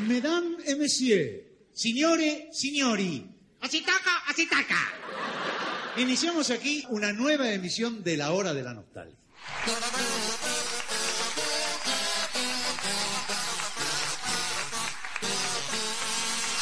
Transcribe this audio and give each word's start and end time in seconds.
Mesdames 0.00 0.56
et 0.66 0.74
Messieurs, 0.76 1.42
Signore, 1.72 2.48
signori, 2.52 3.26
así 3.60 3.80
taca, 3.80 4.22
así 4.28 4.46
taca. 4.46 4.76
iniciamos 5.96 6.50
aquí 6.50 6.84
una 6.90 7.12
nueva 7.12 7.50
emisión 7.50 8.04
de 8.04 8.16
La 8.16 8.32
Hora 8.32 8.52
de 8.52 8.62
la 8.62 8.74
Nostalgia. 8.74 9.16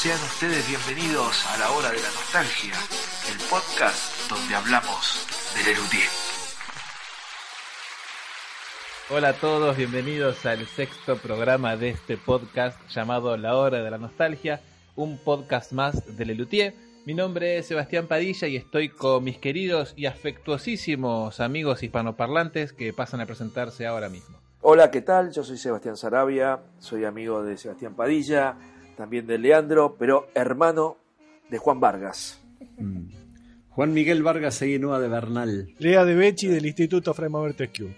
Sean 0.01 0.23
ustedes 0.23 0.69
bienvenidos 0.69 1.46
a 1.46 1.57
la 1.59 1.71
hora 1.71 1.91
de 1.91 2.01
la 2.01 2.11
nostalgia, 2.11 2.75
el 3.32 3.39
podcast 3.48 4.29
donde 4.29 4.55
hablamos 4.55 5.27
de 5.57 5.64
Lelutier. 5.64 6.23
Hola 9.11 9.29
a 9.29 9.32
todos, 9.34 9.77
bienvenidos 9.77 10.46
al 10.46 10.64
sexto 10.64 11.18
programa 11.18 11.77
de 11.77 11.91
este 11.91 12.16
podcast 12.16 12.80
llamado 12.89 13.36
La 13.36 13.54
Hora 13.54 13.82
de 13.82 13.91
la 13.91 13.98
Nostalgia, 13.98 14.63
un 14.96 15.18
podcast 15.18 15.72
más 15.72 16.17
de 16.17 16.25
Lelutier. 16.25 16.75
Mi 17.04 17.13
nombre 17.13 17.58
es 17.58 17.67
Sebastián 17.67 18.07
Padilla 18.07 18.49
y 18.49 18.57
estoy 18.57 18.89
con 18.89 19.22
mis 19.22 19.36
queridos 19.36 19.93
y 19.94 20.07
afectuosísimos 20.07 21.39
amigos 21.40 21.82
hispanoparlantes 21.82 22.72
que 22.72 22.94
pasan 22.94 23.21
a 23.21 23.27
presentarse 23.27 23.86
ahora 23.86 24.08
mismo. 24.08 24.39
Hola, 24.63 24.90
¿qué 24.90 25.03
tal? 25.03 25.32
Yo 25.32 25.44
soy 25.44 25.58
Sebastián 25.58 25.99
Sarabia, 25.99 26.63
soy 26.79 27.05
amigo 27.05 27.43
de 27.43 27.58
Sebastián 27.58 27.94
Padilla, 27.94 28.57
también 28.96 29.27
de 29.27 29.36
Leandro, 29.36 29.96
pero 29.99 30.29
hermano 30.35 30.96
de 31.50 31.58
Juan 31.58 31.79
Vargas. 31.79 32.41
Mm. 32.78 33.11
Juan 33.69 33.92
Miguel 33.92 34.22
Vargas 34.22 34.55
Seguinúa 34.55 34.98
de 34.98 35.08
Bernal. 35.08 35.75
Lea 35.78 36.06
de 36.06 36.14
Becci 36.14 36.48
del 36.48 36.64
Instituto 36.64 37.12
Frema 37.12 37.42
Bertescu. 37.42 37.91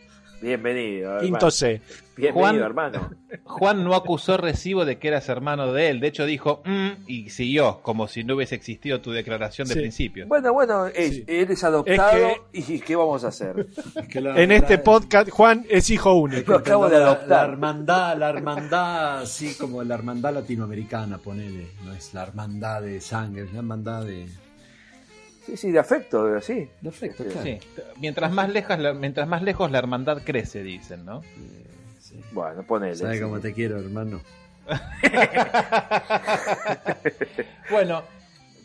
Bienvenido, 0.47 1.09
hermano. 1.11 1.23
Quinto 1.23 1.51
C. 1.51 1.81
Bienvenido, 2.17 2.41
Juan- 2.41 2.57
hermano. 2.63 3.11
Juan 3.45 3.83
no 3.85 3.95
acusó 3.95 4.37
recibo 4.37 4.85
de 4.85 4.99
que 4.99 5.09
eras 5.09 5.29
hermano 5.29 5.73
de 5.73 5.89
él, 5.91 5.99
de 6.01 6.07
hecho 6.07 6.25
dijo 6.25 6.63
"Mm", 6.65 6.91
y 7.09 7.31
siguió, 7.31 7.81
como 7.83 8.07
si 8.07 8.23
no 8.23 8.37
hubiese 8.37 8.55
existido 8.55 9.01
tu 9.01 9.11
declaración 9.11 9.67
de 9.67 9.75
Sí. 9.75 9.81
principio. 9.81 10.27
Bueno, 10.29 10.53
bueno, 10.53 10.87
Sí. 10.95 11.25
eres 11.27 11.65
adoptado 11.65 12.17
Es 12.53 12.71
y 12.71 12.81
¿qué 12.81 12.95
vamos 12.95 13.25
a 13.25 13.29
hacer? 13.29 13.67
Es 13.97 14.09
que 14.09 14.21
la- 14.21 14.41
En 14.41 14.53
este 14.53 14.79
podcast, 14.79 15.31
Juan 15.31 15.67
es 15.69 15.91
hijo 15.91 16.15
único. 16.15 16.53
Lo 16.53 16.59
acabo 16.59 16.89
de 16.89 16.97
entender 16.97 17.07
la- 17.09 17.13
adoptar. 17.17 17.47
La 17.49 17.53
hermandad, 17.53 18.17
la 18.19 18.29
hermandad, 18.31 19.19
así 19.23 19.55
como 19.59 19.83
la 19.83 19.95
hermandad 19.97 20.33
latinoamericana, 20.33 21.19
ponele. 21.19 21.67
No 21.85 21.93
es 21.93 22.15
la 22.15 22.23
hermandad 22.23 22.83
de 22.83 23.01
sangre, 23.01 23.43
es 23.45 23.53
la 23.53 23.59
hermandad 23.59 24.05
de. 24.05 24.27
Sí, 25.47 25.57
sí, 25.57 25.71
de 25.71 25.79
afecto, 25.79 26.27
de- 26.27 26.43
sí. 26.43 26.69
de 26.81 26.89
afecto, 26.89 27.23
Sí. 27.23 27.31
claro. 27.31 27.45
Sí, 27.47 27.59
mientras 28.01 28.33
más, 28.33 28.49
lejas, 28.51 28.79
la- 28.81 28.93
mientras 28.95 29.29
más 29.29 29.43
lejos 29.43 29.71
la 29.71 29.79
hermandad 29.79 30.23
crece, 30.25 30.63
dicen, 30.65 31.05
¿no? 31.05 31.23
Sí. 32.01 32.21
Bueno, 32.33 32.63
ponele. 32.65 32.97
¿Sabes 32.97 33.19
sí. 33.19 33.23
cómo 33.23 33.39
te 33.41 33.53
quiero, 33.55 33.79
hermano? 33.79 34.21
Bueno, 37.71 38.03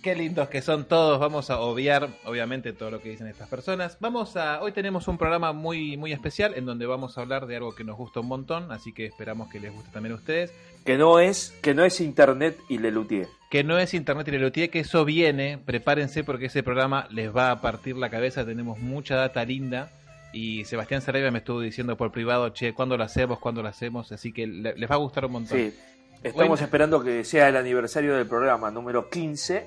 qué 0.02 0.16
lindos 0.16 0.50
que 0.50 0.62
son 0.62 0.86
todos. 0.86 1.20
Vamos 1.20 1.50
a 1.50 1.60
obviar, 1.60 2.10
obviamente, 2.26 2.74
todo 2.74 2.92
lo 2.92 3.02
que 3.02 3.10
dicen 3.10 3.28
estas 3.28 3.50
personas. 3.50 3.98
Vamos 4.00 4.36
a. 4.38 4.62
Hoy 4.62 4.72
tenemos 4.72 5.08
un 5.08 5.18
programa 5.18 5.54
muy, 5.54 5.98
muy 5.98 6.12
especial 6.14 6.54
en 6.56 6.66
donde 6.66 6.86
vamos 6.86 7.18
a 7.18 7.22
hablar 7.22 7.46
de 7.48 7.56
algo 7.58 7.74
que 7.76 7.84
nos 7.84 7.98
gusta 7.98 8.20
un 8.20 8.28
montón, 8.28 8.72
así 8.72 8.94
que 8.94 9.06
esperamos 9.06 9.50
que 9.50 9.60
les 9.60 9.74
guste 9.74 9.90
también 9.92 10.14
a 10.14 10.16
ustedes. 10.18 10.54
Que 10.86 10.98
no 10.98 11.20
es, 11.20 11.54
que 11.62 11.74
no 11.74 11.84
es 11.84 12.00
internet 12.02 12.58
y 12.70 12.78
Lelutier. 12.78 13.28
Que 13.52 13.64
no 13.64 13.78
es 13.78 13.94
Internet 13.94 14.28
y 14.30 14.32
Lelutier, 14.32 14.70
que 14.72 14.80
eso 14.80 15.04
viene. 15.06 15.60
Prepárense 15.64 16.24
porque 16.24 16.46
ese 16.46 16.64
programa 16.64 17.08
les 17.12 17.36
va 17.36 17.52
a 17.52 17.62
partir 17.62 17.98
la 17.98 18.10
cabeza. 18.10 18.46
Tenemos 18.46 18.80
mucha 18.80 19.16
data 19.16 19.44
linda. 19.46 19.92
Y 20.34 20.64
Sebastián 20.64 21.02
Sarabia 21.02 21.30
me 21.32 21.40
estuvo 21.40 21.60
diciendo 21.60 21.98
por 21.98 22.12
privado, 22.14 22.50
che, 22.52 22.74
¿cuándo 22.74 22.96
lo 22.96 23.04
hacemos? 23.04 23.40
¿Cuándo 23.40 23.62
lo 23.62 23.68
hacemos? 23.68 24.10
Así 24.14 24.32
que 24.32 24.48
le- 24.48 24.76
les 24.78 24.90
va 24.90 24.96
a 24.96 25.00
gustar 25.00 25.26
un 25.26 25.34
montón. 25.34 25.58
Sí. 25.58 25.76
Estamos 26.24 26.36
Bueno. 26.48 26.56
esperando 26.64 27.04
que 27.04 27.26
sea 27.26 27.50
el 27.50 27.58
aniversario 27.58 28.16
del 28.16 28.26
programa 28.28 28.72
número 28.72 29.10
15, 29.10 29.66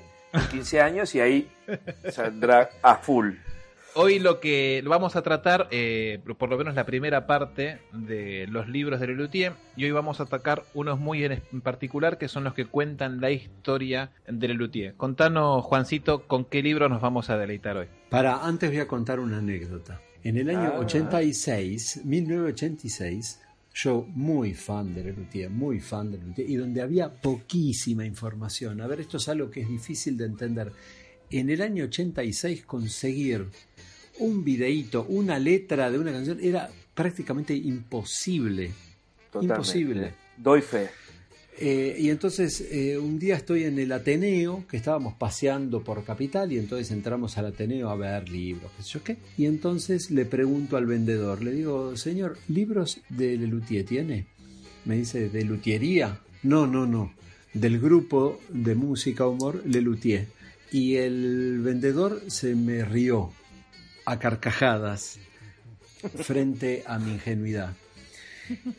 15 0.49 0.81
años, 0.81 1.13
y 1.13 1.19
ahí 1.19 1.47
saldrá 2.11 2.69
a 2.81 2.95
full. 2.95 3.33
Hoy 3.97 4.19
lo 4.19 4.41
que 4.41 4.83
vamos 4.85 5.15
a 5.15 5.21
tratar, 5.21 5.69
eh, 5.71 6.19
por 6.37 6.49
lo 6.49 6.57
menos 6.57 6.75
la 6.75 6.85
primera 6.85 7.25
parte 7.27 7.79
de 7.93 8.45
los 8.47 8.67
libros 8.67 8.99
de 8.99 9.07
Lelutier, 9.07 9.53
y 9.77 9.85
hoy 9.85 9.91
vamos 9.91 10.19
a 10.19 10.23
atacar 10.23 10.65
unos 10.73 10.99
muy 10.99 11.23
en 11.23 11.41
en 11.53 11.61
particular 11.61 12.17
que 12.17 12.27
son 12.27 12.43
los 12.43 12.53
que 12.53 12.65
cuentan 12.65 13.21
la 13.21 13.31
historia 13.31 14.11
de 14.27 14.49
Lelutier. 14.49 14.95
Contanos, 14.95 15.63
Juancito, 15.63 16.27
con 16.27 16.43
qué 16.43 16.61
libro 16.61 16.89
nos 16.89 17.01
vamos 17.01 17.29
a 17.29 17.37
deleitar 17.37 17.77
hoy. 17.77 17.87
Para, 18.09 18.45
antes 18.45 18.69
voy 18.69 18.79
a 18.79 18.87
contar 18.89 19.21
una 19.21 19.37
anécdota. 19.37 20.01
En 20.25 20.35
el 20.37 20.49
año 20.49 20.73
Ah. 20.75 20.79
86, 20.79 22.01
1986, 22.03 23.39
yo 23.75 24.05
muy 24.09 24.53
fan 24.53 24.93
de 24.93 25.05
Lelutier, 25.05 25.49
muy 25.49 25.79
fan 25.79 26.11
de 26.11 26.17
Lelutier, 26.17 26.49
y 26.49 26.55
donde 26.57 26.81
había 26.81 27.13
poquísima 27.13 28.05
información. 28.05 28.81
A 28.81 28.87
ver, 28.87 28.99
esto 28.99 29.15
es 29.15 29.29
algo 29.29 29.49
que 29.49 29.61
es 29.61 29.69
difícil 29.69 30.17
de 30.17 30.25
entender. 30.25 30.73
En 31.31 31.49
el 31.49 31.61
año 31.63 31.85
86 31.85 32.65
conseguir 32.65 33.47
un 34.19 34.43
videíto, 34.43 35.05
una 35.09 35.39
letra 35.39 35.91
de 35.91 35.99
una 35.99 36.11
canción, 36.11 36.39
era 36.41 36.69
prácticamente 36.93 37.53
imposible. 37.53 38.71
Totalmente. 39.31 39.53
Imposible. 39.53 40.13
Doy 40.37 40.61
fe. 40.61 40.89
Eh, 41.57 41.95
y 41.99 42.09
entonces 42.09 42.67
eh, 42.69 42.97
un 42.97 43.17
día 43.17 43.35
estoy 43.35 43.63
en 43.63 43.79
el 43.79 43.91
Ateneo, 43.93 44.65
que 44.67 44.75
estábamos 44.75 45.13
paseando 45.13 45.81
por 45.81 46.03
Capital, 46.03 46.51
y 46.51 46.57
entonces 46.57 46.91
entramos 46.91 47.37
al 47.37 47.47
Ateneo 47.47 47.89
a 47.89 47.95
ver 47.95 48.27
libros, 48.27 48.71
qué 48.75 48.83
sé 48.83 48.89
yo 48.89 49.03
qué. 49.03 49.17
Y 49.37 49.45
entonces 49.45 50.11
le 50.11 50.25
pregunto 50.25 50.75
al 50.75 50.85
vendedor, 50.85 51.41
le 51.41 51.51
digo, 51.51 51.95
señor, 51.95 52.37
¿libros 52.49 52.99
de 53.09 53.37
Lelutier 53.37 53.85
tiene? 53.85 54.25
Me 54.83 54.97
dice, 54.97 55.29
¿de 55.29 55.43
Lutiería? 55.45 56.19
No, 56.43 56.67
no, 56.67 56.85
no, 56.85 57.13
del 57.53 57.79
grupo 57.79 58.39
de 58.49 58.75
música 58.75 59.25
humor 59.25 59.63
Lelutier. 59.65 60.27
Y 60.71 60.95
el 60.95 61.61
vendedor 61.61 62.21
se 62.27 62.53
me 62.53 62.83
rió 62.83 63.31
a 64.05 64.19
carcajadas 64.19 65.19
frente 66.23 66.83
a 66.85 66.99
mi 66.99 67.13
ingenuidad. 67.13 67.73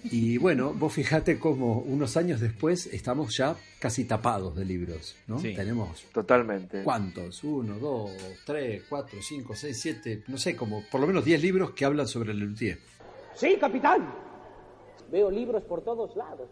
Y 0.04 0.38
bueno, 0.38 0.72
vos 0.72 0.92
fijate 0.92 1.38
cómo 1.38 1.80
unos 1.80 2.16
años 2.16 2.40
después 2.40 2.86
estamos 2.86 3.36
ya 3.36 3.56
casi 3.80 4.04
tapados 4.04 4.54
de 4.54 4.64
libros, 4.64 5.16
¿no? 5.26 5.38
Sí. 5.40 5.54
Tenemos 5.54 6.04
Totalmente. 6.12 6.82
¿cuántos? 6.84 7.42
Uno, 7.42 7.78
dos, 7.78 8.10
tres, 8.44 8.84
cuatro, 8.88 9.18
cinco, 9.20 9.54
seis, 9.56 9.80
siete, 9.80 10.22
no 10.28 10.38
sé, 10.38 10.54
como 10.54 10.84
por 10.88 11.00
lo 11.00 11.06
menos 11.06 11.24
diez 11.24 11.42
libros 11.42 11.72
que 11.72 11.84
hablan 11.84 12.06
sobre 12.06 12.32
Lelutier. 12.32 12.78
Sí, 13.34 13.56
capitán. 13.60 14.14
Veo 15.10 15.30
libros 15.30 15.64
por 15.64 15.82
todos 15.82 16.16
lados. 16.16 16.48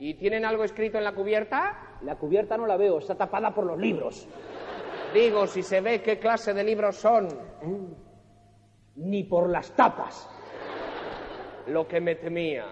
¿Y 0.00 0.14
tienen 0.14 0.44
algo 0.44 0.62
escrito 0.62 0.96
en 0.98 1.04
la 1.04 1.14
cubierta? 1.14 1.98
La 2.02 2.16
cubierta 2.16 2.56
no 2.56 2.66
la 2.66 2.76
veo, 2.76 3.00
está 3.00 3.16
tapada 3.16 3.52
por 3.52 3.66
los 3.66 3.78
libros. 3.78 4.28
Digo, 5.14 5.46
si 5.46 5.62
se 5.62 5.80
ve 5.80 6.02
qué 6.02 6.18
clase 6.18 6.52
de 6.52 6.64
libros 6.64 6.96
son. 6.96 7.28
Ni 8.96 9.24
por 9.24 9.48
las 9.48 9.74
tapas. 9.74 10.28
Lo 11.68 11.86
que 11.86 12.00
me 12.00 12.14
temía. 12.14 12.66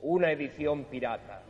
Una 0.00 0.30
edición 0.32 0.84
pirata. 0.84 1.42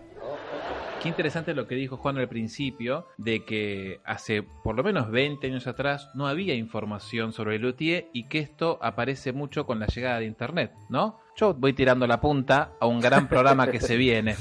Qué 1.03 1.09
interesante 1.09 1.55
lo 1.55 1.67
que 1.67 1.75
dijo 1.75 1.97
Juan 1.97 2.19
al 2.19 2.29
principio, 2.29 3.09
de 3.17 3.45
que 3.45 4.01
hace 4.05 4.43
por 4.43 4.77
lo 4.77 4.85
menos 4.85 5.11
20 5.11 5.47
años 5.49 5.67
atrás 5.67 6.11
no 6.15 6.29
había 6.29 6.55
información 6.55 7.33
sobre 7.33 7.59
Lelutier 7.59 8.09
y 8.13 8.29
que 8.29 8.39
esto 8.39 8.79
aparece 8.81 9.33
mucho 9.33 9.67
con 9.67 9.81
la 9.81 9.87
llegada 9.87 10.21
de 10.21 10.27
Internet, 10.27 10.73
¿no? 10.89 11.19
Yo 11.35 11.55
voy 11.55 11.73
tirando 11.73 12.07
la 12.07 12.21
punta 12.21 12.75
a 12.79 12.87
un 12.87 13.01
gran 13.01 13.29
programa 13.29 13.69
que 13.69 13.81
se 13.81 13.97
viene. 13.97 14.37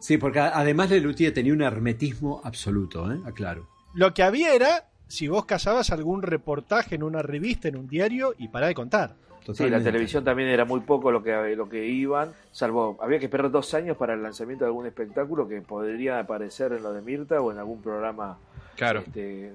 Sí, 0.00 0.18
porque 0.18 0.40
además 0.40 0.90
Lelutier 0.90 1.32
tenía 1.32 1.52
un 1.52 1.62
hermetismo 1.62 2.40
absoluto, 2.42 3.10
¿eh? 3.12 3.20
Aclaro. 3.24 3.75
Lo 3.96 4.14
que 4.14 4.22
había 4.22 4.54
era 4.54 4.84
si 5.08 5.26
vos 5.28 5.44
cazabas 5.46 5.90
algún 5.90 6.22
reportaje 6.22 6.94
en 6.96 7.02
una 7.02 7.22
revista, 7.22 7.68
en 7.68 7.76
un 7.76 7.88
diario, 7.88 8.34
y 8.38 8.48
pará 8.48 8.66
de 8.68 8.74
contar. 8.74 9.10
Sí, 9.10 9.46
la 9.46 9.54
Totalmente. 9.54 9.84
televisión 9.84 10.24
también 10.24 10.48
era 10.48 10.64
muy 10.64 10.80
poco 10.80 11.10
lo 11.12 11.22
que, 11.22 11.54
lo 11.56 11.68
que 11.68 11.86
iban, 11.86 12.32
salvo 12.50 12.98
había 13.00 13.20
que 13.20 13.26
esperar 13.26 13.48
dos 13.50 13.72
años 13.74 13.96
para 13.96 14.14
el 14.14 14.22
lanzamiento 14.22 14.64
de 14.64 14.68
algún 14.70 14.86
espectáculo 14.86 15.46
que 15.48 15.60
podría 15.62 16.18
aparecer 16.18 16.72
en 16.72 16.82
lo 16.82 16.92
de 16.92 17.00
Mirta 17.00 17.40
o 17.40 17.52
en 17.52 17.58
algún 17.58 17.80
programa 17.80 18.38
Claro. 18.74 19.00
este, 19.06 19.52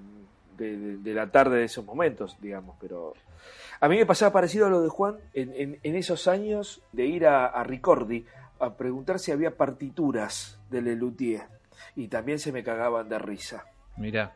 de, 0.57 0.77
de- 0.77 0.97
de 0.97 1.13
la 1.13 1.27
tarde 1.27 1.57
de 1.57 1.65
esos 1.65 1.83
momentos, 1.85 2.37
digamos. 2.39 2.77
Pero 2.79 3.13
a 3.81 3.89
mí 3.89 3.97
me 3.97 4.05
pasaba 4.05 4.31
parecido 4.31 4.67
a 4.67 4.69
lo 4.69 4.81
de 4.81 4.87
Juan 4.87 5.17
en, 5.33 5.53
en- 5.55 5.79
en 5.83 5.95
esos 5.95 6.29
años 6.29 6.81
de 6.93 7.05
ir 7.07 7.27
a, 7.27 7.47
a 7.47 7.63
Ricordi 7.65 8.25
a 8.61 8.75
preguntar 8.75 9.19
si 9.19 9.33
había 9.33 9.57
partituras 9.57 10.57
de 10.69 10.81
Lelutier 10.83 11.41
y 11.97 12.07
también 12.07 12.39
se 12.39 12.53
me 12.53 12.63
cagaban 12.63 13.09
de 13.09 13.19
risa. 13.19 13.65
Mirá. 13.97 14.33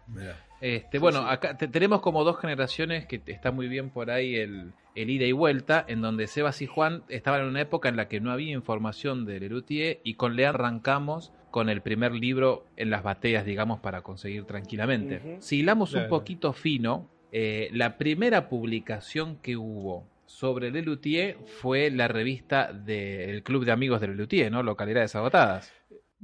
Este, 0.61 0.99
bueno, 0.99 1.19
acá 1.27 1.57
te- 1.57 1.67
tenemos 1.67 2.01
como 2.01 2.23
dos 2.23 2.39
generaciones 2.39 3.05
que 3.05 3.21
está 3.27 3.51
muy 3.51 3.67
bien 3.67 3.89
por 3.89 4.09
ahí 4.09 4.35
el, 4.35 4.71
el 4.95 5.09
ida 5.09 5.25
y 5.25 5.31
vuelta, 5.31 5.83
en 5.87 6.01
donde 6.01 6.27
Sebas 6.27 6.61
y 6.61 6.65
Juan 6.65 7.03
estaban 7.09 7.41
en 7.41 7.47
una 7.47 7.61
época 7.61 7.89
en 7.89 7.97
la 7.97 8.07
que 8.07 8.19
no 8.21 8.31
había 8.31 8.53
información 8.53 9.25
de 9.25 9.39
Lelutier 9.41 9.99
y 10.03 10.15
con 10.15 10.35
Lean 10.35 10.55
arrancamos 10.55 11.31
con 11.51 11.69
el 11.69 11.81
primer 11.81 12.13
libro 12.13 12.65
en 12.77 12.89
las 12.89 13.03
bateas, 13.03 13.45
digamos, 13.45 13.79
para 13.79 14.01
conseguir 14.01 14.45
tranquilamente. 14.45 15.19
Si 15.41 15.57
hilamos 15.59 15.93
un 15.93 16.09
poquito 16.09 16.53
fino, 16.53 17.09
eh, 17.31 17.69
la 17.73 17.97
primera 17.97 18.47
publicación 18.49 19.37
que 19.41 19.57
hubo 19.57 20.07
sobre 20.25 20.71
Lelutier 20.71 21.37
fue 21.61 21.91
la 21.91 22.07
revista 22.07 22.73
del 22.73 23.43
Club 23.43 23.63
de 23.65 23.71
Amigos 23.71 24.01
de 24.01 24.07
Lelutier, 24.07 24.51
¿no? 24.51 24.63
Localidades 24.63 25.15
Agotadas. 25.15 25.71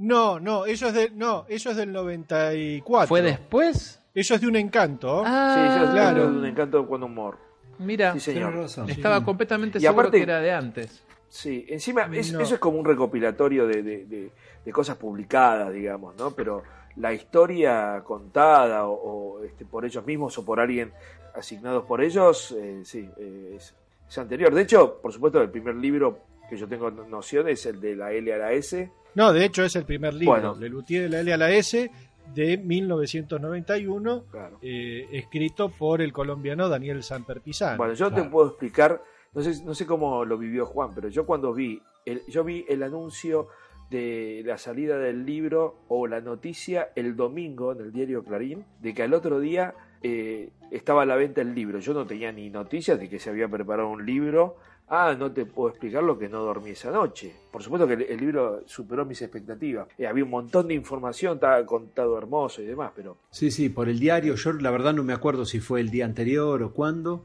No, 0.02 0.40
no, 0.40 0.66
eso 0.66 0.88
es 0.88 0.94
de, 0.96 1.12
no, 1.12 1.46
eso 1.48 1.70
es 1.72 1.78
del 1.78 1.92
94. 1.92 3.08
¿Fue 3.08 3.22
después? 3.22 4.02
Eso 4.16 4.36
es 4.36 4.42
de 4.42 4.48
un 4.48 4.56
encanto. 4.56 5.22
Ah, 5.26 5.86
sí, 5.86 5.92
claro. 5.94 6.24
tengo 6.26 6.40
un 6.40 6.46
encanto 6.46 6.88
con 6.88 7.04
humor. 7.04 7.38
Mira, 7.78 8.14
Sí, 8.14 8.20
señor. 8.20 8.54
Razón. 8.56 8.90
estaba 8.90 9.24
completamente 9.24 9.78
Y 9.78 9.82
seguro 9.82 10.02
aparte- 10.02 10.18
que 10.18 10.24
era 10.24 10.40
de 10.42 10.52
antes. 10.52 11.04
Sí, 11.30 11.66
encima 11.70 12.10
es- 12.14 12.34
No. 12.34 12.42
eso 12.42 12.56
es 12.56 12.60
como 12.60 12.80
un 12.80 12.86
recopilatorio 12.86 13.66
de, 13.68 13.84
de- 13.84 14.06
de- 14.06 14.32
de 14.66 14.72
cosas 14.72 14.98
publicadas, 14.98 15.72
digamos, 15.72 16.16
¿no? 16.18 16.32
Pero 16.32 16.64
la 16.98 17.14
historia 17.14 18.02
contada 18.04 18.86
o, 18.88 18.94
o, 19.40 19.44
este, 19.44 19.66
por 19.66 19.86
ellos 19.86 20.06
mismos 20.06 20.38
o 20.38 20.44
por 20.44 20.60
alguien 20.60 20.92
asignados 21.36 21.86
por 21.86 22.02
ellos, 22.04 22.52
eh, 22.58 22.82
sí, 22.84 23.08
eh, 23.18 23.54
es, 23.56 23.74
es 24.10 24.18
anterior. 24.18 24.54
De 24.54 24.64
hecho, 24.64 25.00
por 25.02 25.14
supuesto, 25.14 25.40
el 25.42 25.50
primer 25.50 25.76
libro 25.76 26.20
que 26.50 26.58
yo 26.58 26.68
tengo 26.68 26.92
noción 26.92 27.48
es 27.48 27.66
el 27.66 27.80
de 27.80 27.96
la 27.96 28.12
L 28.12 28.34
a 28.34 28.38
la 28.38 28.52
S. 28.52 28.92
No, 29.16 29.34
de 29.34 29.46
hecho 29.46 29.64
es 29.64 29.76
el 29.76 29.86
primer 29.86 30.14
libro, 30.14 30.32
Bueno. 30.34 30.56
Lelutier 30.56 31.04
de 31.04 31.10
la 31.10 31.20
L 31.22 31.34
a 31.34 31.38
la 31.38 31.52
S, 31.52 31.92
de 32.34 32.58
1991, 32.58 34.24
Claro. 34.32 34.58
eh, 34.62 35.08
escrito 35.12 35.70
por 35.70 36.02
el 36.02 36.14
colombiano 36.14 36.70
Daniel 36.70 37.04
Samper 37.04 37.42
Pizano. 37.42 37.78
Bueno, 37.78 37.94
yo 37.94 38.12
te 38.12 38.24
puedo 38.24 38.50
explicar, 38.50 39.02
no 39.34 39.42
sé, 39.42 39.64
no 39.64 39.74
sé 39.76 39.86
cómo 39.86 40.24
lo 40.26 40.38
vivió 40.38 40.66
Juan, 40.66 40.92
pero 40.96 41.10
yo 41.10 41.26
cuando 41.26 41.54
vi, 41.54 41.82
el, 42.06 42.22
yo 42.28 42.44
vi 42.44 42.66
el 42.70 42.84
anuncio 42.84 43.48
de 43.90 44.42
la 44.46 44.58
salida 44.58 44.98
del 44.98 45.26
libro 45.26 45.76
o 45.90 46.08
la 46.08 46.22
noticia 46.22 46.92
el 46.96 47.18
domingo 47.18 47.74
en 47.74 47.82
el 47.82 47.92
diario 47.92 48.24
Clarín 48.24 48.64
de 48.80 48.94
que 48.94 49.04
al 49.04 49.14
otro 49.14 49.42
día 49.42 49.74
eh, 50.02 50.50
estaba 50.72 51.02
a 51.02 51.06
la 51.06 51.16
venta 51.18 51.42
el 51.42 51.54
libro. 51.54 51.80
Yo 51.80 51.94
no 51.94 52.06
tenía 52.08 52.32
ni 52.32 52.50
noticias 52.50 52.98
de 52.98 53.10
que 53.10 53.20
se 53.20 53.30
había 53.30 53.50
preparado 53.50 53.90
un 53.90 54.06
libro. 54.06 54.56
Ah, 54.94 55.16
no 55.18 55.32
te 55.32 55.46
puedo 55.46 55.70
explicar 55.70 56.04
lo 56.04 56.20
que 56.20 56.28
no 56.28 56.42
dormí 56.42 56.72
esa 56.72 56.92
noche. 56.92 57.34
Por 57.50 57.64
supuesto 57.64 57.88
que 57.88 57.94
el, 57.94 58.02
el 58.02 58.20
libro 58.20 58.64
superó 58.66 59.06
mis 59.06 59.22
expectativas. 59.22 59.88
Eh, 59.98 60.06
había 60.06 60.26
un 60.26 60.30
montón 60.30 60.68
de 60.68 60.74
información, 60.74 61.36
estaba 61.36 61.66
contado 61.66 62.18
hermoso 62.18 62.62
y 62.62 62.66
demás, 62.66 62.92
pero 62.94 63.16
Sí, 63.30 63.52
sí, 63.52 63.70
por 63.70 63.88
el 63.88 64.00
diario. 64.00 64.36
Yo 64.36 64.52
la 64.52 64.70
verdad 64.70 64.94
no 64.94 65.04
me 65.04 65.14
acuerdo 65.14 65.46
si 65.46 65.62
fue 65.62 65.80
el 65.80 65.90
día 65.92 66.04
anterior 66.04 66.62
o 66.62 66.74
cuándo, 66.74 67.24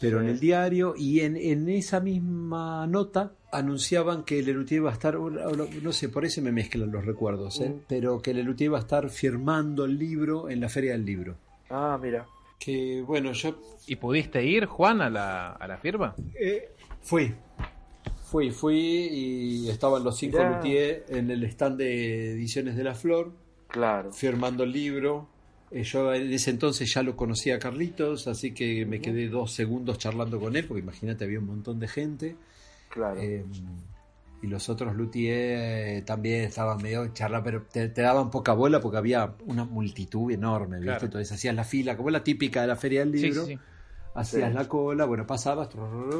pero 0.00 0.20
Sí. 0.20 0.26
en 0.26 0.30
el 0.30 0.38
diario 0.38 0.94
y 0.96 1.20
en, 1.22 1.36
en 1.36 1.68
esa 1.68 1.98
misma 1.98 2.86
nota 2.86 3.32
anunciaban 3.50 4.22
que 4.22 4.40
Lelutier 4.40 4.82
iba 4.82 4.90
a 4.90 4.92
estar, 4.92 5.18
no 5.18 5.92
sé, 5.92 6.08
por 6.10 6.24
eso 6.24 6.40
me 6.40 6.52
mezclan 6.52 6.92
los 6.92 7.04
recuerdos, 7.04 7.60
¿eh? 7.60 7.70
Mm. 7.70 7.80
pero 7.88 8.22
que 8.22 8.32
Lelutier 8.32 8.66
iba 8.66 8.78
a 8.78 8.82
estar 8.82 9.08
firmando 9.10 9.86
el 9.86 9.98
libro 9.98 10.48
en 10.50 10.60
la 10.60 10.68
Feria 10.68 10.92
del 10.92 11.04
Libro. 11.04 11.34
ah, 11.70 11.98
mira. 12.00 12.26
Que 12.60 13.02
bueno, 13.06 13.30
yo 13.32 13.56
¿Y 13.86 13.94
pudiste 13.96 14.44
ir, 14.44 14.66
Juan, 14.66 15.00
a 15.00 15.08
la, 15.08 15.52
a 15.52 15.66
la 15.68 15.78
firma? 15.78 16.14
Eh, 16.38 16.70
fui. 17.08 17.34
Fui, 18.30 18.50
fui 18.50 18.76
y 18.76 19.70
estaban 19.70 20.04
los 20.04 20.18
cinco 20.18 20.36
Mirá. 20.36 20.56
Luthier 20.56 21.06
en 21.08 21.30
el 21.30 21.44
stand 21.44 21.78
de 21.78 22.32
Ediciones 22.32 22.76
de 22.76 22.84
la 22.84 22.94
Flor. 22.94 23.32
Claro. 23.68 24.12
firmando 24.12 24.64
el 24.64 24.72
libro. 24.72 25.28
Eh, 25.70 25.82
yo 25.82 26.14
en 26.14 26.32
ese 26.32 26.50
entonces 26.50 26.92
ya 26.92 27.02
lo 27.02 27.16
conocía 27.16 27.56
a 27.56 27.58
Carlitos, 27.58 28.26
así 28.26 28.52
que 28.52 28.86
me 28.86 29.00
quedé 29.00 29.28
dos 29.28 29.52
segundos 29.52 29.98
charlando 29.98 30.40
con 30.40 30.56
él, 30.56 30.64
porque 30.66 30.82
imagínate, 30.82 31.24
había 31.24 31.38
un 31.38 31.46
montón 31.46 31.78
de 31.78 31.88
gente. 31.88 32.36
Claro. 32.88 33.20
Eh, 33.20 33.44
y 34.40 34.46
los 34.46 34.68
otros 34.68 34.94
Luthier 34.94 36.04
también 36.04 36.44
estaban 36.44 36.80
medio 36.80 37.08
charla, 37.08 37.42
pero 37.42 37.62
te, 37.62 37.88
te 37.88 38.02
daban 38.02 38.30
poca 38.30 38.52
bola 38.52 38.80
porque 38.80 38.96
había 38.96 39.34
una 39.46 39.64
multitud 39.64 40.30
enorme, 40.32 40.76
¿viste? 40.76 40.86
Claro. 40.86 41.04
Entonces 41.06 41.32
hacías 41.32 41.54
la 41.54 41.64
fila, 41.64 41.96
como 41.96 42.10
la 42.10 42.24
típica 42.24 42.62
de 42.62 42.68
la 42.68 42.76
Feria 42.76 43.00
del 43.00 43.12
Libro, 43.12 43.44
sí, 43.44 43.54
sí. 43.54 43.58
Hacías 44.18 44.50
Sí. 44.50 44.56
la 44.56 44.68
cola, 44.68 45.04
bueno, 45.04 45.26
pasabas 45.26 45.68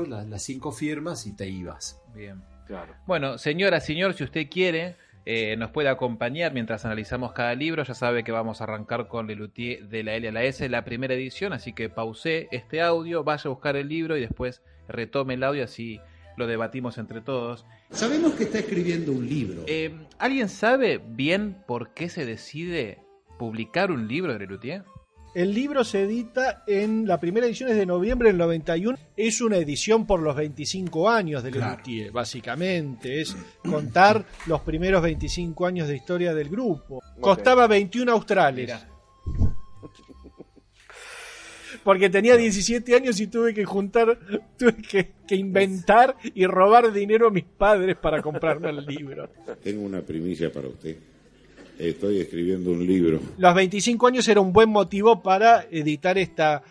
las, 0.08 0.26
las 0.26 0.42
cinco 0.42 0.72
firmas 0.72 1.26
y 1.26 1.34
te 1.36 1.48
ibas. 1.48 2.00
Bien. 2.14 2.42
claro. 2.66 2.94
Bueno, 3.06 3.38
señora, 3.38 3.80
señor, 3.80 4.14
si 4.14 4.24
usted 4.24 4.48
quiere, 4.50 4.96
eh, 5.26 5.56
nos 5.56 5.70
puede 5.70 5.88
acompañar 5.88 6.52
mientras 6.54 6.84
analizamos 6.84 7.32
cada 7.32 7.54
libro. 7.54 7.82
Ya 7.84 7.94
sabe 7.94 8.24
que 8.24 8.32
vamos 8.32 8.60
a 8.60 8.64
arrancar 8.64 9.08
con 9.08 9.26
Lelutier 9.26 9.88
de 9.88 10.02
la 10.02 10.14
L 10.14 10.28
a 10.28 10.32
la 10.32 10.42
S, 10.44 10.66
la 10.68 10.84
primera 10.84 11.14
edición, 11.14 11.52
así 11.52 11.72
que 11.74 11.88
pausé 11.88 12.48
este 12.50 12.80
audio, 12.80 13.24
vaya 13.24 13.42
a 13.44 13.48
buscar 13.50 13.76
el 13.76 13.88
libro 13.88 14.16
y 14.16 14.20
después 14.20 14.62
retome 14.88 15.34
el 15.34 15.44
audio, 15.44 15.64
así 15.64 16.00
lo 16.36 16.46
debatimos 16.46 16.98
entre 16.98 17.20
todos. 17.20 17.66
Sabemos 17.90 18.32
que 18.34 18.44
está 18.44 18.60
escribiendo 18.60 19.12
un 19.12 19.28
libro. 19.28 19.64
Eh, 19.66 19.92
¿Alguien 20.18 20.48
sabe 20.48 20.98
bien 21.04 21.62
por 21.66 21.92
qué 21.94 22.08
se 22.08 22.24
decide 22.24 22.98
publicar 23.38 23.90
un 23.90 24.08
libro 24.08 24.32
de 24.32 24.38
Lelutier? 24.40 24.84
El 25.38 25.54
libro 25.54 25.84
se 25.84 26.02
edita 26.02 26.64
en 26.66 27.06
la 27.06 27.20
primera 27.20 27.46
edición 27.46 27.70
es 27.70 27.76
de 27.76 27.86
noviembre 27.86 28.30
del 28.30 28.38
91. 28.38 28.98
Es 29.16 29.40
una 29.40 29.56
edición 29.58 30.04
por 30.04 30.18
los 30.18 30.34
25 30.34 31.08
años 31.08 31.44
de 31.44 31.52
Claro. 31.52 31.70
Lelutier, 31.76 32.10
básicamente. 32.10 33.20
Es 33.20 33.36
contar 33.62 34.24
los 34.46 34.62
primeros 34.62 35.00
25 35.00 35.64
años 35.64 35.86
de 35.86 35.94
historia 35.94 36.34
del 36.34 36.48
grupo. 36.48 37.00
Costaba 37.20 37.68
21 37.68 38.10
australes. 38.10 38.66
Mira. 38.66 38.88
Porque 41.84 42.10
tenía 42.10 42.36
17 42.36 42.96
años 42.96 43.20
y 43.20 43.28
tuve 43.28 43.54
que 43.54 43.64
juntar, 43.64 44.18
tuve 44.58 44.74
que, 44.82 45.12
que 45.24 45.36
inventar 45.36 46.16
y 46.34 46.46
robar 46.46 46.92
dinero 46.92 47.28
a 47.28 47.30
mis 47.30 47.44
padres 47.44 47.96
para 47.96 48.20
comprarme 48.20 48.70
el 48.70 48.84
libro. 48.84 49.30
Tengo 49.62 49.82
una 49.82 50.00
primicia 50.00 50.52
para 50.52 50.66
usted. 50.66 50.96
Estoy 51.78 52.20
escribiendo 52.20 52.70
un 52.72 52.84
libro. 52.86 53.20
Los 53.38 53.54
25 53.54 54.06
años 54.08 54.26
era 54.28 54.40
un 54.40 54.52
buen 54.52 54.68
motivo 54.68 55.22
para 55.22 55.62
editar 55.70 56.18
esta 56.18 56.62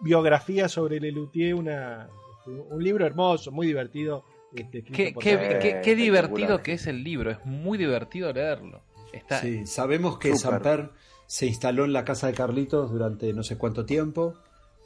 biografía 0.00 0.68
sobre 0.68 0.98
Lelutier, 1.00 1.54
una, 1.54 2.08
un 2.46 2.82
libro 2.82 3.04
hermoso, 3.06 3.50
muy 3.52 3.66
divertido. 3.66 4.24
este, 4.54 4.82
Qué, 4.82 4.92
qué- 4.92 5.14
qué- 5.14 5.20
qué 5.20 5.32
espectacular. 5.32 5.96
divertido 5.96 6.62
que 6.62 6.72
es 6.72 6.86
el 6.86 7.04
libro, 7.04 7.30
es 7.30 7.44
muy 7.44 7.76
divertido 7.76 8.32
leerlo. 8.32 8.80
Está, 9.12 9.40
Sí, 9.40 9.66
sabemos 9.66 10.18
que 10.18 10.34
Súper. 10.34 10.40
Samper 10.62 10.90
se 11.26 11.46
instaló 11.46 11.84
en 11.84 11.92
la 11.92 12.04
casa 12.04 12.28
de 12.28 12.32
Carlitos 12.32 12.90
durante 12.90 13.32
no 13.34 13.42
sé 13.42 13.58
cuánto 13.58 13.84
tiempo. 13.84 14.34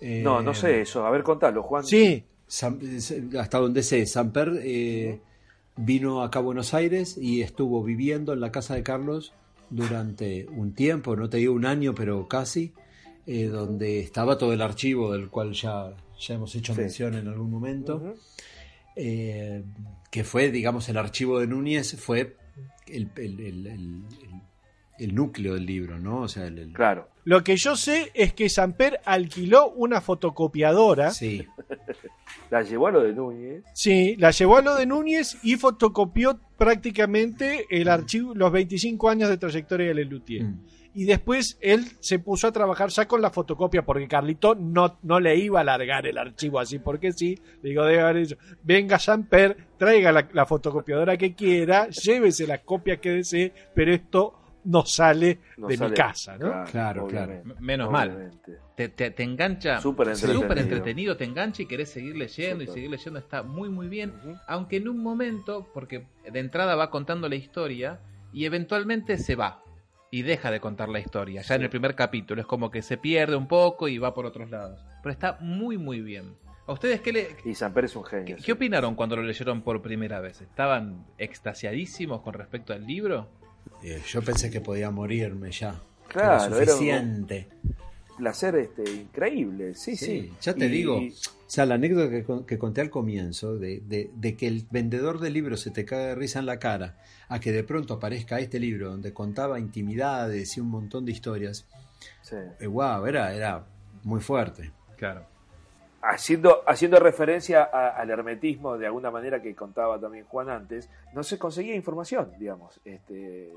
Eh, 0.01 0.23
No, 0.25 0.43
no 0.43 0.55
sé 0.55 0.81
eso. 0.81 1.07
A 1.07 1.11
ver, 1.11 1.23
contalo, 1.23 1.63
Juan. 1.63 1.85
Sí, 1.85 2.25
Sam- 2.49 2.81
hasta 3.39 3.59
donde 3.59 3.83
sé, 3.85 4.07
Samper 4.07 4.61
eh, 4.65 5.21
vino 5.77 6.23
acá 6.23 6.39
a 6.41 6.43
Buenos 6.43 6.75
Aires 6.75 7.17
y 7.19 7.43
estuvo 7.43 7.85
viviendo 7.85 8.33
en 8.33 8.41
la 8.41 8.51
casa 8.51 8.75
de 8.75 8.83
Carlos 8.83 9.33
durante 9.71 10.47
un 10.49 10.75
tiempo, 10.75 11.17
no 11.17 11.29
te 11.31 11.39
digo 11.39 11.55
un 11.55 11.65
año, 11.67 11.95
pero 11.95 12.27
casi, 12.29 12.73
eh, 13.27 13.45
donde 13.47 14.01
estaba 14.01 14.37
todo 14.37 14.53
el 14.53 14.61
archivo 14.63 15.13
del 15.13 15.29
cual 15.29 15.53
ya, 15.53 15.95
ya 16.19 16.35
hemos 16.35 16.55
hecho 16.57 16.75
Sí. 16.75 16.81
mención 16.81 17.15
en 17.15 17.29
algún 17.29 17.51
momento, 17.51 18.15
eh, 18.97 19.63
que 20.11 20.25
fue, 20.25 20.51
digamos, 20.51 20.89
el 20.89 20.97
archivo 20.97 21.39
de 21.39 21.47
Núñez, 21.47 21.97
fue 21.99 22.37
el, 22.89 23.09
el- 23.17 23.41
el- 23.41 23.67
el- 23.67 24.03
el- 25.01 25.15
núcleo 25.15 25.55
del 25.55 25.67
libro, 25.67 25.99
¿no? 25.99 26.21
O 26.23 26.29
sea, 26.29 26.47
el, 26.47 26.59
el- 26.59 26.73
Claro. 26.73 27.09
lo 27.25 27.43
que 27.43 27.57
yo 27.57 27.77
sé 27.77 28.11
es 28.15 28.33
que 28.33 28.49
Samper 28.49 29.01
alquiló 29.05 29.71
una 29.71 30.01
fotocopiadora. 30.01 31.11
sí, 31.11 31.47
La 32.51 32.63
llevó 32.63 32.89
a 32.89 32.91
lo 32.91 33.03
de 33.03 33.13
Núñez. 33.13 33.63
Sí, 33.75 34.17
la 34.17 34.31
llevó 34.33 34.57
a 34.57 34.63
lo 34.63 34.75
de 34.75 34.85
Núñez 34.87 35.39
y 35.43 35.55
fotocopió 35.57 36.39
prácticamente 36.57 37.67
el 37.71 37.89
archivo, 37.89 38.35
los 38.35 38.51
25 38.51 39.09
años 39.09 39.29
de 39.29 39.37
trayectoria 39.37 39.89
de 39.89 39.95
Lelutier. 39.95 40.45
Mm. 40.45 40.61
Y 40.93 41.05
después 41.05 41.57
él 41.61 41.85
se 42.01 42.19
puso 42.19 42.49
a 42.49 42.53
trabajar 42.53 42.89
ya 42.89 43.07
con 43.07 43.23
la 43.23 43.31
fotocopia, 43.31 43.83
porque 43.83 44.09
Carlito 44.09 44.57
no, 44.57 44.99
no 45.05 45.21
le 45.21 45.37
iba 45.37 45.61
a 45.61 45.65
largar 45.65 46.07
el 46.09 46.19
archivo 46.19 46.59
así, 46.59 46.81
porque 46.81 47.13
sí. 47.13 47.39
Le 47.63 47.71
digo, 47.71 47.85
debe 47.85 48.01
haber 48.01 48.17
dicho, 48.27 48.37
venga 48.65 48.99
Samper, 48.99 49.57
traiga 49.79 50.11
la, 50.11 50.29
la 50.33 50.47
fotocopiadora 50.47 51.17
que 51.17 51.35
quiera, 51.37 51.89
llévese 51.91 52.49
la 52.49 52.59
copia 52.63 52.97
que 53.01 53.11
desee, 53.11 53.53
pero 53.75 53.93
esto 53.95 54.40
no 54.65 54.85
sale 54.85 55.39
No 55.57 55.69
de 55.69 55.77
sale- 55.77 55.91
mi 55.91 55.97
casa, 55.97 56.37
¿no? 56.39 56.65
Claro, 56.71 57.09
M- 57.11 57.55
menos 57.61 57.91
mal. 57.91 58.31
te, 58.77 58.89
te- 58.89 59.11
te 59.11 59.23
engancha 59.23 59.81
Súper 59.81 60.09
entretenido. 60.09 60.43
súper 60.43 60.59
entretenido, 60.59 61.17
te 61.17 61.25
engancha 61.25 61.63
y 61.63 61.67
querés 61.67 61.91
seguir 61.91 62.17
leyendo 62.17 62.65
y 62.65 62.67
seguir 62.67 62.91
leyendo, 62.91 63.19
está 63.19 63.43
muy 63.43 63.69
muy 63.69 63.89
bien, 63.89 64.13
aunque 64.47 64.77
en 64.77 64.89
un 64.89 65.03
momento, 65.03 65.69
porque 65.75 66.07
de 66.31 66.39
entrada 66.41 66.75
va 66.77 66.91
contando 66.91 67.29
la 67.29 67.37
historia 67.37 68.01
y 68.33 68.45
eventualmente 68.45 69.19
se 69.19 69.35
va 69.35 69.63
y 70.11 70.23
deja 70.23 70.51
de 70.51 70.61
contar 70.61 70.89
la 70.89 70.99
historia, 71.01 71.43
ya 71.43 71.55
en 71.55 71.63
el 71.63 71.71
primer 71.71 71.95
capítulo, 71.95 72.41
es 72.41 72.47
como 72.47 72.71
que 72.71 72.83
se 72.83 72.97
pierde 72.97 73.37
un 73.37 73.47
poco 73.47 73.87
y 73.89 73.99
va 73.99 74.13
por 74.15 74.27
otros 74.27 74.51
lados, 74.51 74.81
pero 75.03 75.13
está 75.13 75.37
muy 75.41 75.79
muy 75.79 76.01
bien. 76.01 76.35
¿A 76.67 76.73
ustedes 76.73 77.01
qué, 77.01 77.13
le, 77.13 77.37
Y 77.45 77.55
Samper 77.55 77.87
es 77.87 77.97
un 77.97 78.05
genio. 78.05 78.27
qué, 78.37 78.37
sí. 78.41 78.47
qué 78.47 78.53
opinaron 78.53 78.95
cuando 78.95 79.17
lo 79.17 79.23
leyeron 79.23 79.63
por 79.63 79.83
primera 79.83 80.21
vez? 80.21 80.41
¿Estaban 80.41 81.05
extasiadísimos 81.19 82.23
con 82.23 82.33
respecto 82.35 82.73
al 82.73 82.87
libro? 82.87 83.29
Eh, 83.83 84.03
yo 84.07 84.23
pensé 84.23 84.51
que 84.51 84.61
podía 84.61 84.91
morirme 84.91 85.51
ya. 85.53 85.81
Claro, 86.09 86.45
Era 86.45 86.63
era 86.63 86.73
suficiente. 86.73 87.49
Placer 88.17 88.57
este, 88.57 88.83
increíble. 88.91 89.75
Sí, 89.75 89.97
sí. 89.97 90.05
Sí, 90.07 90.33
ya 90.43 90.55
te 90.55 90.67
Y- 90.67 90.69
digo. 90.69 90.99
y- 91.01 91.11
O 91.11 91.53
sea, 91.53 91.67
la 91.67 91.75
anécdota 91.77 92.11
que, 92.11 92.25
que 92.47 92.59
conté 92.59 92.81
al 92.81 92.91
comienzo, 92.91 93.57
de, 93.59 93.81
de- 93.81 94.11
de 94.15 94.37
que 94.37 94.47
el 94.47 94.67
vendedor 94.71 95.19
de 95.19 95.31
libros 95.31 95.61
se 95.61 95.71
te 95.71 95.85
cae 95.85 96.07
de 96.09 96.15
risa 96.15 96.39
en 96.39 96.47
la 96.47 96.59
cara, 96.61 96.97
a 97.29 97.41
que 97.41 97.51
de 97.51 97.65
pronto 97.65 97.95
aparezca 97.95 98.39
este 98.39 98.61
libro 98.61 98.91
donde 98.91 99.13
contaba 99.13 99.59
intimidades 99.59 100.57
y 100.57 100.61
un 100.61 100.69
montón 100.69 101.05
de 101.07 101.13
historias, 101.13 101.67
sí. 102.23 102.37
eh, 102.61 102.67
wow, 102.69 103.05
era, 103.07 103.35
era 103.35 103.67
muy 104.05 104.21
fuerte. 104.21 104.71
Claro. 104.97 105.27
Haciendo, 106.03 106.63
haciendo 106.67 106.99
referencia 106.99 107.63
a- 107.65 107.91
al 107.91 108.11
hermetismo 108.11 108.79
de 108.79 108.87
alguna 108.87 109.11
manera 109.11 109.41
que 109.43 109.55
contaba 109.55 109.99
también 110.01 110.25
Juan 110.27 110.49
antes, 110.49 110.89
no 111.15 111.23
se 111.23 111.39
conseguía 111.39 111.75
información, 111.75 112.33
digamos. 112.39 112.81
Este, 112.85 113.53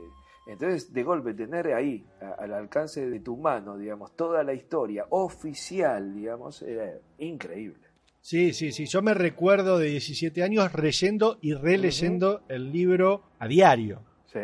entonces, 0.48 0.92
de 0.94 1.04
golpe, 1.04 1.34
tener 1.34 1.68
ahí, 1.74 2.06
a- 2.22 2.44
al 2.44 2.54
alcance 2.54 3.10
de 3.10 3.20
tu 3.22 3.38
mano, 3.38 3.78
digamos, 3.78 4.16
toda 4.16 4.44
la 4.44 4.54
historia 4.54 5.06
oficial, 5.10 6.14
digamos, 6.14 6.62
era 6.62 6.94
increíble. 7.20 7.80
Sí, 8.22 8.54
sí, 8.54 8.72
sí. 8.72 8.86
Yo 8.86 9.02
me 9.02 9.14
recuerdo 9.14 9.78
de 9.78 9.90
17 9.90 10.44
años 10.44 10.72
leyendo 10.74 11.38
y 11.42 11.54
releyendo 11.54 12.42
el 12.48 12.72
libro 12.72 13.24
a 13.40 13.48
diario. 13.48 14.02
Sí. 14.26 14.40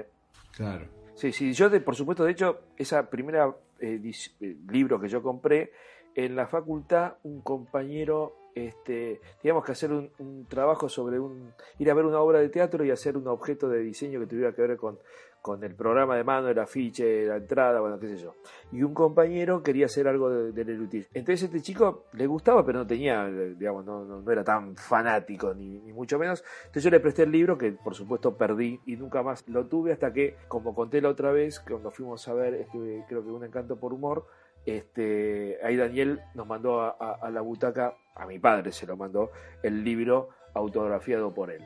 Claro. 0.56 0.86
Sí, 1.16 1.32
sí, 1.32 1.54
yo 1.54 1.70
de, 1.70 1.80
por 1.80 1.96
supuesto, 1.96 2.24
de 2.26 2.32
hecho, 2.32 2.60
esa 2.78 3.10
primera 3.10 3.48
edici- 3.80 4.32
eh, 4.42 4.58
libro 4.70 5.00
que 5.00 5.08
yo 5.08 5.22
compré, 5.22 5.72
en 6.16 6.36
la 6.36 6.48
facultad 6.48 7.16
un 7.24 7.42
compañero, 7.42 8.36
este, 8.56 9.22
teníamos 9.42 9.64
que 9.64 9.72
hacer 9.72 9.92
un, 9.92 10.12
un 10.20 10.46
trabajo 10.46 10.90
sobre 10.90 11.20
un, 11.20 11.54
ir 11.78 11.90
a 11.90 11.94
ver 11.94 12.06
una 12.06 12.20
obra 12.20 12.40
de 12.40 12.50
teatro 12.50 12.84
y 12.84 12.92
hacer 12.92 13.18
un 13.18 13.28
objeto 13.28 13.70
de 13.70 13.80
diseño 13.80 14.20
que 14.20 14.28
tuviera 14.28 14.54
que 14.54 14.62
ver 14.62 14.78
con, 14.78 15.00
con 15.42 15.64
el 15.64 15.74
programa 15.74 16.16
de 16.18 16.24
mano, 16.24 16.50
el 16.50 16.60
afiche, 16.60 17.26
la 17.26 17.38
entrada, 17.38 17.80
bueno, 17.80 18.00
qué 18.00 18.08
sé 18.08 18.18
yo. 18.18 18.36
Y 18.72 18.84
un 18.84 18.94
compañero 18.94 19.64
quería 19.64 19.86
hacer 19.86 20.08
algo 20.08 20.30
de, 20.30 20.52
de. 20.52 21.08
Entonces 21.14 21.44
este 21.44 21.62
chico 21.62 22.06
le 22.14 22.28
gustaba, 22.28 22.66
pero 22.66 22.80
no 22.80 22.88
tenía, 22.88 23.26
digamos, 23.28 23.86
no, 23.86 24.04
no, 24.04 24.22
no 24.22 24.32
era 24.32 24.44
tan 24.44 24.76
fanático, 24.76 25.54
ni, 25.54 25.80
ni 25.80 25.94
mucho 25.94 26.20
menos. 26.20 26.44
Entonces 26.62 26.84
yo 26.84 26.90
le 26.90 27.00
presté 27.00 27.24
el 27.24 27.32
libro, 27.32 27.58
que 27.58 27.72
por 27.72 27.96
supuesto 27.96 28.36
perdí 28.36 28.80
y 28.86 28.98
nunca 28.98 29.24
más 29.24 29.48
lo 29.48 29.66
tuve 29.68 29.94
hasta 29.94 30.12
que, 30.12 30.36
como 30.48 30.76
conté 30.76 31.02
la 31.02 31.10
otra 31.10 31.32
vez, 31.32 31.60
cuando 31.62 31.92
fuimos 31.92 32.28
a 32.28 32.34
ver, 32.34 32.56
este, 32.56 33.06
creo 33.08 33.24
que 33.24 33.32
un 33.32 33.44
encanto 33.44 33.80
por 33.80 33.94
humor, 33.94 34.26
este, 34.70 35.58
ahí 35.64 35.76
Daniel 35.76 36.22
nos 36.34 36.48
mandó 36.48 36.82
a, 36.82 37.30
la 37.32 37.42
butaca, 37.42 37.96
a 38.16 38.26
mi 38.26 38.40
padre 38.40 38.72
se 38.72 38.86
lo 38.86 38.98
mandó, 38.98 39.32
el 39.64 39.84
libro 39.84 40.30
autografiado 40.54 41.34
por 41.34 41.52
él. 41.52 41.64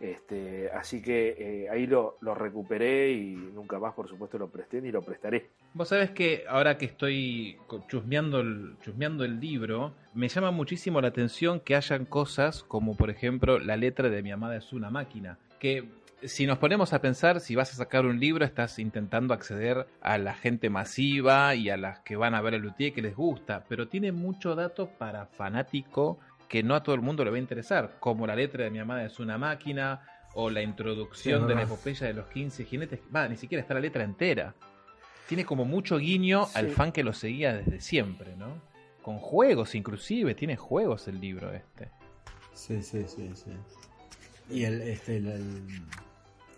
Este, 0.00 0.70
así 0.70 1.00
que 1.00 1.34
eh, 1.38 1.70
ahí 1.70 1.86
lo, 1.86 2.18
recuperé 2.34 3.12
y 3.12 3.34
nunca 3.36 3.78
más, 3.78 3.94
por 3.94 4.08
supuesto, 4.08 4.36
lo 4.38 4.50
presté 4.50 4.82
ni 4.82 4.92
lo 4.92 5.02
prestaré. 5.02 5.50
Vos 5.72 5.88
sabés 5.88 6.10
que 6.10 6.44
ahora 6.48 6.76
que 6.76 6.84
estoy 6.84 7.58
chusmeando 7.88 8.40
el, 8.40 8.76
chusmeando 8.82 9.24
el 9.24 9.40
libro, 9.40 9.94
me 10.12 10.28
llama 10.28 10.50
muchísimo 10.50 11.00
la 11.00 11.08
atención 11.08 11.60
que 11.60 11.74
hayan 11.74 12.04
cosas 12.04 12.64
como, 12.64 12.96
por 12.96 13.08
ejemplo, 13.08 13.58
la 13.58 13.76
letra 13.76 14.10
de 14.10 14.22
Mi 14.22 14.30
amada 14.30 14.56
es 14.56 14.72
una 14.72 14.90
máquina, 14.90 15.38
que 15.58 15.88
si 16.26 16.46
nos 16.46 16.58
ponemos 16.58 16.92
a 16.92 17.00
pensar, 17.00 17.40
si 17.40 17.54
vas 17.54 17.72
a 17.72 17.76
sacar 17.76 18.06
un 18.06 18.18
libro, 18.20 18.44
estás 18.44 18.78
intentando 18.78 19.34
acceder 19.34 19.86
a 20.00 20.18
la 20.18 20.34
gente 20.34 20.70
masiva 20.70 21.54
y 21.54 21.70
a 21.70 21.76
las 21.76 22.00
que 22.00 22.16
van 22.16 22.34
a 22.34 22.40
ver 22.40 22.54
el 22.54 22.62
luthier 22.62 22.92
que 22.92 23.02
les 23.02 23.14
gusta, 23.16 23.64
pero 23.68 23.88
tiene 23.88 24.12
mucho 24.12 24.54
dato 24.54 24.88
para 24.88 25.26
fanático 25.26 26.18
que 26.48 26.62
no 26.62 26.74
a 26.74 26.82
todo 26.82 26.94
el 26.94 27.00
mundo 27.00 27.24
le 27.24 27.30
va 27.30 27.36
a 27.36 27.40
interesar, 27.40 27.96
como 28.00 28.26
la 28.26 28.36
letra 28.36 28.64
de 28.64 28.70
Mi 28.70 28.78
amada 28.78 29.04
es 29.04 29.18
una 29.18 29.38
máquina 29.38 30.02
o 30.34 30.50
la 30.50 30.62
introducción 30.62 31.42
Sí, 31.42 31.48
de 31.48 31.54
la 31.54 31.62
epopeya 31.62 32.06
de 32.06 32.14
los 32.14 32.26
15 32.28 32.64
jinetes, 32.64 33.00
va, 33.14 33.28
ni 33.28 33.36
siquiera 33.36 33.62
está 33.62 33.74
la 33.74 33.80
letra 33.80 34.04
entera 34.04 34.54
tiene 35.28 35.46
como 35.46 35.64
mucho 35.64 35.96
guiño 35.96 36.46
al 36.54 36.68
fan 36.68 36.92
que 36.92 37.02
lo 37.02 37.14
seguía 37.14 37.54
desde 37.54 37.80
siempre, 37.80 38.36
¿no? 38.36 38.60
Con 39.00 39.18
juegos 39.18 39.74
inclusive, 39.74 40.34
tiene 40.34 40.56
juegos 40.56 41.08
el 41.08 41.18
libro 41.18 41.50
este. 41.50 41.88
Sí, 42.52 42.82
sí, 42.82 43.04
sí, 43.08 43.30
sí. 43.34 43.50
Y 44.50 44.64
el, 44.64 44.82
este, 44.82 45.16
el, 45.16 45.26
el- 45.28 45.66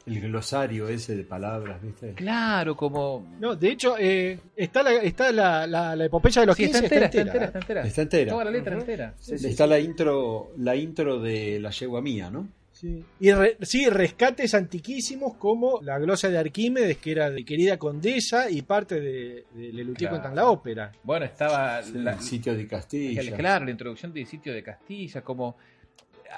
el 0.06 0.20
glosario 0.20 0.88
ese 0.88 1.16
de 1.16 1.24
palabras, 1.24 1.82
¿viste? 1.82 2.14
Claro, 2.14 2.76
como... 2.76 3.26
No, 3.40 3.56
de 3.56 3.70
hecho, 3.70 3.96
eh, 3.98 4.38
está, 4.54 4.82
la, 4.82 4.92
está 4.94 5.32
la, 5.32 5.66
la, 5.66 5.96
la 5.96 6.04
epopeya 6.04 6.42
de 6.42 6.46
los 6.46 6.56
Sí, 6.56 6.64
15, 6.66 6.84
está 6.84 6.94
entera, 6.96 7.06
está 7.06 7.20
entera, 7.20 7.44
está 7.46 7.58
entera. 7.58 7.82
Está 7.86 8.02
entera. 8.02 8.30
Toda 8.32 8.44
la 8.44 8.50
letra 8.52 8.78
entera. 8.78 9.14
Está 9.28 9.66
la 9.66 9.78
intro, 9.80 10.52
la 10.58 10.76
intro 10.76 11.20
de 11.20 11.58
la 11.60 11.70
yegua 11.70 12.00
mía, 12.00 12.30
¿no? 12.30 12.48
Sí. 12.70 13.02
Y 13.20 13.32
re- 13.32 13.56
sí, 13.62 13.88
rescates 13.88 14.52
antiquísimos 14.54 15.34
como 15.38 15.80
la 15.82 15.98
glosa 15.98 16.28
de 16.28 16.36
Arquímedes, 16.36 16.98
que 16.98 17.12
era 17.12 17.30
de 17.30 17.42
querida 17.42 17.78
condesa 17.78 18.50
y 18.50 18.60
parte 18.62 19.00
de, 19.00 19.44
de 19.54 19.72
Lelutier 19.72 20.10
Claro. 20.10 20.34
la 20.34 20.50
ópera. 20.50 20.92
Bueno, 21.02 21.24
estaba 21.24 21.82
Sí, 21.82 21.92
la- 21.94 22.12
el 22.12 22.20
sitio 22.20 22.54
de 22.54 22.66
Castilla. 22.68 23.22
el- 23.22 23.32
claro, 23.32 23.64
la 23.64 23.70
introducción 23.70 24.12
del 24.12 24.26
sitio 24.26 24.52
de 24.52 24.62
Castilla, 24.62 25.22
como 25.22 25.56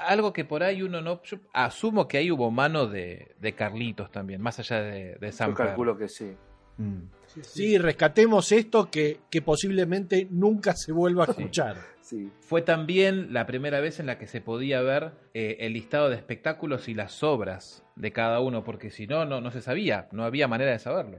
algo 0.07 0.33
que 0.33 0.45
por 0.45 0.63
ahí 0.63 0.83
uno 0.83 1.01
no... 1.01 1.23
Yo 1.23 1.39
asumo 1.53 2.07
que 2.09 2.19
ahí 2.19 2.31
hubo 2.31 2.51
mano 2.51 2.87
de, 2.87 3.35
de 3.41 3.53
Carlitos 3.55 4.11
también, 4.11 4.41
más 4.41 4.59
allá 4.59 4.83
de, 4.83 5.17
de 5.17 5.27
Yo 5.27 5.33
Samper. 5.33 5.67
calculo 5.69 5.97
que 5.97 6.09
sí. 6.09 6.37
Mm. 6.79 7.03
Sí, 7.43 7.77
rescatemos 7.79 8.53
esto 8.53 8.91
que, 8.91 9.21
que 9.31 9.43
posiblemente 9.43 10.27
nunca 10.31 10.75
se 10.75 10.93
vuelva 10.93 11.25
a 11.25 11.31
escuchar. 11.31 11.77
Sí. 12.01 12.31
Fue 12.41 12.63
también 12.63 13.33
la 13.35 13.47
primera 13.47 13.81
vez 13.81 14.01
en 14.01 14.07
la 14.07 14.19
que 14.19 14.27
se 14.27 14.41
podía 14.41 14.81
ver 14.81 15.13
eh, 15.35 15.59
el 15.61 15.75
listado 15.75 16.09
de 16.09 16.17
espectáculos 16.17 16.89
y 16.89 16.95
las 16.95 17.23
obras 17.23 17.85
de 17.97 18.13
cada 18.13 18.41
uno, 18.41 18.65
porque 18.65 18.91
si 18.91 19.07
no, 19.07 19.27
no, 19.27 19.41
no 19.41 19.51
se 19.51 19.61
sabía, 19.61 20.09
no 20.13 20.25
había 20.25 20.49
manera 20.49 20.73
de 20.73 20.79
saberlo. 20.79 21.19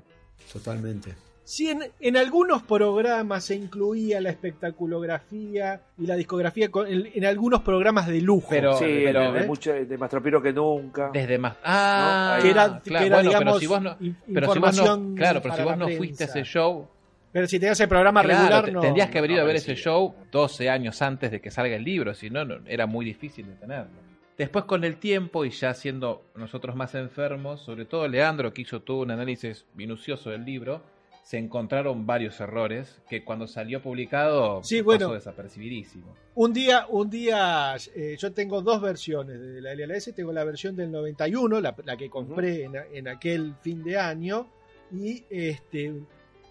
Totalmente. 0.52 1.14
Sí, 1.50 1.68
en, 1.68 1.80
en 2.00 2.16
algunos 2.16 2.62
programas 2.62 3.44
se 3.46 3.56
incluía 3.56 4.22
la 4.22 4.30
espectaculografía 4.30 5.82
y 5.98 6.06
la 6.06 6.16
discografía 6.16 6.70
con- 6.70 6.86
en, 6.88 7.10
en 7.12 7.26
algunos 7.26 7.62
programas 7.62 8.06
de 8.08 8.22
lujo. 8.22 8.48
Pero- 8.52 8.78
sí, 8.78 8.86
pero- 9.04 9.32
de, 9.32 9.40
¿eh? 9.42 9.48
mucho, 9.48 9.74
de 9.74 9.98
más 9.98 10.12
tropiro 10.12 10.42
que 10.44 10.54
nunca. 10.54 11.10
Desde 11.12 11.40
más. 11.40 11.58
Ah, 11.64 12.36
Ahí- 12.36 12.44
que 12.44 12.50
era, 12.52 12.80
claro, 12.82 12.82
que 12.84 12.94
era, 13.08 13.16
bueno, 13.18 13.30
digamos, 13.30 13.46
pero 13.54 13.60
si 13.60 13.66
vos 13.66 13.82
no, 13.82 13.98
in- 14.00 14.18
pero 14.32 14.54
si 14.54 14.60
vos 14.60 14.78
no- 14.78 15.16
claro, 15.16 15.42
pero 15.42 15.56
si 15.56 15.62
vos 15.64 15.96
fuiste 15.98 16.24
a 16.24 16.28
ese 16.28 16.44
show, 16.44 16.88
Pero 17.32 17.48
si 17.48 17.60
tenías 17.60 17.80
el 17.80 17.88
programa 17.90 18.22
claro, 18.24 18.40
regular, 18.40 18.72
no. 18.74 18.82
tendrías 18.82 19.10
que 19.10 19.18
haber 19.18 19.32
ido 19.32 19.40
no 19.40 19.44
a 19.46 19.48
ver 19.48 19.56
ese 19.56 19.74
show 19.76 20.14
12 20.32 20.70
años 20.70 21.02
antes 21.02 21.32
de 21.32 21.42
que 21.42 21.50
salga 21.50 21.76
el 21.76 21.84
libro, 21.84 22.14
si 22.14 22.30
no, 22.30 22.46
no, 22.46 22.58
era 22.68 22.86
muy 22.86 23.06
difícil 23.06 23.48
de 23.48 23.54
tenerlo. 23.54 23.90
Después 24.38 24.66
con 24.66 24.84
el 24.84 24.98
tiempo 24.98 25.46
y 25.46 25.50
ya 25.50 25.74
siendo 25.74 26.22
nosotros 26.36 26.76
más 26.76 26.94
enfermos, 26.96 27.62
sobre 27.62 27.86
todo 27.86 28.08
Leandro 28.08 28.54
que 28.54 28.62
hizo 28.62 28.82
todo 28.82 28.98
un 29.02 29.10
análisis 29.12 29.66
minucioso 29.76 30.30
del 30.30 30.46
libro, 30.46 30.82
se 31.30 31.38
encontraron 31.38 32.08
varios 32.08 32.40
errores 32.40 33.04
que 33.08 33.24
cuando 33.24 33.46
salió 33.46 33.84
publicado 33.84 34.64
Sí, 34.64 34.78
pasó 34.78 34.86
bueno. 34.86 35.14
desapercibidísimo. 35.14 36.16
Un 36.34 36.54
día, 36.54 36.88
un 36.90 37.08
día 37.08 37.76
eh, 37.94 38.16
yo 38.18 38.34
tengo 38.34 38.64
dos 38.64 38.82
versiones 38.82 39.40
de 39.40 39.62
la 39.62 39.76
LLS. 39.76 40.16
Tengo 40.16 40.34
la 40.34 40.44
versión 40.44 40.76
del 40.76 40.92
91, 40.92 41.62
la, 41.62 41.76
la 41.86 41.98
que 41.98 42.10
compré 42.10 42.64
en, 42.64 42.74
en 42.94 43.08
aquel 43.08 43.54
fin 43.62 43.84
de 43.84 44.00
año. 44.00 44.48
Y 44.92 45.24
este. 45.30 45.94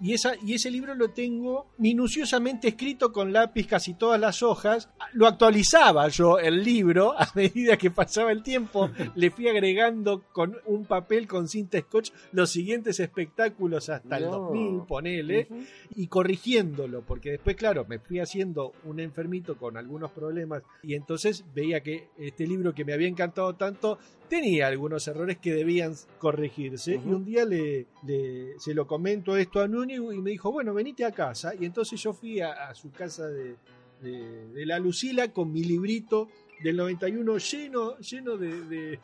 Y, 0.01 0.15
esa, 0.15 0.33
y 0.45 0.55
ese 0.55 0.71
libro 0.71 0.95
lo 0.95 1.11
tengo 1.11 1.67
minuciosamente 1.79 2.69
escrito 2.69 3.13
con 3.13 3.33
lápiz 3.33 3.67
casi 3.67 3.95
todas 3.95 4.21
las 4.21 4.43
hojas. 4.43 4.89
Lo 5.13 5.27
actualizaba 5.27 6.09
yo 6.09 6.39
el 6.39 6.63
libro 6.63 7.19
a 7.19 7.29
medida 7.35 7.77
que 7.77 7.91
pasaba 7.91 8.33
el 8.33 8.43
tiempo. 8.43 8.91
Le 9.15 9.31
fui 9.31 9.49
agregando 9.49 10.23
con 10.33 10.57
un 10.67 10.85
papel 10.85 11.27
con 11.27 11.49
cinta 11.49 11.81
scotch 11.81 12.11
los 12.33 12.51
siguientes 12.51 13.01
espectáculos 13.01 13.89
hasta 13.89 14.19
el 14.19 14.25
No. 14.25 14.39
2000, 14.39 14.83
ponele 14.87 15.49
y 15.97 16.07
corrigiéndolo, 16.07 17.03
porque 17.03 17.33
después, 17.33 17.57
claro, 17.57 17.85
me 17.89 17.99
fui 17.99 18.21
haciendo 18.21 18.73
un 18.85 19.01
enfermito 19.01 19.57
con 19.57 19.77
algunos 19.77 20.11
problemas 20.13 20.63
y 20.83 20.95
entonces 20.95 21.45
veía 21.55 21.83
que 21.83 22.09
este 22.19 22.47
libro 22.47 22.75
que 22.75 22.85
me 22.85 22.93
había 22.93 23.09
encantado 23.09 23.55
tanto 23.55 23.99
tenía 24.29 24.67
algunos 24.69 25.07
errores 25.09 25.39
que 25.39 25.53
debían 25.55 25.95
corregirse 26.19 26.95
y 26.95 27.09
un 27.09 27.25
día 27.25 27.45
le, 27.45 27.87
le- 28.07 28.59
se 28.59 28.75
lo 28.75 28.87
comento 28.87 29.37
esto 29.37 29.61
a 29.61 29.69
Nuni 29.69 29.95
y 29.95 30.01
me 30.21 30.31
dijo, 30.31 30.53
bueno, 30.53 30.75
venite 30.75 31.05
a 31.05 31.13
casa 31.13 31.53
y 31.59 31.65
entonces 31.65 32.01
yo 32.03 32.13
fui 32.13 32.41
a, 32.41 32.53
a 32.69 32.75
su 32.75 32.91
casa 32.93 33.27
de, 33.29 33.57
de- 34.03 34.49
de 34.49 34.67
la 34.67 34.79
Lucila 34.79 35.29
con 35.33 35.53
mi 35.53 35.65
librito 35.65 36.29
del 36.63 36.77
91 36.77 37.39
lleno, 37.39 37.97
lleno 37.99 38.37
de- 38.37 38.61
de, 38.65 38.99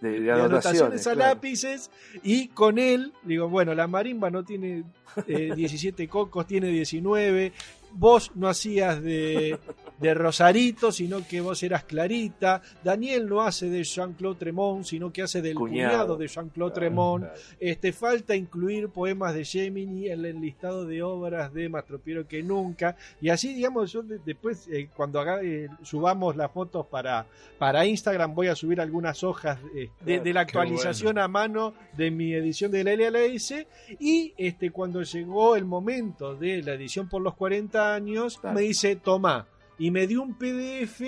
de, 0.00 0.30
anotaciones. 0.30 0.30
anotaciones 0.30 1.06
a 1.06 1.12
claro. 1.14 1.34
lápices 1.34 1.90
y 2.22 2.48
con 2.48 2.78
él, 2.78 3.12
digo, 3.24 3.48
bueno, 3.48 3.74
la 3.74 3.86
marimba 3.88 4.30
no 4.30 4.44
tiene 4.44 4.84
eh, 5.26 5.52
17 5.56 6.06
cocos, 6.08 6.46
tiene 6.46 6.68
19, 6.68 7.52
vos 7.94 8.30
no 8.36 8.48
hacías 8.48 9.02
de, 9.02 9.58
de 10.00 10.14
Rosarito, 10.14 10.90
sino 10.92 11.26
que 11.26 11.40
vos 11.40 11.62
eras 11.62 11.84
Clarita, 11.84 12.62
Daniel 12.82 13.28
no 13.28 13.42
hace 13.42 13.68
de 13.68 13.84
Jean-Claude 13.84 14.38
Tremont, 14.38 14.84
sino 14.84 15.12
que 15.12 15.22
hace 15.22 15.42
del 15.42 15.54
Cuñado. 15.54 15.90
cuñado, 15.90 16.16
de 16.16 16.26
Jean-Claude 16.28 16.74
Tremont, 16.74 17.24
Claro. 17.24 17.40
este, 17.60 17.92
falta 17.92 18.34
incluir 18.34 18.88
poemas 18.88 19.34
de 19.34 19.44
Gemini 19.44 20.08
en 20.08 20.24
el 20.24 20.40
listado 20.40 20.84
de 20.86 21.02
obras 21.02 21.52
de 21.52 21.68
Mastropiero 21.68 22.26
que 22.26 22.42
nunca. 22.42 22.96
Y 23.20 23.28
así, 23.28 23.52
digamos, 23.54 23.92
yo 23.92 24.02
de- 24.02 24.18
después, 24.24 24.66
eh, 24.72 24.88
cuando 24.96 25.20
haga- 25.20 25.42
eh, 25.42 25.68
subamos 25.82 26.34
las 26.36 26.50
fotos 26.50 26.86
para, 26.86 27.26
para 27.58 27.84
Instagram, 27.86 28.34
voy 28.34 28.46
a 28.48 28.56
subir 28.56 28.80
algunas 28.80 29.22
hojas 29.22 29.58
eh, 29.76 29.90
de, 30.04 30.20
de 30.20 30.32
la 30.32 30.40
actualización 30.40 31.18
a 31.18 31.28
mano 31.28 31.74
de 31.96 32.10
mi 32.10 32.32
edición 32.32 32.70
de 32.70 32.84
la 32.84 32.92
LLS. 32.94 33.66
Y 33.98 34.32
este, 34.38 34.70
cuando 34.70 35.02
llegó 35.02 35.56
el 35.56 35.64
momento 35.66 36.34
de 36.34 36.62
la 36.62 36.72
edición 36.72 37.08
por 37.08 37.20
los 37.20 37.34
40 37.34 37.94
años, 37.94 38.38
Claro. 38.38 38.54
me 38.54 38.62
dice, 38.62 38.96
toma. 38.96 39.46
Y 39.80 39.90
me 39.90 40.06
dio 40.06 40.22
un 40.22 40.34
PDF 40.38 41.00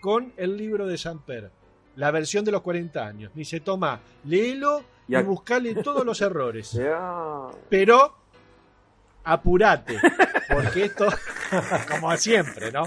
con 0.00 0.32
el 0.36 0.56
libro 0.56 0.86
de 0.86 0.96
Samper. 0.96 1.50
La 1.96 2.12
versión 2.12 2.44
de 2.44 2.52
los 2.52 2.60
40 2.62 3.04
años. 3.04 3.32
Me 3.34 3.40
dice, 3.40 3.58
toma, 3.60 4.00
léelo 4.24 4.84
y, 5.08 5.16
buscale 5.22 5.74
todos 5.82 6.06
los 6.06 6.20
errores. 6.20 6.78
Pero 7.68 8.14
apurate, 9.24 9.98
porque 10.48 10.84
esto, 10.84 11.06
como 11.90 12.16
siempre, 12.16 12.70
¿no? 12.72 12.84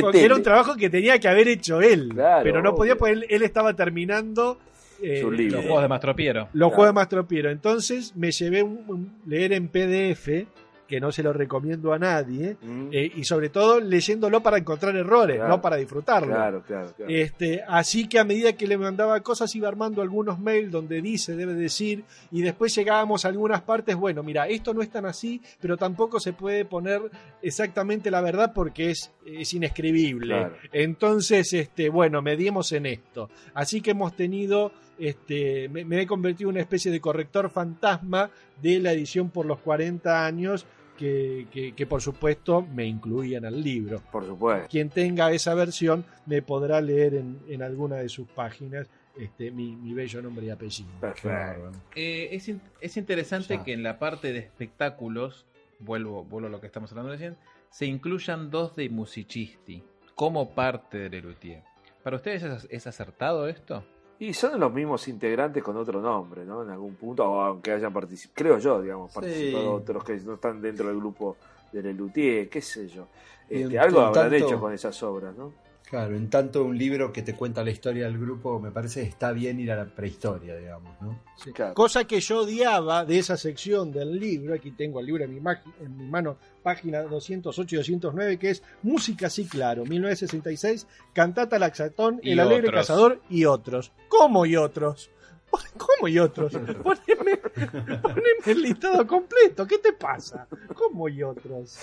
Porque 0.00 0.24
era 0.24 0.34
un 0.34 0.42
trabajo 0.42 0.74
que 0.76 0.90
tenía 0.90 1.18
que 1.18 1.28
haber 1.28 1.48
hecho 1.48 1.80
él. 1.80 2.10
Claro, 2.14 2.42
pero 2.42 2.62
no 2.62 2.74
podía 2.74 2.96
porque 2.96 3.12
él, 3.12 3.26
él 3.28 3.42
estaba 3.42 3.74
terminando 3.74 4.58
eh. 5.02 5.22
Los 5.22 5.62
juegos 5.64 5.82
de 5.82 5.88
Mastropiero. 5.88 6.40
los 6.40 6.50
Claro. 6.52 6.68
juegos 6.70 6.86
de 6.88 6.92
Mastropiero. 6.92 7.50
Entonces 7.50 8.14
me 8.16 8.30
llevé 8.32 8.62
un, 8.62 8.84
un- 8.86 9.20
leer 9.26 9.52
en 9.54 9.68
PDF, 9.68 10.46
que 10.90 11.00
no 11.00 11.12
se 11.12 11.22
lo 11.22 11.32
recomiendo 11.32 11.92
a 11.92 11.98
nadie, 12.00 12.56
Mm, 12.60 12.88
eh, 12.90 13.12
y 13.14 13.22
sobre 13.22 13.48
todo 13.48 13.78
leyéndolo 13.78 14.42
para 14.42 14.58
encontrar 14.58 14.96
errores, 14.96 15.36
Claro. 15.36 15.48
no 15.50 15.62
para 15.62 15.76
disfrutarlo. 15.76 16.26
Claro, 16.34 16.62
claro, 16.66 16.92
claro. 16.96 17.12
Este, 17.12 17.62
así 17.68 18.08
que 18.08 18.18
a 18.18 18.24
medida 18.24 18.54
que 18.54 18.66
le 18.66 18.76
mandaba 18.76 19.20
cosas 19.20 19.54
iba 19.54 19.68
armando 19.68 20.02
algunos 20.02 20.40
mails 20.40 20.72
donde 20.72 21.00
dice, 21.00 21.36
debe 21.36 21.54
decir, 21.54 22.02
y 22.32 22.42
después 22.42 22.74
llegábamos 22.74 23.24
a 23.24 23.28
algunas 23.28 23.62
partes, 23.62 23.94
bueno, 23.94 24.24
mira, 24.24 24.48
esto 24.48 24.74
no 24.74 24.82
es 24.82 24.90
tan 24.90 25.06
así, 25.06 25.40
pero 25.60 25.76
tampoco 25.76 26.18
se 26.18 26.32
puede 26.32 26.64
poner 26.64 27.00
exactamente 27.40 28.10
la 28.10 28.20
verdad 28.20 28.52
porque 28.52 28.90
es, 28.90 29.12
es 29.24 29.54
inescribible. 29.54 30.48
Entonces, 30.72 31.52
este, 31.52 31.88
bueno, 31.88 32.20
medimos 32.20 32.72
en 32.72 32.86
esto. 32.86 33.30
Así 33.54 33.80
que 33.80 33.92
hemos 33.92 34.14
tenido, 34.16 34.72
este, 34.98 35.68
me, 35.68 35.84
me 35.84 36.02
he 36.02 36.06
convertido 36.06 36.50
en 36.50 36.54
una 36.56 36.62
especie 36.62 36.90
de 36.90 37.00
corrector 37.00 37.48
fantasma 37.50 38.30
de 38.60 38.80
la 38.80 38.92
edición 38.92 39.30
por 39.30 39.46
los 39.46 39.58
40 39.60 40.26
años. 40.26 40.66
Que, 41.00 41.46
que- 41.50 41.72
que, 41.74 41.86
por 41.86 42.02
supuesto 42.02 42.60
me 42.60 42.84
incluían 42.84 43.46
al 43.46 43.62
libro 43.62 44.02
Por 44.12 44.26
supuesto. 44.26 44.68
quien 44.70 44.90
tenga 44.90 45.32
esa 45.32 45.54
versión 45.54 46.04
me 46.26 46.42
podrá 46.42 46.82
leer 46.82 47.14
en, 47.14 47.38
en 47.48 47.62
alguna 47.62 47.96
de 47.96 48.10
sus 48.10 48.28
páginas 48.28 48.86
este, 49.18 49.50
mi, 49.50 49.74
mi 49.76 49.94
bello 49.94 50.20
nombre 50.20 50.44
y 50.44 50.50
apellido. 50.50 50.90
Perfecto. 51.00 51.72
Eh, 51.96 52.28
es, 52.32 52.48
in- 52.48 52.60
es 52.82 52.96
interesante 52.98 53.54
Ya. 53.56 53.64
que 53.64 53.72
en 53.72 53.82
la 53.82 53.98
parte 53.98 54.30
de 54.34 54.40
espectáculos, 54.40 55.46
vuelvo, 55.78 56.22
vuelvo 56.22 56.48
a 56.48 56.50
lo 56.50 56.60
que 56.60 56.66
estamos 56.66 56.90
hablando 56.92 57.12
recién, 57.12 57.36
se 57.70 57.86
incluyan 57.86 58.50
dos 58.50 58.76
de 58.76 58.90
musicisti 58.90 59.82
como 60.14 60.50
parte 60.54 60.98
de 60.98 61.08
Lelutier. 61.08 61.62
¿Para 62.04 62.16
ustedes 62.16 62.42
es, 62.42 62.68
es 62.70 62.86
acertado 62.86 63.48
esto? 63.48 63.84
Y 64.20 64.32
son 64.34 64.60
los 64.60 64.72
mismos 64.72 65.08
integrantes 65.08 65.62
con 65.62 65.76
otro 65.76 66.00
nombre, 66.00 66.44
¿no? 66.44 66.62
En 66.62 66.70
algún 66.70 66.94
punto, 66.94 67.24
o 67.24 67.40
aunque 67.40 67.72
hayan 67.72 67.92
participado, 67.92 68.34
creo 68.36 68.58
yo, 68.58 68.80
digamos, 68.80 69.10
Sí. 69.10 69.14
participado 69.18 69.72
otros 69.72 70.04
que 70.04 70.16
no 70.18 70.34
están 70.34 70.60
dentro 70.60 70.86
del 70.88 70.96
grupo 70.98 71.36
de 71.72 71.82
Lelutier, 71.82 72.48
qué 72.48 72.60
sé 72.60 72.86
yo. 72.88 73.06
Este, 73.48 73.62
en- 73.74 73.78
algo 73.78 73.98
en 74.00 74.06
habrán 74.06 74.30
tanto- 74.30 74.46
hecho 74.46 74.60
con 74.60 74.72
esas 74.72 75.02
obras, 75.02 75.34
¿no? 75.36 75.52
Claro, 75.90 76.14
en 76.14 76.30
tanto 76.30 76.62
un 76.62 76.78
libro 76.78 77.12
que 77.12 77.22
te 77.22 77.34
cuenta 77.34 77.64
la 77.64 77.72
historia 77.72 78.04
del 78.04 78.16
grupo, 78.16 78.60
me 78.60 78.70
parece 78.70 79.02
que 79.02 79.08
está 79.08 79.32
bien 79.32 79.58
ir 79.58 79.72
a 79.72 79.76
la 79.76 79.86
prehistoria, 79.86 80.54
digamos, 80.56 80.92
¿no? 81.02 81.18
Sí. 81.36 81.50
Claro. 81.52 81.74
Cosa 81.74 82.04
que 82.04 82.20
yo 82.20 82.42
odiaba 82.42 83.04
de 83.04 83.18
esa 83.18 83.36
sección 83.36 83.90
del 83.90 84.20
libro, 84.20 84.54
aquí 84.54 84.70
tengo 84.70 85.00
el 85.00 85.06
libro 85.06 85.24
en 85.24 85.34
mi, 85.34 85.40
en 85.80 85.96
mi 85.96 86.06
mano, 86.06 86.36
página 86.62 87.02
208 87.02 87.74
y 87.74 87.78
209, 87.78 88.38
que 88.38 88.50
es 88.50 88.62
Música 88.82 89.28
sí 89.28 89.48
claro, 89.48 89.84
1966, 89.84 90.86
Cantata 91.12 91.58
Laxatón, 91.58 92.20
Y 92.22 92.32
El 92.32 92.40
Alegre 92.40 92.68
otros. 92.68 92.86
Cazador 92.86 93.20
y 93.28 93.44
otros. 93.46 93.90
¿Cómo 94.08 94.46
y 94.46 94.54
otros? 94.54 95.10
¿Cómo 95.76 96.06
y 96.06 96.20
otros? 96.20 96.52
Poneme, 96.84 97.36
poneme 97.36 98.22
el 98.46 98.62
listado 98.62 99.04
completo, 99.08 99.66
¿qué 99.66 99.78
te 99.78 99.92
pasa? 99.92 100.46
¿Cómo 100.72 101.08
y 101.08 101.24
otros? 101.24 101.76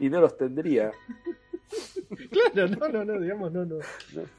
Y 0.00 0.08
no 0.08 0.22
los 0.22 0.34
tendría. 0.34 0.92
Claro, 2.30 2.68
no, 2.68 2.88
no, 2.88 3.04
no, 3.04 3.20
digamos, 3.20 3.52
no, 3.52 3.64
no. 3.64 3.76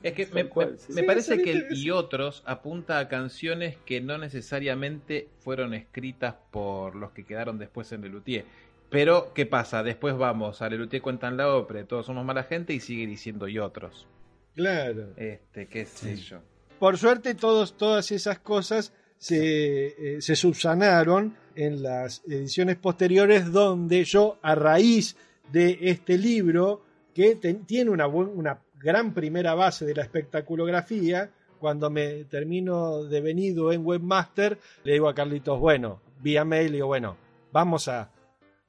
Es 0.02 0.14
que 0.14 0.26
me, 0.34 0.46
cual, 0.46 0.72
me- 0.72 0.78
sí, 0.78 0.94
me 0.94 1.02
sí, 1.02 1.08
parece 1.08 1.36
sí, 1.38 1.44
que 1.44 1.52
el 1.52 1.66
y 1.78 1.92
otros 1.92 2.44
apunta 2.46 3.00
a 3.00 3.08
canciones 3.08 3.78
que 3.86 4.02
no 4.02 4.18
necesariamente 4.18 5.30
fueron 5.40 5.74
escritas 5.74 6.36
por 6.52 6.96
los 6.96 7.12
que 7.12 7.24
quedaron 7.26 7.58
después 7.60 7.92
en 7.92 8.02
Lelutier. 8.02 8.46
Pero, 8.90 9.32
¿qué 9.36 9.46
pasa? 9.46 9.84
Después 9.84 10.18
vamos 10.18 10.62
a 10.64 10.70
Lelutier 10.70 11.02
cuentan 11.02 11.38
la 11.38 11.54
ópera, 11.56 11.86
todos 11.86 12.06
somos 12.08 12.26
mala 12.26 12.44
gente 12.44 12.74
y 12.74 12.80
sigue 12.80 13.06
diciendo 13.06 13.48
y 13.48 13.60
otros. 13.60 14.08
Claro. 14.56 15.14
Este, 15.16 15.68
qué 15.68 15.86
sé 15.86 16.16
yo. 16.16 16.40
Por 16.80 16.98
suerte, 16.98 17.36
todos, 17.36 17.78
todas 17.78 18.12
esas 18.12 18.40
cosas 18.40 18.94
se, 19.18 20.16
eh, 20.16 20.22
se 20.22 20.36
subsanaron 20.36 21.36
en 21.56 21.84
las 21.84 22.24
ediciones 22.26 22.78
posteriores, 22.78 23.52
donde 23.52 24.06
yo, 24.06 24.40
a 24.42 24.56
raíz 24.56 25.16
de 25.52 25.78
este 25.82 26.18
libro, 26.18 26.84
que 27.20 27.36
ten- 27.36 27.66
tiene 27.66 27.92
una, 27.92 28.06
buen- 28.06 28.30
una 28.34 28.62
gran 28.80 29.14
primera 29.14 29.54
base 29.56 29.86
de 29.86 29.94
la 29.94 30.04
espectaculografía, 30.04 31.30
cuando 31.60 31.90
me 31.90 32.24
termino 32.24 33.04
de 33.04 33.20
venido 33.20 33.74
en 33.74 33.86
Webmaster, 33.86 34.58
le 34.86 34.94
digo 34.94 35.10
a 35.10 35.14
Carlitos, 35.14 35.60
bueno, 35.60 36.00
vía 36.22 36.46
mail, 36.46 36.72
digo, 36.72 36.88
bueno, 36.88 37.18
vamos 37.52 37.90
a, 37.90 38.10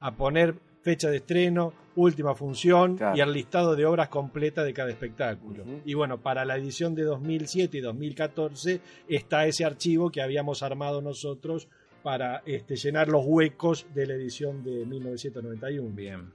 a 0.01 0.11
poner 0.17 0.55
fecha 0.81 1.09
de 1.09 1.17
estreno, 1.17 1.71
última 1.95 2.35
función 2.35 2.97
Claro. 2.97 3.15
y 3.17 3.21
el 3.21 3.31
listado 3.31 3.75
de 3.77 3.85
obras 3.85 4.09
completas 4.09 4.65
de 4.65 4.73
cada 4.73 4.89
espectáculo. 4.89 5.63
Y 5.85 5.93
bueno, 5.93 6.19
para 6.21 6.43
la 6.43 6.57
edición 6.57 6.93
de 6.95 7.03
2007 7.03 7.77
y 7.77 7.81
2014 7.81 8.81
está 9.07 9.45
ese 9.45 9.63
archivo 9.63 10.09
que 10.11 10.21
habíamos 10.21 10.61
armado 10.61 11.01
nosotros 11.01 11.69
para 12.03 12.41
este, 12.45 12.75
llenar 12.75 13.07
los 13.07 13.23
huecos 13.25 13.85
de 13.93 14.07
la 14.07 14.15
edición 14.15 14.61
de 14.63 14.85
1991. 14.85 15.95
Bien. 15.95 16.33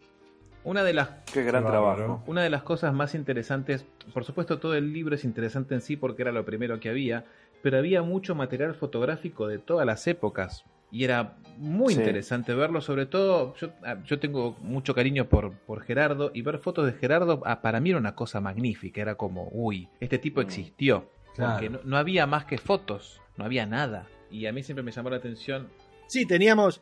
Una 0.67 0.83
de 0.83 0.93
las 0.93 1.09
Qué 1.33 1.45
gran 1.45 1.65
trabajo. 1.65 2.25
Una 2.27 2.43
de 2.43 2.51
las 2.51 2.65
cosas 2.65 2.93
más 2.93 3.15
interesantes, 3.15 3.87
por 4.13 4.25
supuesto 4.25 4.59
todo 4.59 4.75
el 4.75 4.93
libro 4.93 5.15
es 5.15 5.25
interesante 5.25 5.75
en 5.75 5.81
sí 5.81 5.97
porque 5.97 6.23
era 6.23 6.33
lo 6.33 6.45
primero 6.45 6.81
que 6.81 6.89
había, 6.89 7.25
pero 7.63 7.79
había 7.79 8.03
mucho 8.03 8.35
material 8.35 8.75
fotográfico 8.75 9.47
de 9.47 9.59
todas 9.59 9.87
las 9.87 10.05
épocas 10.09 10.65
y 10.91 11.05
era 11.05 11.37
muy 11.57 11.95
Sí. 11.95 12.01
interesante 12.01 12.53
verlo, 12.53 12.81
sobre 12.81 13.07
todo 13.07 13.55
yo, 13.55 13.71
ah, 13.85 13.97
yo 14.05 14.19
tengo 14.19 14.57
mucho 14.61 14.93
cariño 14.93 15.29
por, 15.29 15.53
por 15.53 15.83
Gerardo 15.83 16.33
y 16.35 16.43
ver 16.43 16.59
fotos 16.59 16.85
de 16.87 16.93
Gerardo 16.95 17.43
ah, 17.47 17.63
para 17.63 17.79
mí 17.79 17.91
era 17.91 17.99
una 18.01 18.17
cosa 18.17 18.41
magnífica, 18.41 19.01
era 19.01 19.15
como, 19.15 19.49
uy, 19.53 19.89
este 20.01 20.19
tipo 20.19 20.41
Mm. 20.41 20.45
existió, 20.45 21.11
Claro. 21.37 21.53
porque 21.53 21.71
no, 21.71 21.79
no 21.85 21.97
había 21.97 22.27
más 22.27 22.45
que 22.45 22.59
fotos, 22.59 23.21
no 23.37 23.45
había 23.45 23.67
nada 23.67 24.07
y 24.33 24.47
a 24.47 24.53
mí 24.53 24.65
siempre 24.65 24.83
me 24.83 24.91
llamó 24.91 25.11
la 25.11 25.17
atención 25.19 25.69
Sí, 26.09 26.27
teníamos, 26.27 26.81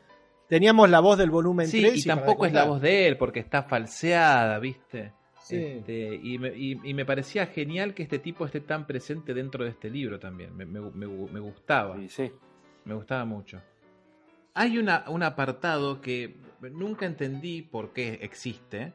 teníamos 0.55 0.88
la 0.88 1.01
voz 1.01 1.19
del 1.19 1.31
volumen 1.31 1.67
Sí, 1.67 1.81
3. 1.81 1.97
y 1.97 2.07
tampoco 2.07 2.47
es 2.47 2.53
la 2.53 2.64
voz 2.64 2.81
de 2.81 3.09
él, 3.09 3.17
porque 3.17 3.40
está 3.40 3.64
falseada, 3.64 4.61
¿viste? 4.61 5.12
Sí. 5.43 5.57
Este, 5.57 6.14
y, 6.23 6.38
me, 6.38 6.57
y- 6.57 6.79
y 6.85 6.95
me 6.95 7.05
parecía 7.05 7.47
genial 7.47 7.93
que 7.93 8.05
este 8.05 8.21
tipo 8.21 8.47
esté 8.47 8.61
tan 8.61 8.87
presente 8.87 9.35
dentro 9.35 9.64
de 9.64 9.71
este 9.71 9.90
libro 9.90 10.21
también. 10.21 10.57
Me, 10.57 10.64
me- 10.64 10.81
me- 10.81 11.07
me 11.09 11.40
gustaba, 11.40 11.97
sí. 12.09 12.31
me 12.85 12.95
gustaba 12.95 13.25
mucho. 13.25 13.61
Hay 14.55 14.79
una, 14.79 15.05
un 15.09 15.25
apartado 15.25 16.01
que 16.01 16.37
nunca 16.73 17.05
entendí 17.05 17.62
por 17.62 17.93
qué 17.93 18.21
existe, 18.23 18.93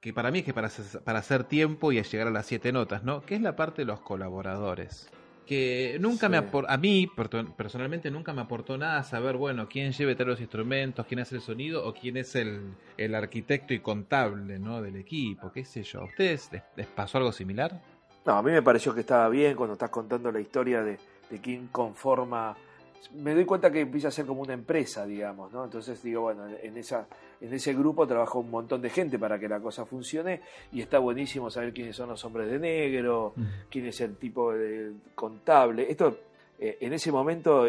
que 0.00 0.12
para 0.12 0.30
mí 0.32 0.40
es 0.40 0.44
que 0.44 0.52
para, 0.52 0.66
hacer- 0.66 1.00
para 1.04 1.20
hacer 1.20 1.44
tiempo 1.44 1.92
y 1.92 1.98
a 1.98 2.02
llegar 2.02 2.26
a 2.26 2.30
las 2.32 2.46
siete 2.46 2.72
notas, 2.72 3.04
¿no? 3.04 3.22
Que 3.22 3.36
es 3.36 3.40
la 3.40 3.54
parte 3.54 3.82
de 3.82 3.86
los 3.86 4.00
colaboradores. 4.00 5.08
Que 5.48 5.96
nunca 5.98 6.28
me 6.28 6.38
Sí. 6.38 6.44
apor- 6.44 6.66
a 6.68 6.76
mí 6.76 7.10
personalmente 7.56 8.10
nunca 8.10 8.34
me 8.34 8.42
aportó 8.42 8.76
nada 8.76 9.02
saber, 9.02 9.36
bueno, 9.38 9.66
quién 9.66 9.92
lleve 9.92 10.14
todos 10.14 10.28
los 10.28 10.40
instrumentos, 10.40 11.06
quién 11.06 11.20
hace 11.20 11.36
el 11.36 11.40
sonido 11.40 11.86
o 11.88 11.94
quién 11.94 12.18
es 12.18 12.34
el, 12.34 12.74
el 12.98 13.14
arquitecto 13.14 13.72
y 13.72 13.80
contable, 13.80 14.58
¿no? 14.58 14.82
Del 14.82 14.96
equipo, 14.96 15.50
qué 15.50 15.64
sé 15.64 15.82
yo. 15.84 16.00
¿A 16.02 16.04
ustedes 16.04 16.50
les, 16.52 16.62
les 16.76 16.86
pasó 16.86 17.16
algo 17.16 17.32
similar? 17.32 17.80
No, 18.26 18.34
a 18.34 18.42
mí 18.42 18.50
me 18.52 18.60
pareció 18.60 18.94
que 18.94 19.00
estaba 19.00 19.26
bien 19.30 19.56
cuando 19.56 19.72
estás 19.72 19.88
contando 19.88 20.30
la 20.30 20.40
historia 20.40 20.82
de, 20.82 20.98
de 21.30 21.40
quién 21.40 21.68
conforma. 21.68 22.54
Me 23.14 23.34
doy 23.34 23.44
cuenta 23.44 23.70
que 23.70 23.80
empieza 23.80 24.08
a 24.08 24.10
ser 24.10 24.26
como 24.26 24.42
una 24.42 24.52
empresa, 24.52 25.06
digamos, 25.06 25.52
¿no? 25.52 25.64
Entonces 25.64 26.02
digo, 26.02 26.22
bueno, 26.22 26.46
en, 26.46 26.76
esa, 26.76 27.06
en 27.40 27.52
ese 27.52 27.72
grupo 27.74 28.06
trabaja 28.06 28.38
un 28.38 28.50
montón 28.50 28.82
de 28.82 28.90
gente 28.90 29.18
para 29.18 29.38
que 29.38 29.48
la 29.48 29.60
cosa 29.60 29.86
funcione 29.86 30.42
y 30.72 30.80
está 30.80 30.98
buenísimo 30.98 31.50
saber 31.50 31.72
quiénes 31.72 31.96
son 31.96 32.08
los 32.08 32.24
hombres 32.24 32.50
de 32.50 32.58
negro, 32.58 33.34
quién 33.70 33.86
es 33.86 34.00
el 34.00 34.16
tipo 34.16 34.52
de 34.52 34.92
contable. 35.14 35.90
Esto, 35.90 36.18
eh, 36.58 36.78
en 36.80 36.92
ese 36.92 37.10
momento, 37.10 37.66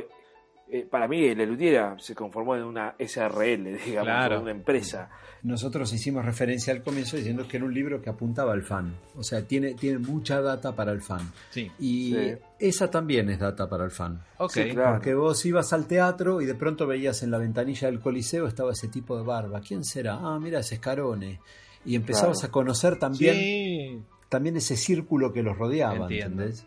eh, 0.72 0.88
para 0.90 1.08
mí, 1.08 1.24
el 1.26 1.40
Elutiera 1.42 1.96
se 2.00 2.14
conformó 2.16 2.56
en 2.56 2.64
una 2.64 2.96
SRL, 3.00 3.78
digamos, 3.86 4.04
Claro. 4.08 4.42
una 4.42 4.52
empresa. 4.52 5.10
Nosotros 5.42 5.94
hicimos 5.94 6.26
referencia 6.26 6.74
al 6.74 6.84
comienzo 6.84 7.16
diciendo 7.16 7.48
que 7.48 7.56
era 7.58 7.66
un 7.66 7.74
libro 7.74 8.02
que 8.02 8.10
apuntaba 8.10 8.52
al 8.52 8.62
fan. 8.62 8.94
O 9.16 9.24
sea, 9.24 9.42
tiene, 9.48 9.74
tiene 9.74 10.00
mucha 10.00 10.42
data 10.42 10.76
para 10.76 10.92
el 10.92 11.02
fan. 11.02 11.22
Sí. 11.50 11.72
Y 11.80 12.14
Sí. 12.14 12.38
esa 12.60 12.92
también 12.92 13.30
es 13.30 13.40
data 13.40 13.70
para 13.70 13.86
el 13.86 13.92
fan. 13.92 14.22
Ok. 14.38 14.52
Sí, 14.52 14.70
claro. 14.72 14.96
Porque 14.98 15.14
vos 15.14 15.46
ibas 15.46 15.72
al 15.72 15.88
teatro 15.88 16.42
y 16.42 16.46
de 16.46 16.56
pronto 16.56 16.86
veías 16.88 17.24
en 17.24 17.32
la 17.32 17.38
ventanilla 17.38 17.88
del 17.88 18.02
Coliseo 18.02 18.48
estaba 18.48 18.74
ese 18.74 18.90
tipo 18.90 19.16
de 19.18 19.24
barba. 19.24 19.62
¿Quién 19.62 19.86
será? 19.86 20.16
Ah, 20.22 20.38
mira, 20.42 20.60
ese 20.60 20.76
Escarone. 20.76 21.40
Y 21.86 21.96
empezabas 21.96 22.40
Claro. 22.40 22.50
a 22.50 22.52
conocer 22.52 23.00
también, 23.00 23.36
Sí, 23.36 24.02
también 24.28 24.58
ese 24.58 24.76
círculo 24.76 25.32
que 25.32 25.42
los 25.42 25.58
rodeaba, 25.58 26.02
Entiendo. 26.02 26.44
¿entendés? 26.44 26.66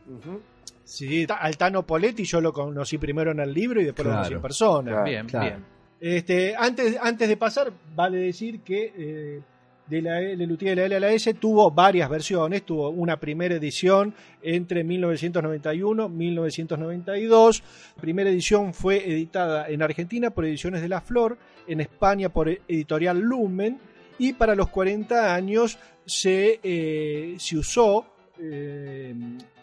Sí. 0.85 1.27
Al 1.29 1.57
Tano 1.57 1.87
Poletti 1.87 2.25
yo 2.25 2.40
lo 2.40 2.53
conocí 2.53 2.99
primero 2.99 3.31
en 3.33 3.40
el 3.40 3.53
libro 3.53 3.81
y 3.81 3.85
después 3.85 4.07
lo 4.07 4.14
conocí 4.14 4.35
en 4.35 4.42
persona. 4.42 4.90
Claro. 4.90 5.05
Bien, 5.05 5.27
Claro. 5.27 5.47
bien. 5.47 5.64
Este, 6.01 6.55
antes, 6.57 6.97
antes 7.01 7.29
de 7.29 7.37
pasar, 7.37 7.73
vale 7.95 8.18
decir 8.18 8.61
que 8.62 8.92
eh, 8.97 9.40
de 9.87 10.03
la 10.03 10.21
L, 10.21 10.47
Luthier 10.47 10.71
de 10.71 10.83
la 10.83 10.87
L 10.87 10.97
a 10.97 11.01
la 11.01 11.12
S 11.12 11.35
tuvo 11.35 11.71
varias 11.71 12.09
versiones. 12.11 12.64
Tuvo 12.64 12.90
una 12.90 13.18
primera 13.21 13.55
edición 13.55 14.12
entre 14.42 14.83
1991 14.85 16.07
y 16.07 16.09
1992. 16.09 17.62
La 17.97 18.01
primera 18.03 18.31
edición 18.31 18.75
fue 18.75 18.97
editada 19.12 19.68
en 19.68 19.83
Argentina 19.83 20.31
por 20.31 20.45
Ediciones 20.45 20.83
de 20.83 20.88
la 20.88 21.01
Flor, 21.01 21.38
en 21.66 21.81
España 21.81 22.29
por 22.31 22.49
Editorial 22.49 23.21
Lumen 23.21 23.79
y 24.18 24.33
para 24.33 24.55
los 24.55 24.68
40 24.68 25.35
años 25.35 25.79
se, 26.05 26.59
eh, 26.62 27.37
se 27.38 27.57
usó 27.59 28.07
eh, 28.40 29.14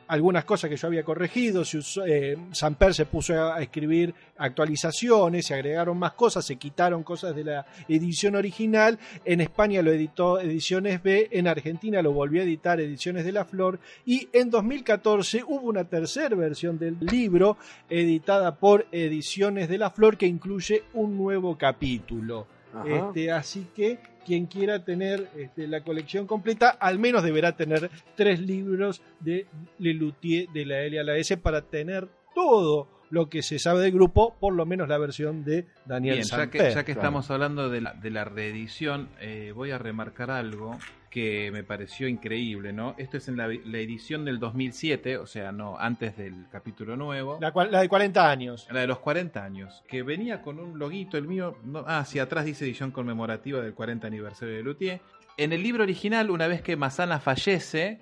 algunas 0.09 0.43
cosas 0.43 0.71
que 0.71 0.75
yo 0.75 0.87
había 0.87 1.03
corregido, 1.03 1.63
se 1.63 1.77
usó, 1.77 2.03
eh, 2.03 2.35
Samper 2.51 2.95
se 2.95 3.05
puso 3.05 3.53
a 3.53 3.61
escribir 3.61 4.13
actualizaciones, 4.37 5.45
se 5.45 5.53
agregaron 5.53 5.99
más 5.99 6.13
cosas, 6.13 6.43
se 6.45 6.55
quitaron 6.55 7.03
cosas 7.03 7.35
de 7.35 7.43
la 7.43 7.67
edición 7.87 8.35
original, 8.35 8.97
en 9.23 9.39
España 9.39 9.83
lo 9.83 9.91
editó 9.91 10.39
Ediciones 10.39 11.03
B, 11.03 11.29
en 11.31 11.47
Argentina 11.47 12.01
lo 12.01 12.11
volvió 12.11 12.41
a 12.41 12.45
editar 12.45 12.79
Ediciones 12.79 13.23
de 13.23 13.31
la 13.31 13.45
Flor 13.45 13.79
y 14.03 14.27
en 14.33 14.49
2014 14.49 15.43
hubo 15.45 15.67
una 15.67 15.83
tercera 15.83 16.35
versión 16.35 16.79
del 16.79 16.97
libro 16.99 17.57
editada 17.87 18.55
por 18.55 18.87
Ediciones 18.91 19.69
de 19.69 19.77
la 19.77 19.91
Flor 19.91 20.17
que 20.17 20.25
incluye 20.25 20.85
un 20.95 21.15
nuevo 21.17 21.55
capítulo. 21.55 22.47
Este, 22.85 23.31
así 23.31 23.67
que 23.75 23.99
quien 24.25 24.45
quiera 24.45 24.83
tener 24.83 25.29
este, 25.35 25.67
la 25.67 25.81
colección 25.81 26.27
completa, 26.27 26.69
al 26.69 26.99
menos 26.99 27.23
deberá 27.23 27.55
tener 27.55 27.89
tres 28.15 28.39
libros 28.39 29.01
de 29.19 29.47
Lelutier 29.77 30.49
de 30.49 30.65
la 30.65 30.81
L 30.81 30.99
a 30.99 31.03
la 31.03 31.17
S 31.17 31.37
para 31.37 31.61
tener 31.61 32.07
todo 32.35 32.87
lo 33.09 33.29
que 33.29 33.41
se 33.41 33.59
sabe 33.59 33.81
del 33.81 33.91
grupo, 33.91 34.35
por 34.39 34.53
lo 34.53 34.65
menos 34.65 34.87
la 34.87 34.97
versión 34.97 35.43
de 35.43 35.65
Daniel 35.85 36.17
Bien, 36.17 36.27
ya 36.27 36.49
que, 36.49 36.57
Samper. 36.59 36.73
ya 36.73 36.83
que 36.83 36.91
estamos 36.91 37.31
hablando 37.31 37.69
de 37.69 37.81
la, 37.81 37.93
de 37.93 38.11
la 38.11 38.23
reedición, 38.23 39.09
eh, 39.19 39.51
voy 39.55 39.71
a 39.71 39.77
remarcar 39.77 40.29
algo 40.29 40.77
que 41.09 41.49
me 41.51 41.63
pareció 41.63 42.07
increíble, 42.07 42.71
¿no? 42.71 42.93
Esto 42.97 43.17
es 43.17 43.27
en 43.27 43.37
la, 43.37 43.47
la 43.47 43.77
edición 43.79 44.25
del 44.25 44.39
2007, 44.39 45.17
o 45.17 45.25
sea, 45.25 45.51
no 45.51 45.77
antes 45.79 46.15
del 46.17 46.45
capítulo 46.51 46.95
nuevo. 46.95 47.37
La, 47.41 47.51
cual- 47.51 47.71
la 47.71 47.81
de 47.81 47.89
40 47.89 48.29
años. 48.29 48.67
La 48.71 48.81
de 48.81 48.87
los 48.87 48.99
40 48.99 49.43
años, 49.43 49.83
que 49.87 50.03
venía 50.03 50.41
con 50.41 50.59
un 50.59 50.77
loguito, 50.77 51.17
el 51.17 51.27
mío, 51.27 51.57
no, 51.63 51.83
ah, 51.87 51.99
hacia 51.99 52.23
atrás 52.23 52.45
dice 52.45 52.65
edición 52.65 52.91
conmemorativa 52.91 53.59
del 53.61 53.73
40 53.73 54.05
aniversario 54.07 54.55
de 54.55 54.63
Luthier. 54.63 55.01
En 55.37 55.51
el 55.53 55.63
libro 55.63 55.83
original, 55.83 56.29
una 56.31 56.47
vez 56.47 56.61
que 56.61 56.75
Mazana 56.75 57.19
fallece, 57.19 57.99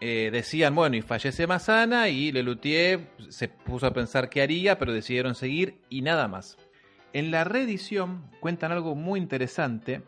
eh, 0.00 0.30
decían, 0.32 0.74
bueno, 0.74 0.96
y 0.96 1.02
fallece 1.02 1.46
Mazana 1.46 2.08
y 2.08 2.32
Lelutier 2.32 3.08
se 3.28 3.48
puso 3.48 3.86
a 3.86 3.92
pensar 3.92 4.28
qué 4.28 4.42
haría, 4.42 4.78
pero 4.78 4.92
decidieron 4.92 5.34
seguir 5.36 5.78
y 5.90 6.02
nada 6.02 6.26
más. 6.28 6.56
En 7.12 7.30
la 7.30 7.44
reedición 7.44 8.30
cuentan 8.40 8.72
algo 8.72 8.94
muy 8.96 9.20
interesante, 9.20 10.02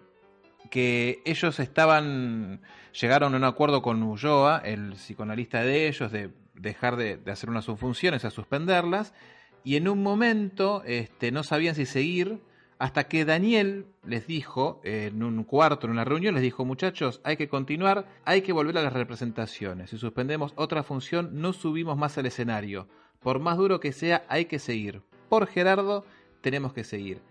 que 0.75 1.23
ellos 1.25 1.61
estaban, 1.61 2.61
llegaron 3.01 3.33
a 3.33 3.37
un 3.37 3.45
acuerdo 3.45 3.81
con 3.81 4.03
Ulloa, 4.03 4.61
el 4.65 4.95
psicoanalista 4.95 5.63
de 5.63 5.87
ellos, 5.87 6.11
de 6.11 6.31
dejar 6.55 6.97
de, 6.97 7.17
de 7.17 7.31
hacer 7.31 7.49
unas 7.49 7.67
subfunciones, 7.67 8.25
a 8.25 8.31
suspenderlas, 8.31 9.15
y 9.63 9.77
en 9.77 9.87
un 9.87 10.03
momento 10.03 10.83
este, 10.85 11.31
no 11.31 11.45
sabían 11.45 11.77
si 11.77 11.87
seguir, 11.87 12.41
hasta 12.81 13.05
que 13.05 13.25
Daniel 13.25 13.87
les 14.03 14.27
dijo, 14.27 14.81
en 14.83 15.23
un 15.23 15.45
cuarto, 15.45 15.87
en 15.87 15.93
una 15.93 16.05
reunión, 16.05 16.35
les 16.35 16.43
dijo, 16.43 16.65
muchachos, 16.65 17.21
hay 17.23 17.37
que 17.37 17.47
continuar, 17.47 18.09
hay 18.25 18.43
que 18.43 18.53
volver 18.53 18.77
a 18.79 18.83
las 18.83 18.95
representaciones. 18.95 19.91
Si 19.91 19.99
suspendemos 19.99 20.55
otra 20.57 20.83
función, 20.83 21.41
no 21.41 21.53
subimos 21.53 21.97
más 21.97 22.19
al 22.19 22.27
escenario. 22.27 22.89
Por 23.21 23.39
más 23.39 23.59
duro 23.59 23.79
que 23.79 23.93
sea, 23.93 24.25
hay 24.29 24.47
que 24.47 24.59
seguir. 24.59 25.03
Por 25.29 25.47
Gerardo, 25.47 26.05
tenemos 26.41 26.73
que 26.73 26.83
seguir. 26.83 27.23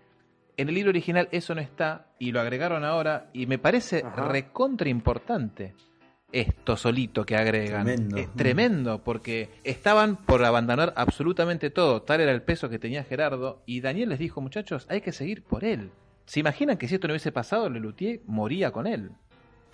En 0.56 0.68
el 0.68 0.74
libro 0.74 0.90
original 0.90 1.28
eso 1.32 1.54
no 1.54 1.60
está 1.60 2.06
y 2.18 2.32
lo 2.32 2.40
agregaron 2.40 2.84
ahora 2.84 3.28
y 3.32 3.46
me 3.46 3.58
parece 3.58 4.02
Ajá. 4.04 4.28
recontra 4.28 4.88
importante 4.88 5.74
esto 6.34 6.76
solito 6.76 7.24
que 7.24 7.36
agregan. 7.36 7.84
Tremendo. 7.84 8.16
Es 8.16 8.32
tremendo 8.34 9.04
porque 9.04 9.50
estaban 9.62 10.16
por 10.16 10.44
abandonar 10.44 10.92
absolutamente 10.96 11.70
todo. 11.70 12.02
Tal 12.02 12.20
era 12.20 12.32
el 12.32 12.42
peso 12.42 12.68
que 12.68 12.78
tenía 12.78 13.04
Gerardo 13.04 13.62
y 13.66 13.80
Daniel 13.80 14.08
les 14.10 14.18
dijo, 14.18 14.40
muchachos, 14.40 14.86
hay 14.90 15.00
que 15.00 15.12
seguir 15.12 15.44
por 15.44 15.64
él. 15.64 15.90
¿Se 16.26 16.40
imaginan 16.40 16.76
que 16.76 16.88
si 16.88 16.96
esto 16.96 17.06
no 17.06 17.12
hubiese 17.12 17.32
pasado, 17.32 17.70
Lelutier 17.70 18.20
moría 18.26 18.72
con 18.72 18.86
él? 18.86 19.12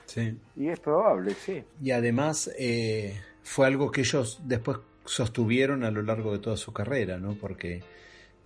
Sí. 0.05 0.37
Y 0.57 0.69
es 0.69 0.81
probable, 0.81 1.35
sí. 1.35 1.63
Y 1.83 1.93
además 1.93 2.51
eh, 2.59 3.19
fue 3.43 3.67
algo 3.67 3.91
que 3.91 4.03
ellos 4.03 4.41
después 4.45 4.79
sostuvieron 5.05 5.83
a 5.85 5.91
lo 5.91 6.03
largo 6.03 6.33
de 6.33 6.41
toda 6.41 6.57
su 6.57 6.73
carrera, 6.73 7.19
¿no? 7.19 7.35
Porque 7.35 7.83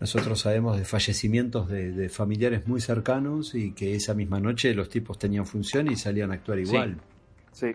nosotros 0.00 0.40
sabemos 0.40 0.76
de 0.78 0.84
fallecimientos 0.84 1.68
de, 1.68 1.92
de 1.92 2.08
familiares 2.08 2.66
muy 2.66 2.80
cercanos 2.80 3.54
y 3.54 3.72
que 3.72 3.94
esa 3.94 4.14
misma 4.14 4.40
noche 4.40 4.74
los 4.74 4.88
tipos 4.88 5.18
tenían 5.18 5.46
función 5.46 5.90
y 5.90 5.96
salían 5.96 6.30
a 6.30 6.34
actuar 6.34 6.58
igual. 6.58 6.96
Sí, 7.52 7.74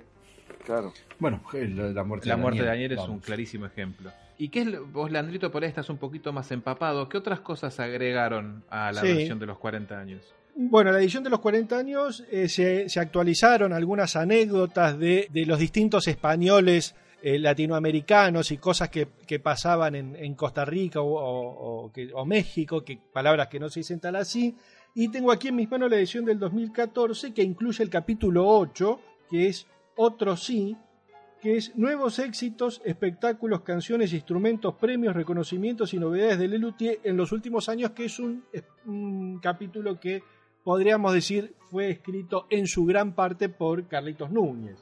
claro. 0.65 0.93
Bueno, 1.17 1.41
la, 1.53 1.89
la 1.89 2.03
muerte 2.03 2.27
La 2.29 2.35
de 2.35 2.41
muerte 2.41 2.61
de 2.61 2.67
Daniel, 2.67 2.91
es 2.93 2.99
un 3.07 3.19
clarísimo 3.19 3.65
ejemplo. 3.65 4.11
¿Y 4.37 4.49
qué 4.49 4.61
es 4.61 4.67
lo- 4.67 4.85
vos, 4.85 5.11
Landrito, 5.11 5.51
por 5.51 5.63
ahí 5.63 5.69
estás 5.69 5.89
un 5.89 5.97
poquito 5.97 6.31
más 6.31 6.51
empapado? 6.51 7.09
¿Qué 7.09 7.17
otras 7.17 7.39
cosas 7.41 7.79
agregaron 7.79 8.63
a 8.69 8.91
la 8.91 9.01
Sí. 9.01 9.07
versión 9.07 9.39
de 9.39 9.45
los 9.45 9.57
40 9.57 9.99
años? 9.99 10.21
Bueno, 10.55 10.91
la 10.91 10.99
edición 10.99 11.23
de 11.23 11.29
los 11.29 11.39
40 11.39 11.77
años 11.77 12.23
eh, 12.31 12.49
se, 12.49 12.89
se 12.89 12.99
actualizaron 12.99 13.71
algunas 13.73 14.15
anécdotas 14.15 14.97
de, 14.99 15.27
de 15.31 15.45
los 15.45 15.59
distintos 15.59 16.07
españoles 16.07 16.95
eh, 17.21 17.37
latinoamericanos 17.39 18.51
y 18.51 18.57
cosas 18.57 18.89
que, 18.89 19.07
que 19.27 19.39
pasaban 19.39 19.95
en, 19.95 20.15
en 20.15 20.35
Costa 20.35 20.63
Rica 20.65 21.01
o, 21.01 21.07
o- 21.13 21.85
o 21.85 21.91
que- 21.91 22.11
o 22.13 22.25
México, 22.25 22.83
que 22.83 22.97
palabras 23.11 23.47
que 23.47 23.59
no 23.59 23.69
se 23.69 23.81
dicen 23.81 23.99
tal 23.99 24.15
así. 24.15 24.55
Y 24.95 25.09
tengo 25.09 25.31
aquí 25.31 25.49
en 25.49 25.55
mis 25.55 25.69
manos 25.69 25.89
la 25.89 25.97
edición 25.97 26.25
del 26.25 26.39
2014 26.39 27.33
que 27.33 27.43
incluye 27.43 27.83
el 27.83 27.89
capítulo 27.89 28.47
8, 28.47 28.99
que 29.29 29.47
es 29.47 29.67
Otro 29.97 30.35
sí, 30.37 30.75
que 31.41 31.57
es 31.57 31.75
nuevos 31.77 32.19
éxitos, 32.19 32.81
espectáculos, 32.85 33.61
canciones, 33.61 34.13
instrumentos, 34.13 34.75
premios, 34.75 35.13
reconocimientos 35.15 35.93
y 35.93 35.99
novedades 35.99 36.39
de 36.39 36.47
Lelutier 36.47 36.99
en 37.03 37.15
los 37.17 37.31
últimos 37.31 37.69
años, 37.69 37.91
que 37.91 38.05
es 38.05 38.19
un, 38.19 38.43
es 38.53 38.63
un 38.85 39.39
capítulo 39.39 39.99
que 39.99 40.23
podríamos 40.63 41.13
decir 41.13 41.53
fue 41.69 41.89
escrito 41.91 42.45
en 42.49 42.65
su 42.67 42.85
gran 42.85 43.13
parte 43.13 43.47
por 43.49 43.87
Carlitos 43.87 44.31
Núñez. 44.31 44.77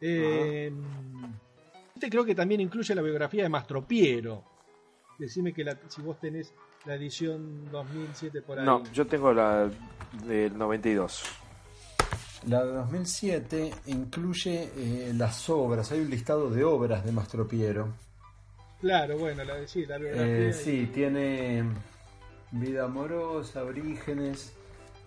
Eh, 0.00 0.72
este 2.02 2.10
creo 2.10 2.24
que 2.24 2.34
también 2.34 2.60
incluye 2.60 2.94
la 2.96 3.02
biografía 3.02 3.44
de 3.44 3.48
Mastropiero. 3.48 4.42
Decime 5.18 5.52
que 5.52 5.62
la- 5.62 5.78
si 5.88 6.02
vos 6.02 6.18
tenés 6.18 6.52
la 6.84 6.94
edición 6.96 7.70
2007 7.70 8.42
por 8.42 8.58
ahí. 8.58 8.66
No, 8.66 8.82
yo 8.92 9.06
tengo 9.06 9.32
la 9.32 9.70
del 10.26 10.58
92. 10.58 11.22
La 12.48 12.64
de 12.64 12.72
2007 12.72 13.70
incluye 13.86 14.68
eh, 14.76 15.12
las 15.16 15.48
obras, 15.48 15.92
hay 15.92 16.00
un 16.00 16.10
listado 16.10 16.50
de 16.50 16.64
obras 16.64 17.04
de 17.04 17.12
Mastropiero. 17.12 17.88
Claro, 18.80 19.16
bueno, 19.16 19.44
la, 19.44 19.64
sí, 19.68 19.86
la 19.86 19.96
biografía. 19.98 20.48
Eh, 20.48 20.52
sí, 20.52 20.90
tiene 20.92 21.62
Vida 22.50 22.84
amorosa, 22.86 23.62
Orígenes. 23.62 24.52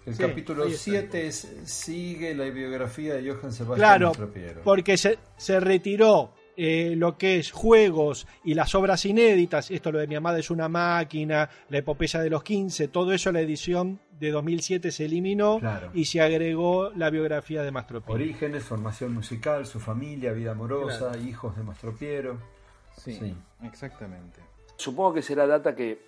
El 0.05 0.15
Sí, 0.15 0.21
capítulo 0.23 0.63
ahí 0.63 0.71
está. 0.71 0.84
7 0.84 1.27
es- 1.27 1.47
sigue 1.65 2.34
la 2.36 2.45
biografía 2.45 3.15
de 3.15 3.29
Johann 3.29 3.51
Sebastian 3.51 3.75
Claro, 3.75 4.08
Mastropiero. 4.10 4.62
porque 4.63 4.95
se, 4.97 5.19
se 5.36 5.60
retiró 5.60 6.34
eh, 6.57 6.93
lo 6.95 7.17
que 7.17 7.37
es 7.39 7.51
juegos 7.51 8.27
y 8.43 8.53
las 8.53 8.75
obras 8.75 9.05
inéditas, 9.05 9.71
esto 9.71 9.91
lo 9.91 9.99
de 9.99 10.07
mi 10.07 10.15
amada 10.15 10.39
es 10.39 10.49
una 10.49 10.69
máquina, 10.69 11.49
la 11.69 11.77
epopeya 11.77 12.21
de 12.21 12.29
los 12.29 12.43
15, 12.43 12.87
todo 12.87 13.11
eso 13.13 13.31
la 13.31 13.41
edición 13.41 13.99
de 14.19 14.31
2007 14.31 14.91
se 14.91 15.05
eliminó 15.05 15.59
Claro. 15.59 15.91
y 15.93 16.05
se 16.05 16.21
agregó 16.21 16.91
la 16.95 17.09
biografía 17.09 17.63
de 17.63 17.71
Mastropiero. 17.71 18.13
Orígenes, 18.15 18.63
formación 18.63 19.13
musical, 19.13 19.65
su 19.65 19.79
familia, 19.79 20.31
vida 20.31 20.51
amorosa, 20.51 21.11
Claro. 21.11 21.27
hijos 21.27 21.57
de 21.57 21.63
Mastropiero. 21.63 22.37
Sí, 22.97 23.13
Sí. 23.19 23.35
exactamente. 23.63 24.39
Supongo 24.77 25.13
que 25.15 25.21
será 25.21 25.45
data 25.47 25.75
que, 25.75 26.05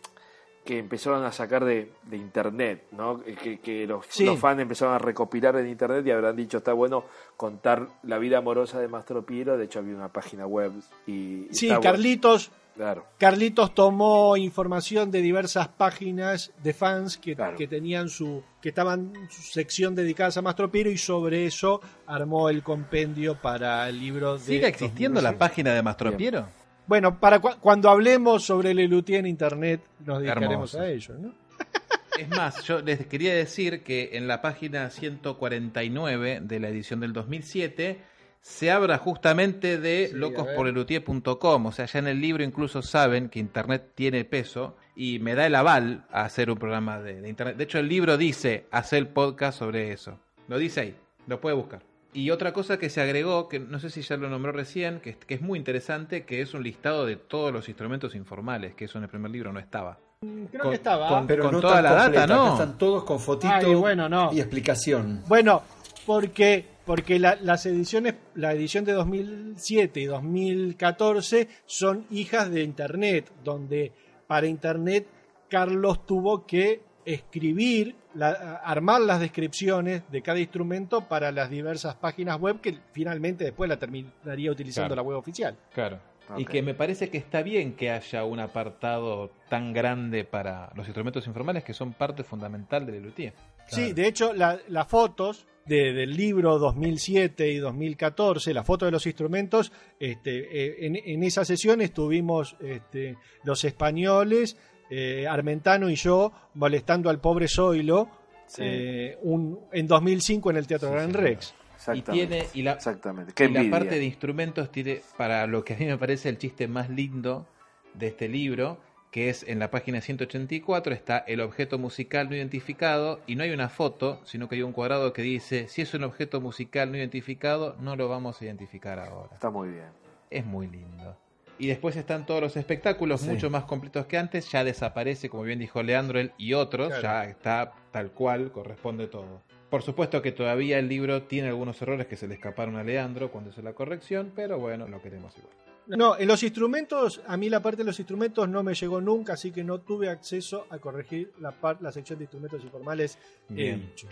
que 0.67 0.77
empezaron 0.79 1.23
a 1.23 1.31
sacar 1.31 1.63
de, 1.65 1.91
de 2.03 2.17
internet, 2.17 2.83
¿no? 2.91 3.21
Que, 3.23 3.59
que 3.59 3.87
los, 3.87 4.05
Sí. 4.09 4.25
los 4.25 4.37
fans 4.37 4.59
empezaron 4.61 4.93
a 4.93 4.99
recopilar 4.99 5.55
en 5.55 5.67
internet 5.67 6.05
y 6.05 6.11
habrán 6.11 6.35
dicho, 6.35 6.57
está 6.57 6.73
bueno 6.73 7.05
contar 7.37 7.87
la 8.03 8.17
vida 8.19 8.39
amorosa 8.39 8.79
de 8.79 8.87
Mastro 8.87 9.25
Piero. 9.25 9.57
De 9.57 9.65
hecho, 9.65 9.79
había 9.79 9.95
una 9.95 10.09
página 10.11 10.45
web 10.45 10.73
y. 11.07 11.11
y 11.11 11.47
Sí, 11.51 11.67
bueno. 11.67 11.81
Carlitos, 11.81 12.51
Claro. 12.75 13.05
Carlitos 13.17 13.73
tomó 13.73 14.37
información 14.37 15.09
de 15.09 15.23
diversas 15.23 15.67
páginas 15.67 16.51
de 16.61 16.73
fans 16.75 17.17
que, 17.17 17.35
Claro. 17.35 17.57
que 17.57 17.67
tenían 17.67 18.07
su 18.07 18.43
que 18.61 18.69
estaban 18.69 19.13
en 19.15 19.31
su 19.31 19.41
sección 19.41 19.95
dedicada 19.95 20.31
a 20.37 20.41
Mastropiero 20.43 20.91
y 20.91 20.97
sobre 20.99 21.47
eso 21.47 21.81
armó 22.05 22.49
el 22.49 22.61
compendio 22.61 23.33
para 23.41 23.89
el 23.89 23.99
libro 23.99 24.33
de 24.37 24.43
¿Sigue 24.43 24.67
existiendo 24.67 25.21
la 25.21 25.29
2006. 25.31 25.39
página 25.39 25.73
de 25.73 25.81
Mastropiero? 25.81 26.47
Bueno, 26.87 27.19
para 27.19 27.39
cu- 27.39 27.57
cuando 27.59 27.89
hablemos 27.89 28.43
sobre 28.43 28.73
Lelutier 28.73 29.19
en 29.19 29.27
internet 29.27 29.81
nos 30.05 30.19
dedicaremos 30.19 30.73
Hermoso. 30.73 30.79
a 30.81 30.89
ello, 30.89 31.13
¿no? 31.19 31.33
Es 32.17 32.29
más, 32.29 32.63
yo 32.63 32.79
les 32.81 33.05
quería 33.05 33.35
decir 33.35 33.83
que 33.83 34.11
en 34.13 34.27
la 34.27 34.41
página 34.41 34.89
149 34.89 36.39
de 36.41 36.59
la 36.59 36.69
edición 36.69 36.99
del 36.99 37.13
2007 37.13 37.99
se 38.41 38.71
habla 38.71 38.97
justamente 38.97 39.77
de 39.77 40.07
Sí, 40.11 40.15
locosporelutier.com. 40.15 41.65
O 41.67 41.71
sea, 41.71 41.85
ya 41.85 41.99
en 41.99 42.07
el 42.07 42.19
libro 42.21 42.43
incluso 42.43 42.81
saben 42.81 43.29
que 43.29 43.37
Internet 43.39 43.91
tiene 43.93 44.25
peso 44.25 44.77
y 44.95 45.19
me 45.19 45.35
da 45.35 45.45
el 45.45 45.53
aval 45.53 46.05
a 46.11 46.23
hacer 46.23 46.49
un 46.49 46.57
programa 46.57 46.99
de, 46.99 47.21
de 47.21 47.29
Internet. 47.29 47.55
De 47.57 47.65
hecho, 47.65 47.77
el 47.79 47.87
libro 47.87 48.17
dice 48.17 48.65
hacer 48.71 48.99
el 48.99 49.07
podcast 49.09 49.59
sobre 49.59 49.91
eso. 49.91 50.17
Lo 50.47 50.57
dice 50.57 50.79
ahí, 50.81 50.95
lo 51.27 51.39
puede 51.39 51.55
buscar. 51.55 51.81
Y 52.13 52.31
otra 52.31 52.53
cosa 52.53 52.79
que 52.79 52.89
se 52.89 53.01
agregó, 53.01 53.47
que 53.49 53.59
no 53.59 53.79
sé 53.79 53.89
si 53.89 54.01
ya 54.01 54.17
lo 54.17 54.29
nombró 54.29 54.51
recién, 54.51 54.99
que, 55.01 55.11
es- 55.11 55.17
que 55.17 55.35
es 55.35 55.41
muy 55.41 55.59
interesante, 55.59 56.25
que 56.25 56.41
es 56.41 56.53
un 56.53 56.63
listado 56.63 57.05
de 57.05 57.15
todos 57.15 57.51
los 57.53 57.67
instrumentos 57.69 58.15
informales, 58.15 58.73
que 58.75 58.85
eso 58.85 58.97
en 58.97 59.03
el 59.03 59.09
primer 59.09 59.29
libro 59.31 59.51
no 59.53 59.59
estaba. 59.59 59.99
Creo 60.21 60.61
Con- 60.63 60.71
que 60.71 60.75
estaba. 60.77 61.09
con- 61.09 61.27
Pero 61.27 61.43
con 61.43 61.51
no 61.53 61.61
toda 61.61 61.81
la 61.81 61.91
data, 61.93 62.25
¿no? 62.25 62.53
Están 62.53 62.77
todos 62.77 63.03
con 63.03 63.19
fotito 63.19 63.53
Ay, 63.53 63.75
bueno, 63.75 64.09
no. 64.09 64.31
y 64.33 64.39
explicación. 64.39 65.21
Bueno, 65.27 65.61
porque, 66.07 66.65
porque 66.85 67.19
la- 67.19 67.35
las 67.41 67.65
ediciones, 67.67 68.15
la 68.33 68.51
edición 68.53 68.83
de 68.85 68.93
2007 68.93 69.99
y 69.99 70.05
2014 70.05 71.47
son 71.65 72.05
hijas 72.09 72.49
de 72.49 72.63
Internet, 72.63 73.31
donde 73.43 73.91
para 74.27 74.47
Internet 74.47 75.05
Carlos 75.49 76.05
tuvo 76.05 76.45
que 76.47 76.81
escribir, 77.05 77.95
la- 78.17 78.55
armar 78.63 79.01
las 79.01 79.19
descripciones 79.19 80.03
de 80.11 80.21
cada 80.21 80.39
instrumento 80.39 81.07
para 81.07 81.31
las 81.31 81.49
diversas 81.49 81.95
páginas 81.95 82.39
web 82.39 82.59
que 82.61 82.77
finalmente 82.91 83.43
después 83.45 83.69
la 83.69 83.77
terminaría 83.77 84.51
utilizando 84.51 84.89
Claro. 84.89 85.01
la 85.03 85.07
web 85.07 85.17
oficial. 85.17 85.55
Claro. 85.73 85.99
Y 86.35 86.43
que 86.43 86.61
me 86.61 86.73
parece 86.73 87.09
que 87.09 87.17
está 87.17 87.41
bien 87.41 87.73
que 87.77 87.89
haya 87.89 88.25
un 88.25 88.41
apartado 88.41 89.31
tan 89.47 89.71
grande 89.71 90.25
para 90.25 90.69
los 90.75 90.85
instrumentos 90.85 91.25
informales 91.25 91.63
que 91.63 91.73
son 91.73 91.93
parte 91.93 92.23
fundamental 92.23 92.85
del 92.85 93.01
Luthier. 93.03 93.33
Sí, 93.67 93.93
de 93.93 94.07
hecho, 94.07 94.33
la- 94.33 94.59
las 94.67 94.87
fotos 94.87 95.47
de- 95.65 95.93
del 95.93 96.15
libro 96.17 96.59
2007 96.59 97.49
y 97.49 97.57
2014, 97.59 98.53
las 98.53 98.65
fotos 98.65 98.87
de 98.87 98.91
los 98.91 99.05
instrumentos, 99.05 99.71
este, 100.01 100.39
eh, 100.65 100.85
en, 100.85 100.95
en 100.97 101.23
esa 101.23 101.45
sesión 101.45 101.79
estuvimos 101.81 102.57
este, 102.59 103.15
los 103.45 103.63
españoles, 103.63 104.57
eh, 104.89 105.25
Armentano 105.27 105.89
y 105.89 105.95
yo, 105.95 106.31
molestando 106.55 107.09
al 107.09 107.19
pobre 107.19 107.47
Zoilo 107.47 108.09
Sí. 108.47 108.61
eh, 108.63 109.17
un, 109.23 109.59
en 109.73 109.87
2005 109.87 110.51
en 110.51 110.57
el 110.57 110.67
Teatro 110.67 110.87
Sí, 110.87 110.93
Gran 110.95 111.07
señor. 111.11 111.23
Rex. 111.23 111.53
Y 111.53 111.73
Exactamente. 111.75 112.11
tiene 112.27 112.45
y 112.53 112.61
la, 112.63 112.71
Exactamente. 112.73 113.33
Qué 113.35 113.45
y 113.45 113.49
la 113.49 113.69
parte 113.69 113.99
de 113.99 114.05
instrumentos 114.05 114.71
tiene 114.71 115.01
para 115.17 115.45
lo 115.47 115.63
que 115.65 115.73
a 115.73 115.77
mí 115.77 115.85
me 115.85 115.97
parece 115.97 116.29
el 116.29 116.37
chiste 116.37 116.67
más 116.67 116.89
lindo 116.89 117.45
de 117.93 118.07
este 118.07 118.27
libro, 118.29 118.77
que 119.11 119.29
es 119.29 119.43
en 119.47 119.59
la 119.59 119.69
página 119.69 119.99
184 120.01 120.93
está 120.93 121.17
el 121.19 121.41
objeto 121.41 121.77
musical 121.77 122.29
no 122.29 122.35
identificado 122.35 123.19
y 123.27 123.35
no 123.35 123.43
hay 123.43 123.51
una 123.51 123.67
foto, 123.69 124.21
sino 124.25 124.47
que 124.47 124.55
hay 124.55 124.61
un 124.63 124.71
cuadrado 124.73 125.11
que 125.13 125.21
dice 125.21 125.67
si 125.67 125.81
es 125.81 125.93
un 125.93 126.03
objeto 126.03 126.39
musical 126.41 126.89
no 126.91 126.97
identificado 126.97 127.75
no 127.79 127.95
lo 127.97 128.07
vamos 128.07 128.41
a 128.41 128.45
identificar 128.45 128.97
ahora. 128.99 129.29
Está 129.33 129.49
muy 129.49 129.69
bien. 129.69 129.87
Es 130.29 130.45
muy 130.45 130.67
lindo. 130.67 131.15
Y 131.59 131.67
después 131.67 131.95
están 131.95 132.25
todos 132.25 132.39
los 132.41 132.55
espectáculos, 132.57 133.21
Sí. 133.21 133.29
mucho 133.29 133.49
más 133.49 133.63
completos 133.65 134.05
que 134.05 134.17
antes. 134.17 134.51
Ya 134.51 134.63
desaparece, 134.63 135.29
como 135.29 135.43
bien 135.43 135.59
dijo 135.59 135.81
Leandro, 135.81 136.19
él 136.19 136.31
y 136.37 136.53
otros. 136.53 136.89
Claro. 136.89 137.01
Ya 137.01 137.25
está 137.25 137.73
tal 137.91 138.11
cual, 138.11 138.51
corresponde 138.51 139.07
todo. 139.07 139.41
Por 139.69 139.81
supuesto 139.81 140.21
que 140.21 140.31
todavía 140.31 140.79
el 140.79 140.87
libro 140.87 141.23
tiene 141.23 141.49
algunos 141.49 141.81
errores 141.81 142.07
que 142.07 142.15
se 142.15 142.27
le 142.27 142.35
escaparon 142.35 142.75
a 142.77 142.83
Leandro 142.83 143.31
cuando 143.31 143.49
hizo 143.49 143.61
la 143.61 143.73
corrección, 143.73 144.31
pero 144.35 144.59
bueno, 144.59 144.87
lo 144.87 145.01
queremos 145.01 145.35
igual. 145.37 145.53
No, 145.87 146.17
en 146.17 146.27
los 146.27 146.43
instrumentos, 146.43 147.21
a 147.27 147.37
mí 147.37 147.49
la 147.49 147.61
parte 147.61 147.77
de 147.77 147.85
los 147.85 147.97
instrumentos 147.99 148.47
no 148.47 148.61
me 148.61 148.73
llegó 148.73 148.99
nunca, 149.01 149.33
así 149.33 149.51
que 149.51 149.63
no 149.63 149.79
tuve 149.79 150.09
acceso 150.09 150.67
a 150.69 150.79
corregir 150.79 151.31
la, 151.39 151.51
par- 151.51 151.81
la 151.81 151.91
sección 151.93 152.19
de 152.19 152.25
instrumentos 152.25 152.61
informales. 152.63 153.17
Bien. 153.49 153.81
dicho. 153.89 154.07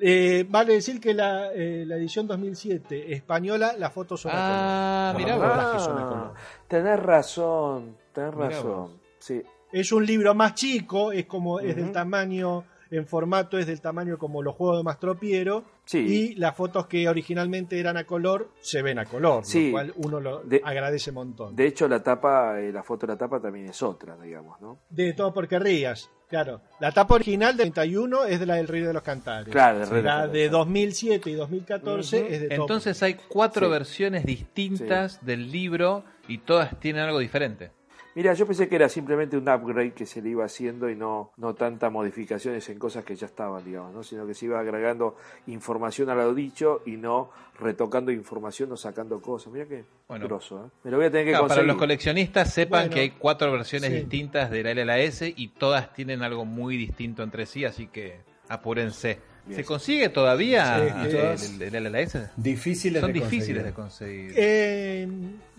Eh, 0.00 0.46
vale 0.48 0.74
decir 0.74 1.00
que 1.00 1.12
la, 1.14 1.52
eh, 1.52 1.84
la 1.86 1.96
edición 1.96 2.26
2007 2.26 3.12
española, 3.14 3.74
las 3.76 3.92
fotos 3.92 4.20
son 4.20 4.30
a 4.34 5.10
Ah, 5.10 5.12
color. 5.12 5.26
mirá 5.26 5.38
Ah, 5.42 6.32
tenés 6.68 6.98
razón, 7.00 7.96
tenés 8.12 8.34
Mirá 8.34 8.48
razón. 8.48 8.70
vos. 8.70 8.90
Sí, 9.18 9.42
Es 9.72 9.92
un 9.92 10.06
libro 10.06 10.34
más 10.34 10.54
chico, 10.54 11.12
es 11.12 11.26
como 11.26 11.60
es 11.60 11.76
del 11.76 11.92
tamaño 11.92 12.64
en 12.90 13.06
formato 13.06 13.58
es 13.58 13.66
del 13.66 13.80
tamaño 13.80 14.18
como 14.18 14.42
los 14.42 14.54
juegos 14.54 14.78
de 14.78 14.82
Mastropiero 14.84 15.64
sí. 15.84 15.98
y 15.98 16.34
las 16.36 16.56
fotos 16.56 16.86
que 16.86 17.08
originalmente 17.08 17.78
eran 17.80 17.96
a 17.96 18.04
color 18.04 18.50
se 18.60 18.82
ven 18.82 18.98
a 18.98 19.04
color, 19.04 19.44
Sí. 19.44 19.66
lo 19.66 19.72
cual 19.72 19.92
uno 19.96 20.20
lo 20.20 20.38
De- 20.44 20.60
agradece 20.64 21.10
un 21.10 21.14
montón. 21.16 21.56
De 21.56 21.66
hecho, 21.66 21.88
la 21.88 22.02
tapa, 22.02 22.60
eh, 22.60 22.72
la 22.72 22.82
foto 22.82 23.06
de 23.06 23.12
la 23.14 23.18
tapa 23.18 23.40
también 23.40 23.66
es 23.66 23.82
otra, 23.82 24.16
digamos, 24.16 24.60
¿no? 24.60 24.78
De 24.90 25.12
todo 25.12 25.32
porque 25.34 25.58
rías, 25.58 26.10
claro. 26.28 26.60
La 26.80 26.92
tapa 26.92 27.14
original 27.14 27.56
del 27.56 27.72
31 27.72 28.24
es 28.24 28.40
de 28.40 28.46
la 28.46 28.54
del 28.56 28.68
Río 28.68 28.86
de 28.86 28.92
los 28.94 29.02
Cantares. 29.02 29.48
Claro, 29.52 29.84
Río 29.84 30.02
la 30.02 30.20
de 30.22 30.22
Cantares. 30.22 30.50
2007 30.50 31.30
y 31.30 31.34
2014 31.34 32.22
Ujú. 32.22 32.32
es 32.32 32.40
de 32.40 32.48
todo 32.48 32.60
Entonces 32.62 33.02
hay 33.02 33.14
cuatro 33.28 33.66
Sí. 33.66 33.72
versiones 33.72 34.24
distintas 34.24 35.24
del 35.24 35.50
libro 35.50 36.04
y 36.26 36.38
todas 36.38 36.78
tienen 36.80 37.02
algo 37.02 37.18
diferente. 37.18 37.70
Mira, 38.18 38.34
yo 38.34 38.46
pensé 38.46 38.68
que 38.68 38.74
era 38.74 38.88
simplemente 38.88 39.36
un 39.36 39.48
upgrade 39.48 39.92
que 39.92 40.04
se 40.04 40.20
le 40.20 40.30
iba 40.30 40.44
haciendo 40.44 40.90
y 40.90 40.96
no, 40.96 41.30
no 41.36 41.54
tantas 41.54 41.92
modificaciones 41.92 42.68
en 42.68 42.76
cosas 42.76 43.04
que 43.04 43.14
ya 43.14 43.26
estaban, 43.26 43.64
digamos, 43.64 43.94
¿no? 43.94 44.02
Sino 44.02 44.26
que 44.26 44.34
se 44.34 44.46
iba 44.46 44.58
agregando 44.58 45.16
información 45.46 46.10
a 46.10 46.16
lo 46.16 46.34
dicho 46.34 46.82
y 46.84 46.96
no 46.96 47.30
retocando 47.60 48.10
información 48.10 48.72
o 48.72 48.76
sacando 48.76 49.22
cosas. 49.22 49.52
Mira 49.52 49.66
qué 49.66 49.84
Bueno. 50.08 50.26
grosso, 50.26 50.66
¿eh? 50.66 50.70
Me 50.82 50.90
lo 50.90 50.96
voy 50.96 51.06
a 51.06 51.10
tener 51.12 51.26
que 51.26 51.30
Claro, 51.30 51.46
para 51.46 51.62
los 51.62 51.76
coleccionistas 51.76 52.52
sepan 52.52 52.80
Bueno, 52.86 52.94
que 52.94 53.00
hay 53.02 53.10
cuatro 53.10 53.52
versiones 53.52 53.90
sí. 53.90 53.96
distintas 54.00 54.50
de 54.50 54.64
la 54.64 54.72
LLS 54.72 55.22
y 55.36 55.46
todas 55.56 55.92
tienen 55.92 56.24
algo 56.24 56.44
muy 56.44 56.76
distinto 56.76 57.22
entre 57.22 57.46
sí, 57.46 57.64
así 57.64 57.86
que 57.86 58.16
apúrense. 58.48 59.20
Bien. 59.46 59.60
¿Se 59.60 59.64
consigue 59.64 60.08
todavía 60.08 61.04
Sí, 61.08 61.16
el, 61.16 61.62
el- 61.62 61.74
el 61.76 61.86
LLS? 61.94 62.30
Difíciles 62.36 63.00
Son 63.00 63.12
de 63.12 63.20
difíciles 63.20 63.62
de 63.62 63.72
conseguir. 63.72 64.32
conseguir. 64.32 64.44
Eh, 64.44 65.08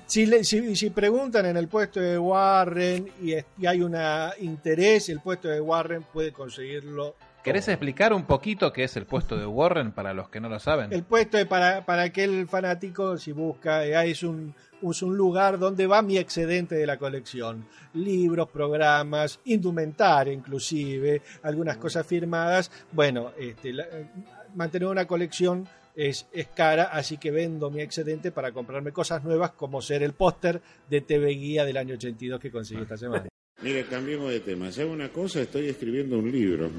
si, 0.10 0.26
le- 0.26 0.44
si, 0.44 0.76
si 0.76 0.90
preguntan 0.90 1.46
en 1.46 1.56
el 1.58 1.68
puesto 1.68 2.00
de 2.02 2.18
Warren 2.18 3.10
y, 3.22 3.34
es- 3.34 3.46
y 3.58 3.66
hay 3.68 3.82
un 3.82 3.96
interés, 4.40 5.08
el 5.10 5.20
puesto 5.22 5.48
de 5.48 5.62
Warren 5.62 6.04
puede 6.12 6.32
conseguirlo. 6.34 7.16
¿Querés 7.44 7.70
explicar 7.70 8.12
un 8.14 8.26
poquito 8.26 8.74
qué 8.74 8.84
es 8.84 8.98
el 8.98 9.06
puesto 9.06 9.38
de 9.38 9.46
Warren 9.46 9.94
para 9.94 10.14
los 10.14 10.28
que 10.30 10.42
no 10.42 10.50
lo 10.50 10.60
saben? 10.60 10.92
El 10.92 11.04
puesto 11.04 11.38
de 11.38 11.46
para, 11.46 11.86
para 11.86 12.02
aquel 12.04 12.48
fanático, 12.50 13.18
si 13.18 13.32
busca, 13.32 13.86
eh, 13.86 14.12
es 14.12 14.24
un, 14.24 14.54
es 14.82 15.02
un 15.02 15.16
lugar 15.16 15.58
donde 15.58 15.88
va 15.88 16.02
mi 16.02 16.18
excedente 16.18 16.76
de 16.76 16.86
la 16.86 16.98
colección. 16.98 17.66
Libros, 17.94 18.50
programas, 18.50 19.40
indumentaria 19.46 20.34
inclusive, 20.34 21.22
algunas 21.44 21.78
cosas 21.78 22.06
firmadas. 22.06 22.70
Bueno, 22.92 23.32
este, 23.40 23.72
la- 23.72 23.84
eh, 23.86 24.08
mantener 24.56 24.90
una 24.90 25.06
colección 25.06 25.66
es, 26.00 26.28
es 26.32 26.48
cara, 26.48 26.86
así 26.86 27.18
que 27.18 27.30
vendo 27.30 27.70
mi 27.70 27.82
excedente 27.82 28.32
para 28.32 28.54
comprarme 28.54 28.94
cosas 28.94 29.22
nuevas 29.26 29.52
como 29.52 29.82
ser 29.82 30.02
el 30.02 30.14
póster 30.14 30.62
de 30.90 31.02
TV 31.02 31.32
Guía 31.32 31.66
del 31.66 31.76
año 31.76 31.96
82 31.96 32.40
que 32.40 32.50
conseguí 32.50 32.84
esta 32.84 32.96
semana. 32.96 33.28
Mire, 33.62 33.84
cambiemos 33.86 34.32
de 34.32 34.40
tema. 34.40 34.72
¿Sabe 34.72 34.88
una 34.88 35.10
cosa? 35.10 35.42
Estoy 35.42 35.68
escribiendo 35.68 36.18
un 36.18 36.32
libro. 36.32 36.72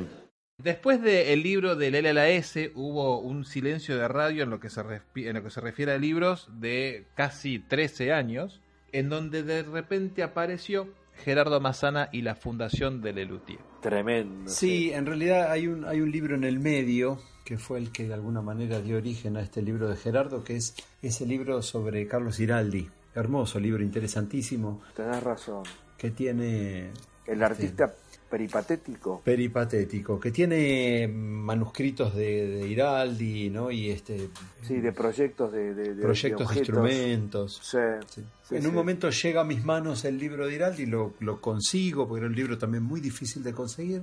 Después 0.56 1.02
del 1.02 1.42
libro 1.42 1.76
del 1.76 2.02
LLS 2.02 2.70
hubo 2.74 3.20
un 3.20 3.44
silencio 3.44 3.98
de 3.98 4.08
radio 4.08 4.42
en 4.42 4.50
lo, 4.50 4.58
que 4.58 4.70
se 4.70 4.80
en 4.80 5.34
lo 5.34 5.42
que 5.42 5.50
se 5.50 5.60
refiere 5.60 5.92
a 5.92 5.98
libros 5.98 6.48
de 6.58 7.04
casi 7.14 7.58
13 7.58 8.12
años, 8.12 8.62
en 8.92 9.10
donde 9.10 9.42
de 9.42 9.62
repente 9.62 10.22
apareció 10.22 10.88
Gerardo 11.22 11.60
Mazana 11.60 12.08
y 12.10 12.22
la 12.22 12.36
fundación 12.36 13.02
de 13.02 13.12
Lelutier. 13.12 13.60
Tremendo. 13.82 14.50
Sí, 14.50 14.90
en 14.92 15.04
realidad 15.04 15.50
hay 15.50 15.66
un, 15.66 15.84
hay 15.84 16.00
un 16.00 16.10
libro 16.10 16.34
en 16.34 16.44
el 16.44 16.58
medio 16.58 17.18
que 17.50 17.58
fue 17.58 17.78
el 17.80 17.90
que 17.90 18.06
de 18.06 18.14
alguna 18.14 18.40
manera 18.40 18.80
dio 18.80 18.96
origen 18.96 19.36
a 19.36 19.40
este 19.42 19.60
libro 19.60 19.88
de 19.88 19.96
Gerardo, 19.96 20.44
que 20.44 20.54
es 20.54 20.72
ese 21.02 21.26
libro 21.26 21.62
sobre 21.62 22.06
Carlos 22.06 22.36
Giraldi. 22.36 22.88
Hermoso 23.12 23.58
libro, 23.58 23.82
interesantísimo, 23.82 24.80
Tenés 24.94 25.20
razón. 25.20 25.64
que 25.98 26.12
tiene 26.12 26.92
El 27.26 27.42
artista 27.42 27.92
peripatético. 28.30 29.20
peripatético, 29.24 30.20
que 30.20 30.30
tiene 30.30 31.08
manuscritos 31.08 32.14
de, 32.14 32.46
de 32.50 32.68
Iraldi, 32.68 33.50
¿no? 33.50 33.72
Y 33.72 33.90
este 33.90 34.30
Sí, 34.62 34.76
de 34.78 34.92
proyectos 34.92 35.50
de, 35.50 35.74
de- 35.74 35.94
de- 35.96 36.02
proyectos 36.02 36.50
de, 36.52 36.58
instrumentos. 36.58 37.60
Sí, 37.64 37.78
Sí. 38.06 38.22
sí, 38.48 38.54
en 38.54 38.66
un 38.68 38.74
momento 38.74 39.10
llega 39.10 39.40
a 39.40 39.44
mis 39.44 39.64
manos 39.64 40.04
el 40.04 40.18
libro 40.18 40.46
de 40.46 40.54
Iraldi, 40.54 40.86
lo, 40.86 41.14
lo 41.18 41.40
consigo, 41.40 42.06
porque 42.06 42.20
era 42.20 42.28
un 42.28 42.36
libro 42.36 42.56
también 42.58 42.84
muy 42.84 43.00
difícil 43.00 43.42
de 43.42 43.52
conseguir. 43.52 44.02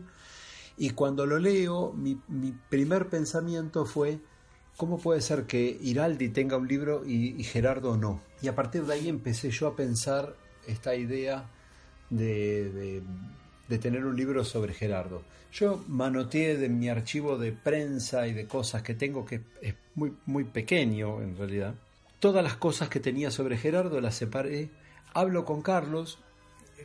Y 0.77 0.91
cuando 0.91 1.25
lo 1.25 1.39
leo, 1.39 1.91
mi, 1.93 2.17
primer 2.69 3.07
pensamiento 3.09 3.85
fue, 3.85 4.19
¿cómo 4.75 4.99
puede 4.99 5.21
ser 5.21 5.45
que 5.45 5.77
Iraldi 5.81 6.29
tenga 6.29 6.57
un 6.57 6.67
libro 6.67 7.03
y, 7.05 7.43
Gerardo 7.43 7.97
no? 7.97 8.21
Y 8.41 8.47
a 8.47 8.55
partir 8.55 8.83
de 8.83 8.93
ahí 8.93 9.09
empecé 9.09 9.49
yo 9.49 9.67
a 9.67 9.75
pensar 9.75 10.35
esta 10.67 10.95
idea 10.95 11.49
de, 12.09 12.69
de- 12.71 13.03
de 13.67 13.79
tener 13.79 14.05
un 14.05 14.15
libro 14.15 14.45
sobre 14.45 14.73
Gerardo. 14.73 15.23
Yo 15.51 15.83
manoteé 15.87 16.57
de 16.57 16.69
mi 16.69 16.89
archivo 16.89 17.37
de 17.37 17.51
prensa 17.51 18.27
y 18.27 18.33
de 18.33 18.47
cosas 18.47 18.81
que 18.81 18.93
tengo, 18.93 19.25
que 19.25 19.41
es 19.61 19.75
muy, 19.95 20.13
muy 20.25 20.43
pequeño 20.45 21.21
en 21.21 21.35
realidad. 21.37 21.75
Todas 22.19 22.43
las 22.43 22.55
cosas 22.55 22.89
que 22.89 22.99
tenía 22.99 23.29
sobre 23.31 23.57
Gerardo 23.57 23.99
las 23.99 24.15
separé. 24.15 24.69
Hablo 25.13 25.43
con 25.45 25.61
Carlos, 25.61 26.19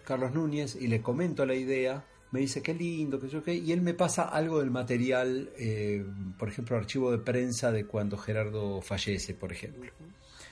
Carlos 0.04 0.32
Núñez, 0.32 0.76
y 0.76 0.88
le 0.88 1.02
comento 1.02 1.46
la 1.46 1.54
idea. 1.54 2.04
Me 2.32 2.40
dice 2.40 2.62
qué 2.62 2.74
lindo, 2.74 3.20
que 3.20 3.28
yo 3.28 3.42
qué. 3.42 3.54
Y 3.54 3.72
él 3.72 3.82
me 3.82 3.94
pasa 3.94 4.22
algo 4.22 4.60
del 4.60 4.70
material, 4.70 5.50
eh, 5.58 6.04
por 6.38 6.48
ejemplo, 6.48 6.76
archivo 6.76 7.12
de 7.12 7.18
prensa 7.18 7.70
de 7.70 7.86
cuando 7.86 8.16
Gerardo 8.16 8.80
fallece, 8.80 9.34
por 9.34 9.52
ejemplo. 9.52 9.92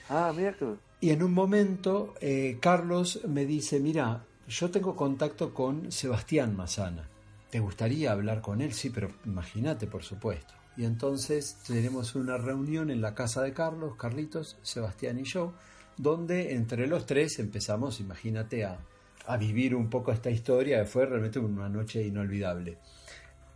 Ah, 0.08 0.32
mira 0.36 0.52
que. 0.52 0.74
Y 1.00 1.10
en 1.10 1.22
un 1.22 1.32
momento 1.32 2.14
eh, 2.20 2.58
Carlos 2.60 3.20
me 3.26 3.46
dice, 3.46 3.80
mira, 3.80 4.24
yo 4.46 4.70
tengo 4.70 4.94
contacto 4.94 5.54
con 5.54 5.90
Sebastián 5.90 6.54
Mazana. 6.54 7.08
¿Te 7.50 7.60
gustaría 7.60 8.12
hablar 8.12 8.42
con 8.42 8.60
él? 8.60 8.74
Sí, 8.74 8.90
pero 8.90 9.10
imagínate, 9.24 9.86
por 9.86 10.02
supuesto. 10.02 10.52
Y 10.76 10.84
entonces 10.84 11.56
tenemos 11.66 12.14
una 12.14 12.36
reunión 12.36 12.90
en 12.90 13.00
la 13.00 13.14
casa 13.14 13.42
de 13.42 13.52
Carlos, 13.52 13.96
Carlitos, 13.96 14.58
Sebastián 14.62 15.18
y 15.18 15.24
yo, 15.24 15.54
donde 15.96 16.54
entre 16.54 16.86
los 16.86 17.06
tres 17.06 17.38
empezamos, 17.38 18.00
imagínate, 18.00 18.64
a, 18.64 18.78
a 19.26 19.36
vivir 19.36 19.74
un 19.74 19.88
poco 19.90 20.12
esta 20.12 20.30
historia. 20.30 20.84
Fue 20.84 21.06
realmente 21.06 21.38
una 21.38 21.68
noche 21.68 22.02
inolvidable. 22.04 22.78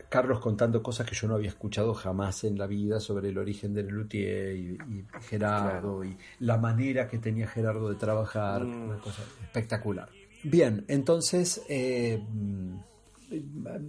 Carlos 0.08 0.38
contando 0.38 0.80
cosas 0.82 1.08
que 1.08 1.14
yo 1.16 1.26
no 1.26 1.34
había 1.34 1.48
escuchado 1.48 1.92
jamás 1.94 2.44
en 2.44 2.56
la 2.56 2.66
vida 2.68 3.00
sobre 3.00 3.30
el 3.30 3.38
origen 3.38 3.74
de 3.74 3.82
Lelutier 3.82 4.54
y, 4.56 4.60
y 4.88 5.04
Gerardo 5.22 6.04
y 6.04 6.16
la 6.40 6.56
manera 6.56 7.08
que 7.08 7.18
tenía 7.18 7.48
Gerardo 7.48 7.88
de 7.88 7.96
trabajar, 7.96 8.62
Mm. 8.64 8.84
una 8.90 8.98
cosa 8.98 9.22
espectacular. 9.42 10.08
Bien, 10.44 10.84
entonces 10.88 11.62
eh, 11.68 12.22
mm, 12.32 12.74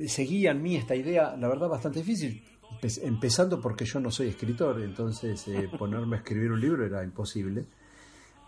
seguía 0.08 0.52
en 0.52 0.64
mí 0.64 0.76
esta 0.78 0.96
idea, 0.96 1.36
la 1.38 1.48
verdad 1.48 1.68
bastante 1.70 2.00
difícil, 2.00 2.42
empe- 2.82 3.02
empezando 3.04 3.62
porque 3.62 3.86
yo 3.86 4.00
no 4.00 4.10
soy 4.10 4.30
escritor, 4.30 4.82
entonces 4.82 5.48
eh, 5.48 5.70
ponerme 5.78 6.16
a 6.16 6.20
escribir 6.20 6.52
un 6.52 6.62
libro 6.62 6.86
era 6.86 7.04
imposible. 7.04 7.66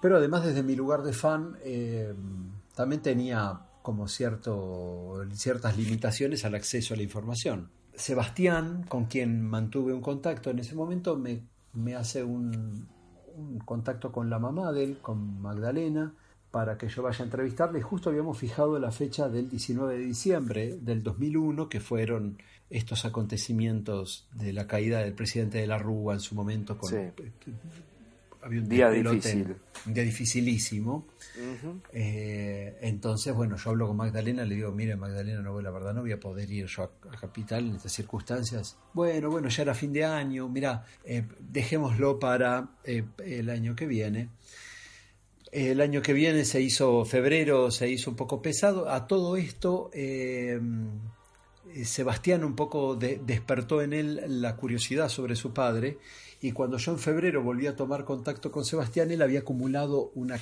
Pero 0.01 0.17
además 0.17 0.45
desde 0.45 0.63
mi 0.63 0.75
lugar 0.75 1.01
de 1.03 1.13
fan 1.13 1.57
eh, 1.63 2.13
también 2.77 3.01
tenía 3.01 3.59
como 3.81 4.07
cierto, 4.07 5.25
ciertas 5.33 5.77
limitaciones 5.77 6.45
al 6.45 6.53
acceso 6.53 6.93
a 6.93 6.97
la 6.97 7.01
información. 7.01 7.71
Sebastián, 7.95 8.85
con 8.87 9.05
quien 9.05 9.41
mantuve 9.41 9.93
un 9.93 10.01
contacto 10.01 10.51
en 10.51 10.59
ese 10.59 10.75
momento, 10.75 11.17
me, 11.17 11.41
me 11.73 11.95
hace 11.95 12.23
un, 12.23 12.87
un 13.35 13.57
contacto 13.65 14.11
con 14.11 14.29
la 14.29 14.37
mamá 14.37 14.71
de 14.71 14.83
él, 14.83 14.99
con 15.01 15.41
Magdalena, 15.41 16.13
para 16.51 16.77
que 16.77 16.87
yo 16.87 17.01
vaya 17.01 17.21
a 17.21 17.25
entrevistarle. 17.25 17.79
Y 17.79 17.81
justo 17.81 18.11
habíamos 18.11 18.37
fijado 18.37 18.77
la 18.77 18.91
fecha 18.91 19.27
del 19.27 19.49
19 19.49 19.97
de 19.97 20.05
diciembre 20.05 20.77
del 20.79 21.01
2001, 21.01 21.69
que 21.69 21.79
fueron 21.79 22.37
estos 22.69 23.05
acontecimientos 23.05 24.27
de 24.33 24.53
la 24.53 24.67
caída 24.67 24.99
del 24.99 25.13
presidente 25.13 25.57
de 25.57 25.65
la 25.65 25.79
Rúa 25.79 26.13
en 26.13 26.19
su 26.19 26.35
momento. 26.35 26.77
Con, 26.77 26.91
Sí. 26.91 27.53
Había 28.47 28.61
un 28.61 28.69
Día 28.69 28.89
difícil. 28.89 29.55
Un 29.85 29.93
día 29.93 30.03
dificilísimo. 30.03 31.05
Eh, 31.93 32.77
entonces, 32.81 33.33
bueno, 33.33 33.55
yo 33.57 33.69
hablo 33.69 33.87
con 33.87 33.95
Magdalena, 33.97 34.43
le 34.43 34.55
digo, 34.55 34.71
mire 34.71 34.95
Magdalena, 34.95 35.41
no, 35.41 35.61
la 35.61 35.69
verdad 35.71 35.93
no 35.93 36.01
voy 36.01 36.11
a 36.11 36.19
poder 36.19 36.49
ir 36.51 36.65
yo 36.65 36.83
a, 36.83 36.91
a 37.15 37.19
Capital 37.19 37.67
en 37.67 37.75
estas 37.75 37.91
circunstancias. 37.93 38.75
Bueno, 38.93 39.29
bueno, 39.29 39.47
ya 39.49 39.61
era 39.63 39.73
fin 39.75 39.93
de 39.93 40.03
año, 40.03 40.49
mira, 40.49 40.83
eh, 41.05 41.23
dejémoslo 41.39 42.19
para 42.19 42.69
eh, 42.83 43.03
el 43.23 43.49
año 43.49 43.75
que 43.75 43.85
viene. 43.85 44.29
El 45.51 45.79
año 45.79 46.01
que 46.01 46.11
viene 46.13 46.43
se 46.43 46.59
hizo 46.61 47.05
febrero, 47.05 47.71
se 47.71 47.89
hizo 47.89 48.09
un 48.09 48.15
poco 48.17 48.41
pesado. 48.41 48.89
A 48.89 49.07
todo 49.07 49.37
esto, 49.37 49.89
Sebastián 51.83 52.43
un 52.43 52.55
poco 52.55 52.95
de- 52.95 53.21
despertó 53.25 53.81
en 53.81 53.93
él 53.93 54.41
la 54.41 54.55
curiosidad 54.55 55.09
sobre 55.09 55.35
su 55.35 55.53
padre 55.53 55.99
y 56.41 56.51
cuando 56.51 56.77
yo 56.77 56.91
en 56.91 56.99
febrero 56.99 57.43
volví 57.43 57.67
a 57.67 57.75
tomar 57.75 58.05
contacto 58.05 58.51
con 58.51 58.63
Sebastián, 58.63 59.11
él 59.11 59.21
había 59.21 59.39
acumulado 59.39 60.11
una 60.15 60.39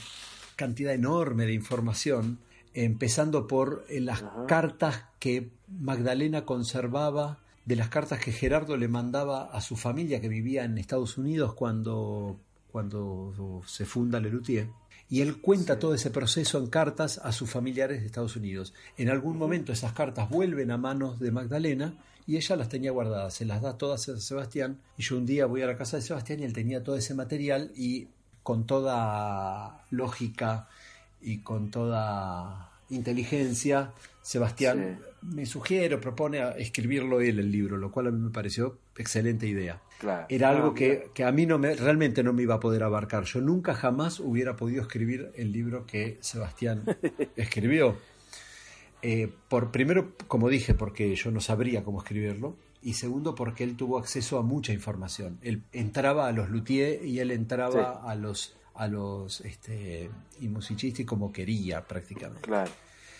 cantidad 0.55 0.93
enorme 0.93 1.45
de 1.45 1.53
información, 1.53 2.39
empezando 2.73 3.47
por 3.47 3.85
eh, 3.89 4.01
las 4.01 4.23
cartas 4.47 5.05
que 5.19 5.49
Magdalena 5.67 6.45
conservaba, 6.45 7.39
de 7.65 7.75
las 7.75 7.89
cartas 7.89 8.19
que 8.19 8.31
Gerardo 8.31 8.77
le 8.77 8.87
mandaba 8.87 9.45
a 9.45 9.59
su 9.61 9.75
familia 9.75 10.21
que 10.21 10.29
vivía 10.29 10.65
en 10.65 10.77
Estados 10.77 11.17
Unidos 11.17 11.53
cuando, 11.55 12.37
cuando 12.71 13.63
se 13.65 13.85
funda 13.85 14.19
Lelutier. 14.19 14.67
Y 15.09 15.21
él 15.21 15.39
cuenta 15.39 15.79
todo 15.79 15.93
ese 15.93 16.09
proceso 16.09 16.57
en 16.57 16.67
cartas 16.67 17.19
a 17.23 17.31
sus 17.31 17.49
familiares 17.49 18.01
de 18.01 18.07
Estados 18.07 18.35
Unidos. 18.35 18.73
En 18.97 19.09
algún 19.09 19.37
momento 19.37 19.71
esas 19.71 19.93
cartas 19.93 20.29
vuelven 20.29 20.71
a 20.71 20.77
manos 20.77 21.19
de 21.19 21.31
Magdalena 21.31 21.93
y 22.27 22.37
ella 22.37 22.55
las 22.55 22.69
tenía 22.69 22.91
guardadas, 22.91 23.35
se 23.35 23.45
las 23.45 23.61
da 23.61 23.77
todas 23.77 24.09
a 24.09 24.19
Sebastián. 24.19 24.79
Y 24.97 25.03
yo 25.03 25.17
un 25.17 25.25
día 25.25 25.45
voy 25.45 25.61
a 25.61 25.67
la 25.67 25.77
casa 25.77 25.97
de 25.97 26.03
Sebastián 26.03 26.39
y 26.39 26.43
él 26.43 26.53
tenía 26.53 26.83
todo 26.83 26.95
ese 26.95 27.13
material 27.13 27.71
y 27.75 28.07
con 28.41 28.65
toda 28.65 29.85
lógica 29.91 30.67
y 31.21 31.39
con 31.39 31.71
toda 31.71 32.71
inteligencia, 32.89 33.91
Sebastián 34.25 35.01
me 35.21 35.45
sugiere, 35.45 35.99
propone 35.99 36.39
a 36.41 36.53
escribirlo 36.53 37.21
él 37.21 37.37
el 37.37 37.51
libro, 37.51 37.77
lo 37.77 37.91
cual 37.91 38.07
a 38.07 38.11
mí 38.11 38.19
me 38.19 38.31
pareció 38.31 38.79
excelente 38.97 39.45
idea. 39.45 39.83
Claro. 39.99 40.25
Era 40.29 40.49
algo 40.49 40.73
que, 40.73 41.11
que 41.13 41.23
a 41.23 41.31
mí 41.31 41.45
no 41.45 41.59
me, 41.59 41.75
realmente 41.75 42.23
no 42.23 42.33
me 42.33 42.41
iba 42.41 42.55
a 42.55 42.59
poder 42.59 42.81
abarcar. 42.81 43.25
Yo 43.25 43.39
nunca 43.39 43.75
jamás 43.75 44.19
hubiera 44.19 44.55
podido 44.55 44.81
escribir 44.81 45.31
el 45.35 45.51
libro 45.51 45.85
que 45.85 46.17
Sebastián 46.21 46.85
escribió. 47.35 47.97
Eh, 49.03 49.31
por 49.47 49.69
primero, 49.69 50.13
como 50.27 50.49
dije, 50.49 50.73
porque 50.73 51.15
yo 51.15 51.29
no 51.29 51.39
sabría 51.39 51.83
cómo 51.83 51.99
escribirlo. 51.99 52.55
Y 52.81 52.93
segundo, 52.93 53.35
porque 53.35 53.63
él 53.63 53.77
tuvo 53.77 53.99
acceso 53.99 54.39
a 54.39 54.41
mucha 54.41 54.73
información. 54.73 55.37
Él 55.43 55.61
entraba 55.71 56.27
a 56.27 56.31
los 56.31 56.49
luthier 56.49 57.05
y 57.05 57.19
él 57.19 57.29
entraba 57.29 58.01
a 58.03 58.15
los 58.15 58.55
a 58.75 58.87
los 58.87 59.41
este, 59.41 60.09
y 60.39 60.47
musicisti 60.47 61.05
como 61.05 61.31
quería 61.31 61.85
prácticamente. 61.85 62.41
Claro, 62.41 62.71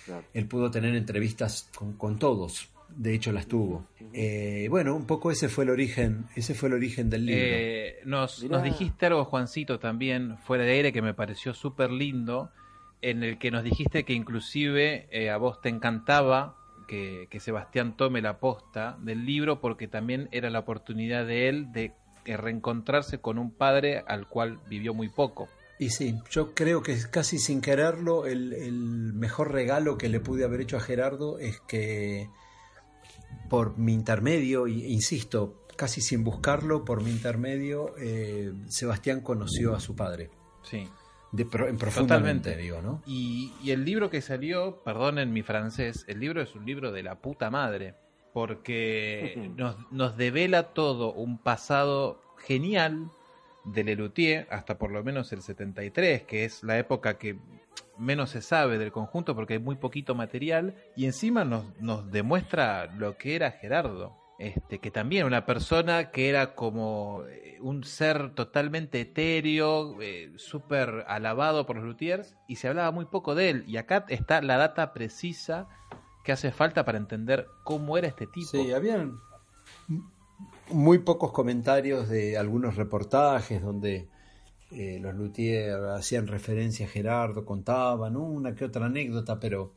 claro. 0.06 0.24
Él 0.34 0.48
pudo 0.48 0.72
tener 0.72 0.96
entrevistas 0.96 1.70
con, 1.76 1.94
con 1.94 2.18
todos. 2.18 2.70
De 2.90 3.14
hecho, 3.14 3.32
las 3.32 3.48
tuvo. 3.48 3.88
Eh, 4.14 4.68
bueno, 4.70 4.96
un 4.96 5.06
poco 5.06 5.32
ese 5.32 5.50
fue 5.50 5.66
el 5.66 5.72
origen, 5.72 6.28
ese 6.36 6.54
fue 6.54 6.70
el 6.70 6.76
origen 6.76 7.10
del 7.10 7.26
libro. 7.26 7.44
Eh, 7.44 8.00
nos, 8.06 8.44
nos 8.44 8.64
dijiste 8.64 9.08
algo, 9.08 9.26
Juancito, 9.26 9.80
también, 9.80 10.38
fuera 10.38 10.64
de 10.64 10.72
aire, 10.72 10.94
que 10.94 11.02
me 11.02 11.14
pareció 11.14 11.54
súper 11.54 11.92
lindo, 11.92 12.52
en 13.02 13.24
el 13.24 13.38
que 13.38 13.52
nos 13.52 13.64
dijiste 13.64 14.06
que 14.06 14.14
inclusive 14.14 15.08
eh, 15.12 15.30
a 15.30 15.38
vos 15.38 15.60
te 15.62 15.70
encantaba 15.70 16.56
que, 16.88 17.28
que 17.30 17.40
Sebastián 17.40 17.98
tome 17.98 18.22
la 18.22 18.40
posta 18.40 18.98
del 19.02 19.26
libro 19.26 19.60
porque 19.60 19.88
también 19.88 20.30
era 20.32 20.50
la 20.50 20.60
oportunidad 20.60 21.26
de 21.26 21.50
él 21.50 21.72
de 21.74 21.94
reencontrarse 22.26 23.20
con 23.20 23.38
un 23.38 23.52
padre 23.52 24.04
al 24.08 24.28
cual 24.28 24.60
vivió 24.70 24.94
muy 24.94 25.10
poco. 25.10 25.50
Y 25.78 25.90
sí, 25.90 26.18
yo 26.32 26.54
creo 26.54 26.82
que 26.82 26.98
casi 27.12 27.38
sin 27.38 27.60
quererlo, 27.62 28.26
el, 28.26 28.54
el 28.54 28.74
mejor 29.14 29.52
regalo 29.52 29.98
que 29.98 30.08
le 30.10 30.20
pude 30.22 30.46
haber 30.46 30.62
hecho 30.62 30.78
a 30.78 30.80
Gerardo 30.80 31.38
es 31.40 31.60
que 31.68 32.30
por 33.50 33.78
mi 33.78 33.94
intermedio, 33.94 34.68
y- 34.68 34.86
insisto, 34.86 35.66
casi 35.76 36.00
sin 36.02 36.24
buscarlo, 36.24 36.86
por 36.86 37.04
mi 37.04 37.12
intermedio, 37.12 37.94
eh, 38.00 38.54
Sebastián 38.70 39.20
conoció 39.22 39.76
a 39.76 39.80
su 39.80 39.96
padre. 39.96 40.30
Sí. 40.64 40.88
De, 41.34 41.46
pro- 41.46 41.68
en 41.68 41.78
profundamente, 41.78 42.52
Totalmente. 42.52 42.62
digo, 42.64 42.82
¿no? 42.82 43.02
Y, 43.06 43.52
y 43.62 43.72
el 43.72 43.84
libro 43.84 44.10
que 44.10 44.22
salió, 44.22 44.82
perdonen 44.86 45.34
mi 45.34 45.44
francés, 45.44 46.06
el 46.08 46.22
libro 46.22 46.42
es 46.42 46.56
un 46.56 46.66
libro 46.66 46.94
de 46.94 47.04
la 47.04 47.16
puta 47.16 47.50
madre, 47.52 47.96
porque 48.34 49.52
nos, 49.58 49.76
nos 49.92 50.16
devela 50.16 50.74
todo 50.74 51.12
un 51.14 51.38
pasado 51.38 52.22
genial 52.38 53.12
de 53.66 53.84
Lelutier 53.84 54.48
hasta 54.50 54.78
por 54.78 54.92
lo 54.92 55.04
menos 55.04 55.32
el 55.34 55.42
73, 55.42 56.24
que 56.24 56.46
es 56.46 56.64
la 56.64 56.78
época 56.78 57.18
que 57.18 57.38
menos 57.98 58.32
se 58.32 58.42
sabe 58.42 58.78
del 58.78 58.92
conjunto 58.92 59.36
porque 59.36 59.54
hay 59.54 59.60
muy 59.60 59.76
poquito 59.76 60.16
material, 60.16 60.76
y 60.96 61.06
encima 61.06 61.46
nos, 61.46 61.66
nos 61.80 62.12
demuestra 62.12 62.88
lo 62.98 63.18
que 63.18 63.36
era 63.36 63.52
Gerardo. 63.52 64.18
Este, 64.38 64.80
que 64.80 64.92
también 64.92 65.26
una 65.26 65.46
persona 65.46 66.12
que 66.12 66.28
era 66.28 66.56
como 66.56 67.24
eh, 67.30 67.58
un 67.62 67.86
ser 67.86 68.36
totalmente 68.36 69.00
etéreo, 69.00 70.02
eh, 70.02 70.34
súper 70.36 71.06
alabado 71.08 71.66
por 71.66 71.78
los 71.78 71.86
luthiers, 71.86 72.36
y 72.46 72.58
se 72.58 72.68
hablaba 72.68 72.92
muy 72.92 73.06
poco 73.06 73.34
de 73.34 73.50
él. 73.50 73.64
Y 73.66 73.78
acá 73.78 74.06
está 74.10 74.42
la 74.42 74.58
data 74.58 74.92
precisa 74.92 75.70
que 76.26 76.34
hace 76.34 76.52
falta 76.52 76.84
para 76.84 76.98
entender 76.98 77.48
cómo 77.64 77.98
era 77.98 78.10
este 78.10 78.28
tipo. 78.28 78.48
Sí, 78.48 78.74
habían 78.74 79.22
muy 80.72 81.00
pocos 81.00 81.32
comentarios 81.32 82.10
de 82.10 82.38
algunos 82.38 82.76
reportajes 82.76 83.62
donde 83.62 84.08
eh, 84.72 85.00
los 85.02 85.14
Luthier 85.16 85.76
hacían 85.96 86.28
referencia 86.28 86.86
a 86.86 86.90
Gerardo, 86.90 87.46
contaban 87.46 88.16
una 88.18 88.56
que 88.56 88.66
otra 88.66 88.86
anécdota, 88.88 89.40
pero 89.40 89.74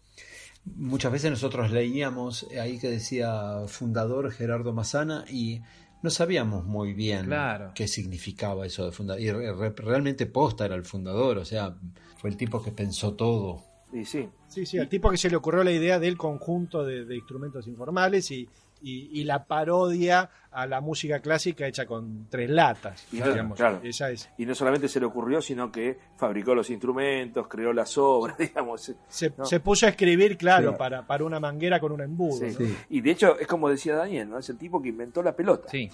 muchas 0.77 1.13
veces 1.13 1.31
nosotros 1.31 1.71
leíamos 1.71 2.47
ahí 2.61 2.79
que 2.79 2.91
decía 2.91 3.63
fundador 3.67 4.31
Gerardo 4.33 4.73
Mazana 4.73 5.25
y 5.31 5.61
no 6.03 6.11
sabíamos 6.11 6.65
muy 6.65 6.95
bien 6.95 7.27
Claro. 7.27 7.73
qué 7.75 7.89
significaba 7.89 8.65
eso 8.67 8.87
de 8.87 8.93
fundador. 8.93 9.21
Y 9.23 9.31
re- 9.31 9.53
re- 9.53 9.75
realmente 9.77 10.27
Posta 10.27 10.65
era 10.65 10.75
el 10.75 10.85
fundador, 10.85 11.39
o 11.39 11.45
sea, 11.45 11.77
fue 12.19 12.31
el 12.31 12.37
tipo 12.37 12.63
que 12.63 12.73
pensó 12.73 13.15
todo. 13.15 13.65
Sí. 14.05 14.29
Sí, 14.49 14.65
sí, 14.67 14.79
al 14.79 14.89
tipo 14.89 15.11
que 15.11 15.17
se 15.17 15.29
le 15.31 15.37
ocurrió 15.37 15.65
la 15.65 15.73
idea 15.73 15.99
del 15.99 16.17
conjunto 16.17 16.85
de, 16.85 17.05
de 17.05 17.17
instrumentos 17.17 17.67
informales 17.67 18.31
y, 18.31 18.49
y- 18.81 19.21
y 19.21 19.25
la 19.25 19.45
parodia 19.45 20.31
a 20.51 20.67
la 20.67 20.81
música 20.81 21.21
clásica 21.21 21.67
hecha 21.67 21.87
con 21.87 22.27
tres 22.29 22.49
latas. 22.51 23.07
Claro, 23.11 23.33
digamos. 23.33 23.57
claro. 23.57 23.81
Esa 23.83 24.11
es. 24.11 24.29
Y 24.39 24.47
no 24.47 24.55
solamente 24.55 24.89
se 24.89 24.99
le 25.01 25.07
ocurrió, 25.07 25.41
sino 25.43 25.71
que 25.71 25.99
fabricó 26.17 26.55
los 26.55 26.71
instrumentos, 26.71 27.47
creó 27.49 27.73
las 27.73 27.97
obras, 27.99 28.37
digamos. 28.39 28.95
Se, 29.09 29.33
¿no? 29.37 29.45
se 29.45 29.61
puso 29.61 29.87
a 29.87 29.91
escribir, 29.91 30.37
claro, 30.37 30.73
Sí. 30.73 30.77
para, 30.79 31.07
para 31.07 31.25
una 31.25 31.39
manguera 31.41 31.79
con 31.81 31.93
un 31.93 32.01
embudo. 32.01 32.49
Sí. 32.51 32.57
¿no? 32.59 32.67
Y 32.91 33.01
de 33.01 33.11
hecho, 33.11 33.39
es 33.39 33.47
como 33.47 33.69
decía 33.69 33.95
Daniel, 33.97 34.29
¿no? 34.31 34.39
Es 34.39 34.49
el 34.49 34.59
tipo 34.59 34.81
que 34.83 34.89
inventó 34.89 35.23
la 35.23 35.35
pelota. 35.35 35.69
Sí. 35.69 35.91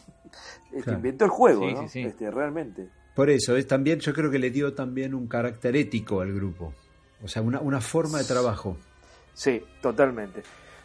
El 0.70 0.78
que 0.78 0.82
Claro. 0.82 0.98
inventó 0.98 1.24
el 1.24 1.30
juego, 1.30 1.68
Sí, 1.68 1.74
¿no? 1.74 1.82
sí, 1.82 1.88
sí. 1.88 2.00
Este, 2.02 2.30
realmente. 2.30 2.88
Por 3.14 3.30
eso, 3.30 3.56
es 3.56 3.66
también, 3.66 4.00
yo 4.00 4.12
creo 4.12 4.30
que 4.30 4.38
le 4.38 4.50
dio 4.50 4.74
también 4.74 5.14
un 5.14 5.26
carácter 5.28 5.76
ético 5.76 6.20
al 6.20 6.32
grupo. 6.32 6.74
O 7.22 7.28
sea, 7.28 7.42
una, 7.42 7.60
una 7.60 7.80
forma 7.80 8.18
de 8.18 8.24
trabajo. 8.24 8.76
Sí, 9.32 9.62
totalmente. 9.80 10.42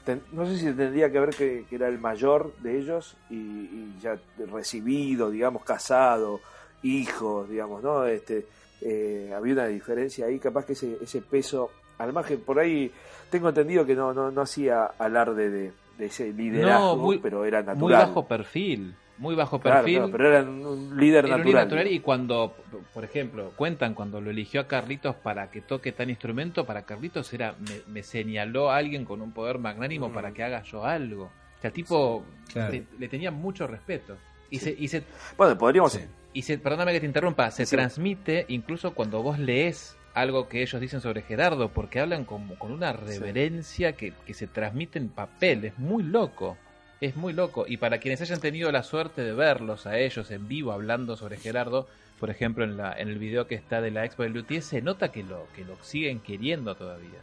Ten- 0.09 0.23
no 0.31 0.43
sé 0.47 0.57
si 0.57 0.65
tendría 0.73 1.11
que 1.11 1.19
ver 1.19 1.29
que, 1.29 1.65
que 1.69 1.75
era 1.75 1.87
el 1.87 1.99
mayor 1.99 2.51
de 2.63 2.79
ellos 2.79 3.15
y, 3.29 3.35
y 3.35 3.93
ya 4.01 4.17
recibido, 4.51 5.29
digamos, 5.29 5.63
casado, 5.63 6.39
hijos, 6.81 7.47
digamos, 7.47 7.83
¿no? 7.83 8.05
Este, 8.05 8.47
eh, 8.81 9.31
había 9.35 9.53
una 9.53 9.67
diferencia 9.67 10.25
ahí, 10.25 10.39
capaz 10.39 10.65
que 10.65 10.73
ese, 10.73 10.97
ese 10.99 11.21
peso 11.21 11.69
al 11.99 12.11
margen, 12.11 12.39
por 12.41 12.57
ahí 12.57 12.91
tengo 13.29 13.49
entendido 13.49 13.85
que 13.85 13.93
no, 13.93 14.11
no, 14.11 14.31
no 14.31 14.41
hacía 14.41 14.85
alarde 14.97 15.51
de, 15.51 15.71
de 15.99 16.05
ese 16.07 16.33
liderazgo, 16.33 16.95
No, 16.95 17.03
muy- 17.03 17.19
pero 17.19 17.45
era 17.45 17.59
natural. 17.61 17.77
Muy 17.77 17.91
bajo 17.93 18.27
perfil, 18.27 18.95
muy 19.19 19.35
bajo 19.35 19.59
perfil. 19.59 19.97
claro, 19.97 20.11
pero 20.11 20.27
era 20.29 20.41
un, 20.41 20.97
líder 20.97 21.25
Era 21.25 21.35
un 21.35 21.41
natural. 21.41 21.45
líder 21.45 21.65
natural 21.65 21.87
y 21.87 21.99
cuando, 21.99 22.55
por 22.93 23.03
ejemplo, 23.03 23.51
cuentan 23.55 23.93
cuando 23.93 24.19
lo 24.21 24.31
eligió 24.31 24.61
a 24.61 24.67
Carlitos 24.67 25.15
para 25.15 25.51
que 25.51 25.61
toque 25.61 25.91
tal 25.91 26.09
instrumento, 26.09 26.65
para 26.65 26.83
Carlitos 26.83 27.31
era, 27.33 27.55
me, 27.59 27.81
me 27.91 28.03
señaló 28.03 28.71
a 28.71 28.77
alguien 28.77 29.05
con 29.05 29.21
un 29.21 29.31
poder 29.31 29.59
magnánimo 29.59 30.09
Mm. 30.09 30.13
para 30.13 30.31
que 30.31 30.43
haga 30.43 30.63
yo 30.63 30.85
algo. 30.85 31.25
O 31.25 31.61
sea, 31.61 31.67
el 31.69 31.73
tipo 31.73 32.23
Claro. 32.51 32.71
le, 32.73 32.83
le 32.97 33.07
tenía 33.07 33.31
mucho 33.31 33.67
respeto. 33.67 34.17
Y 34.49 34.59
se, 34.59 34.75
y 34.77 34.87
se, 34.87 35.03
Bueno, 35.37 35.57
podríamos... 35.57 35.91
Sí. 35.93 35.99
y 36.33 36.41
se, 36.41 36.57
perdóname 36.57 36.93
que 36.93 36.99
te 37.01 37.05
interrumpa, 37.05 37.51
se 37.51 37.65
Sí. 37.65 37.75
transmite 37.75 38.45
incluso 38.47 38.93
cuando 38.95 39.21
vos 39.21 39.37
lees 39.37 39.95
algo 40.15 40.49
que 40.49 40.63
ellos 40.63 40.81
dicen 40.81 41.01
sobre 41.01 41.21
Gerardo, 41.21 41.69
porque 41.69 41.99
hablan 41.99 42.25
como 42.25 42.55
con 42.57 42.71
una 42.71 42.91
reverencia 42.93 43.93
que, 43.93 44.13
que 44.25 44.33
se 44.33 44.47
transmite 44.47 44.97
en 44.99 45.09
papel, 45.09 45.65
es 45.65 45.77
muy 45.77 46.01
loco. 46.03 46.57
Es 46.99 47.15
muy 47.15 47.31
loco. 47.31 47.65
Y 47.67 47.77
para 47.77 47.99
quienes 47.99 48.19
hayan 48.21 48.41
tenido 48.41 48.71
la 48.71 48.83
suerte 48.83 49.21
de 49.23 49.31
verlos 49.33 49.85
a 49.85 49.97
ellos 49.99 50.31
en 50.31 50.47
vivo 50.49 50.71
hablando 50.73 51.15
sobre 51.15 51.37
Gerardo, 51.37 51.87
por 52.19 52.29
ejemplo 52.29 52.63
en, 52.63 52.77
la, 52.77 52.93
en 52.93 53.07
el 53.09 53.17
video 53.17 53.47
que 53.47 53.55
está 53.55 53.81
de 53.81 53.91
la 53.91 54.05
Expo 54.05 54.23
del 54.23 54.33
Luthier, 54.33 54.61
se 54.61 54.81
nota 54.81 55.11
que 55.11 55.23
lo, 55.23 55.47
que 55.55 55.63
lo 55.65 55.75
siguen 55.81 56.19
queriendo 56.19 56.75
todavía. 56.75 57.19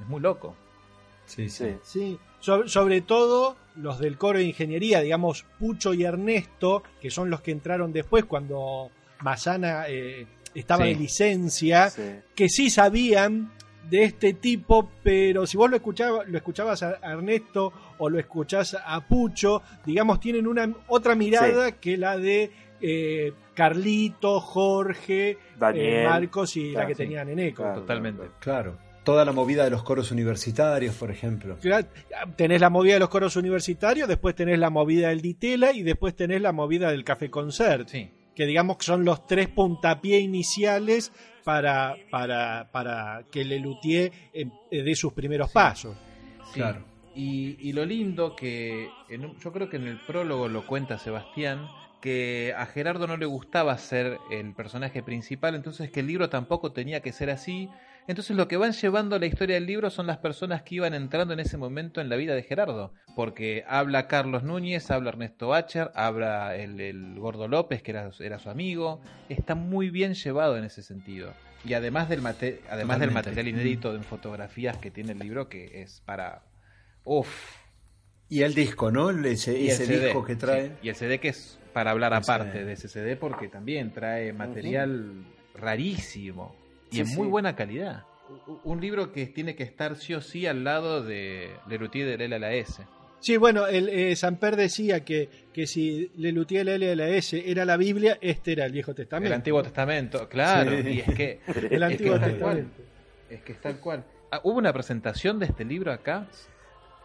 Es 0.00 0.06
muy 0.08 0.20
loco. 0.20 0.54
Sí, 1.26 1.48
sí. 1.48 1.64
Sí. 1.82 2.00
Sí, 2.00 2.18
sobre, 2.40 2.68
sobre 2.68 3.00
todo 3.00 3.56
los 3.76 3.98
del 3.98 4.16
coro 4.16 4.38
de 4.38 4.44
ingeniería, 4.44 5.00
digamos, 5.00 5.44
Pucho 5.58 5.92
y 5.94 6.04
Ernesto, 6.04 6.82
que 7.00 7.10
son 7.10 7.30
los 7.30 7.40
que 7.40 7.50
entraron 7.50 7.92
después 7.92 8.24
cuando 8.24 8.90
Mazana 9.22 9.86
eh, 9.88 10.26
estaba 10.54 10.84
Sí. 10.84 10.90
de 10.94 10.96
licencia, 11.00 11.90
Sí. 11.90 12.02
que 12.34 12.48
sí 12.48 12.70
sabían 12.70 13.50
de 13.90 14.04
este 14.04 14.32
tipo, 14.34 14.90
pero 15.02 15.46
si 15.46 15.56
vos 15.56 15.70
lo 15.70 15.76
escuchabas, 15.76 16.28
lo 16.28 16.36
escuchabas 16.36 16.82
a 16.82 16.98
a 17.02 17.12
Ernesto 17.12 17.72
o 17.98 18.08
lo 18.10 18.18
escuchás 18.18 18.76
a 18.84 19.00
Pucho, 19.06 19.62
digamos, 19.84 20.18
tienen 20.20 20.46
una 20.46 20.72
otra 20.88 21.14
mirada 21.14 21.72
que 21.72 21.96
la 21.96 22.16
de 22.18 22.50
eh, 22.80 23.32
Carlito, 23.56 24.38
Jorge, 24.40 25.38
Daniel. 25.58 25.84
eh, 25.86 26.04
Marcos 26.04 26.56
y 26.56 26.72
la 26.72 26.86
que 26.86 26.94
sí. 26.94 26.98
tenían 27.02 27.28
en 27.30 27.38
Eco. 27.40 27.62
Claro, 27.62 27.80
Totalmente. 27.80 28.22
Claro. 28.38 28.78
Toda 29.02 29.24
la 29.24 29.32
movida 29.32 29.64
de 29.64 29.70
los 29.70 29.82
coros 29.84 30.10
universitarios, 30.10 30.94
por 30.96 31.10
ejemplo. 31.10 31.56
Claro, 31.60 31.86
Tenés 32.36 32.60
la 32.60 32.70
movida 32.70 32.94
de 32.94 33.00
los 33.00 33.08
coros 33.08 33.36
universitarios, 33.36 34.08
después 34.08 34.34
tenés 34.34 34.58
la 34.58 34.68
movida 34.70 35.08
del 35.08 35.20
Ditela 35.20 35.72
y 35.72 35.82
después 35.82 36.14
tenés 36.16 36.40
la 36.42 36.52
movida 36.52 36.90
del 36.90 37.04
Café 37.04 37.30
Concert, 37.30 37.88
Sí. 37.88 38.10
que 38.34 38.46
digamos 38.46 38.78
que 38.78 38.84
son 38.84 39.04
los 39.04 39.24
tres 39.26 39.48
puntapié 39.48 40.18
iniciales 40.18 41.12
para, 41.44 41.94
para, 42.10 42.68
para 42.72 43.22
que 43.30 43.44
Lelutier 43.44 44.10
eh, 44.32 44.46
eh, 44.72 44.82
dé 44.82 44.94
sus 44.96 45.12
primeros 45.12 45.52
pasos. 45.52 45.96
Sí. 46.52 46.54
Claro. 46.60 46.84
Y, 47.14 47.56
y 47.60 47.72
lo 47.72 47.84
lindo 47.86 48.34
que 48.34 48.90
en 49.08 49.24
un- 49.24 49.38
yo 49.38 49.52
creo 49.52 49.70
que 49.70 49.76
en 49.76 49.86
el 49.86 50.00
prólogo 50.00 50.48
lo 50.48 50.66
cuenta 50.66 50.98
Sebastián 50.98 51.66
que 52.06 52.54
a 52.56 52.66
Gerardo 52.66 53.08
no 53.08 53.16
le 53.16 53.26
gustaba 53.26 53.76
ser 53.78 54.18
el 54.30 54.54
personaje 54.54 55.02
principal, 55.02 55.56
entonces 55.56 55.90
que 55.90 55.98
el 55.98 56.06
libro 56.06 56.28
tampoco 56.30 56.70
tenía 56.70 57.00
que 57.00 57.10
ser 57.10 57.30
así. 57.30 57.68
Entonces 58.06 58.36
lo 58.36 58.46
que 58.46 58.56
van 58.56 58.70
llevando 58.70 59.18
la 59.18 59.26
historia 59.26 59.56
del 59.56 59.66
libro 59.66 59.90
son 59.90 60.06
las 60.06 60.18
personas 60.18 60.62
que 60.62 60.76
iban 60.76 60.94
entrando 60.94 61.34
en 61.34 61.40
ese 61.40 61.56
momento 61.56 62.00
en 62.00 62.08
la 62.08 62.14
vida 62.14 62.36
de 62.36 62.44
Gerardo, 62.44 62.94
porque 63.16 63.64
habla 63.66 64.06
Carlos 64.06 64.44
Núñez, 64.44 64.88
habla 64.92 65.08
Ernesto 65.10 65.48
Bacher, 65.48 65.90
habla 65.96 66.54
el, 66.54 66.80
el 66.80 67.18
Gordo 67.18 67.48
López, 67.48 67.82
que 67.82 67.90
era, 67.90 68.08
era 68.20 68.38
su 68.38 68.50
amigo, 68.50 69.00
está 69.28 69.56
muy 69.56 69.90
bien 69.90 70.14
llevado 70.14 70.56
en 70.56 70.62
ese 70.62 70.84
sentido. 70.84 71.32
Y 71.64 71.74
además 71.74 72.08
del, 72.08 72.22
mate- 72.22 72.60
además 72.70 73.00
del 73.00 73.10
material 73.10 73.48
inédito 73.48 73.92
en 73.96 74.04
fotografías 74.04 74.76
que 74.78 74.92
tiene 74.92 75.10
el 75.10 75.18
libro, 75.18 75.48
que 75.48 75.82
es 75.82 76.00
para... 76.06 76.42
Uf, 77.02 77.56
Y 78.28 78.42
el 78.42 78.54
disco, 78.54 78.92
¿no? 78.92 79.10
Ese, 79.10 79.66
ese 79.66 79.86
CD, 79.86 80.04
disco 80.06 80.24
que 80.24 80.36
trae. 80.36 80.68
sí. 80.68 80.72
Y 80.82 80.88
el 80.90 80.94
CD 80.94 81.18
que 81.18 81.28
es 81.30 81.58
para 81.76 81.90
hablar 81.90 82.14
aparte 82.14 82.64
de 82.64 82.74
CD 82.74 83.16
porque 83.16 83.48
también 83.48 83.92
trae 83.92 84.32
material 84.32 85.26
rarísimo 85.54 86.56
y 86.90 87.00
en 87.00 87.08
muy 87.08 87.28
buena 87.28 87.54
calidad. 87.54 88.04
Un 88.64 88.80
libro 88.80 89.12
que 89.12 89.26
tiene 89.26 89.54
que 89.54 89.64
estar 89.64 89.94
sí 89.96 90.14
o 90.14 90.22
sí 90.22 90.46
al 90.46 90.64
lado 90.64 91.02
de 91.02 91.50
Lerutier 91.68 92.08
del 92.08 92.22
L 92.22 92.36
a 92.36 92.38
la 92.38 92.54
S. 92.54 92.82
Sí, 93.20 93.36
bueno, 93.36 93.66
el, 93.66 93.90
eh, 93.90 94.16
Samper 94.16 94.56
decía 94.56 95.04
que, 95.04 95.28
que 95.52 95.66
si 95.66 96.10
Lelutier 96.16 96.64
la 96.64 96.76
L 96.76 96.86
de 96.86 96.96
la 96.96 97.08
S 97.08 97.44
era 97.44 97.66
la 97.66 97.76
Biblia, 97.76 98.16
este 98.22 98.52
era 98.52 98.64
el 98.64 98.72
Viejo 98.72 98.94
Testamento. 98.94 99.26
El 99.26 99.34
Antiguo 99.34 99.62
Testamento, 99.62 100.30
claro. 100.30 100.70
Sí. 100.80 100.88
Y 100.88 101.00
es 101.00 101.14
que, 101.14 101.40
El 101.70 101.82
Antiguo 101.82 102.14
es 102.14 102.20
tal 102.22 102.30
Testamento. 102.30 102.70
cual. 102.72 102.88
Es 103.28 103.42
que 103.42 103.52
es 103.52 103.60
tal 103.60 103.80
cual. 103.80 104.04
Ah, 104.30 104.40
¿Hubo 104.44 104.56
una 104.56 104.72
presentación 104.72 105.38
de 105.38 105.44
este 105.44 105.66
libro 105.66 105.92
acá? 105.92 106.26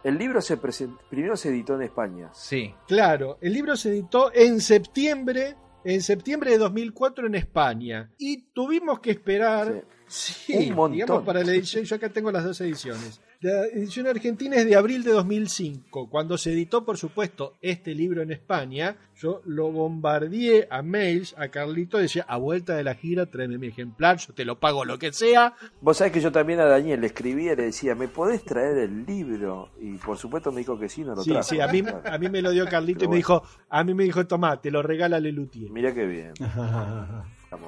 El 0.04 0.18
libro 0.18 0.40
se 0.40 0.60
present- 0.60 0.98
primero 1.08 1.36
se 1.36 1.48
editó 1.50 1.74
en 1.76 1.82
España. 1.82 2.30
Sí. 2.34 2.74
Claro, 2.88 3.38
el 3.40 3.52
libro 3.52 3.76
se 3.76 3.90
editó 3.90 4.32
en 4.34 4.60
septiembre, 4.60 5.54
en 5.84 6.02
septiembre 6.02 6.50
de 6.52 6.58
2004 6.58 7.26
en 7.26 7.34
España. 7.36 8.10
Y 8.18 8.42
tuvimos 8.52 9.00
que 9.00 9.12
esperar, 9.12 9.84
sí, 10.06 10.54
Un 10.70 10.74
montón. 10.74 10.92
digamos, 10.92 11.24
para 11.24 11.44
la 11.44 11.52
edición, 11.52 11.84
yo 11.84 11.96
acá 11.96 12.08
tengo 12.08 12.30
las 12.32 12.44
dos 12.44 12.60
ediciones. 12.60 13.20
La 13.42 13.66
edición 13.66 14.06
argentina 14.06 14.54
es 14.54 14.66
de 14.66 14.76
abril 14.76 15.02
de 15.02 15.10
2005. 15.10 16.08
Cuando 16.08 16.38
se 16.38 16.52
editó, 16.52 16.84
por 16.84 16.96
supuesto, 16.96 17.54
este 17.60 17.92
libro 17.92 18.22
en 18.22 18.30
España, 18.30 18.96
yo 19.16 19.42
lo 19.46 19.72
bombardeé 19.72 20.68
a 20.70 20.82
mails 20.82 21.34
a 21.36 21.48
Carlito, 21.48 21.98
decía, 21.98 22.24
a 22.28 22.36
vuelta 22.36 22.76
de 22.76 22.84
la 22.84 22.94
gira, 22.94 23.26
tráeme 23.26 23.58
mi 23.58 23.66
ejemplar, 23.66 24.18
yo 24.18 24.32
te 24.32 24.44
lo 24.44 24.60
pago 24.60 24.84
lo 24.84 24.96
que 24.96 25.12
sea. 25.12 25.54
Vos 25.80 25.96
sabés 25.96 26.12
que 26.12 26.20
yo 26.20 26.30
también 26.30 26.60
a 26.60 26.66
Daniel 26.66 27.00
le 27.00 27.08
escribía 27.08 27.54
y 27.54 27.56
le 27.56 27.64
decía, 27.64 27.96
¿me 27.96 28.06
podés 28.06 28.44
traer 28.44 28.78
el 28.78 29.04
libro? 29.06 29.70
Y 29.80 29.94
por 29.96 30.16
supuesto 30.18 30.52
me 30.52 30.60
dijo 30.60 30.78
que 30.78 30.88
sí, 30.88 31.02
no 31.02 31.16
lo 31.16 31.24
Sí, 31.24 31.30
trajo. 31.32 31.48
sí, 31.48 31.58
a 31.60 31.66
mí, 31.66 31.82
a 32.04 32.18
mí 32.18 32.28
me 32.28 32.42
lo 32.42 32.52
dio 32.52 32.64
Carlito 32.68 33.00
Pero 33.00 33.10
y 33.10 33.10
me 33.10 33.16
dijo, 33.16 33.42
a 33.68 33.82
mí 33.82 33.92
me 33.92 34.04
dijo, 34.04 34.24
tomá, 34.24 34.60
te 34.60 34.70
lo 34.70 34.82
regala 34.82 35.18
Lelutier. 35.18 35.68
Mira 35.68 35.92
qué 35.92 36.06
bien. 36.06 36.32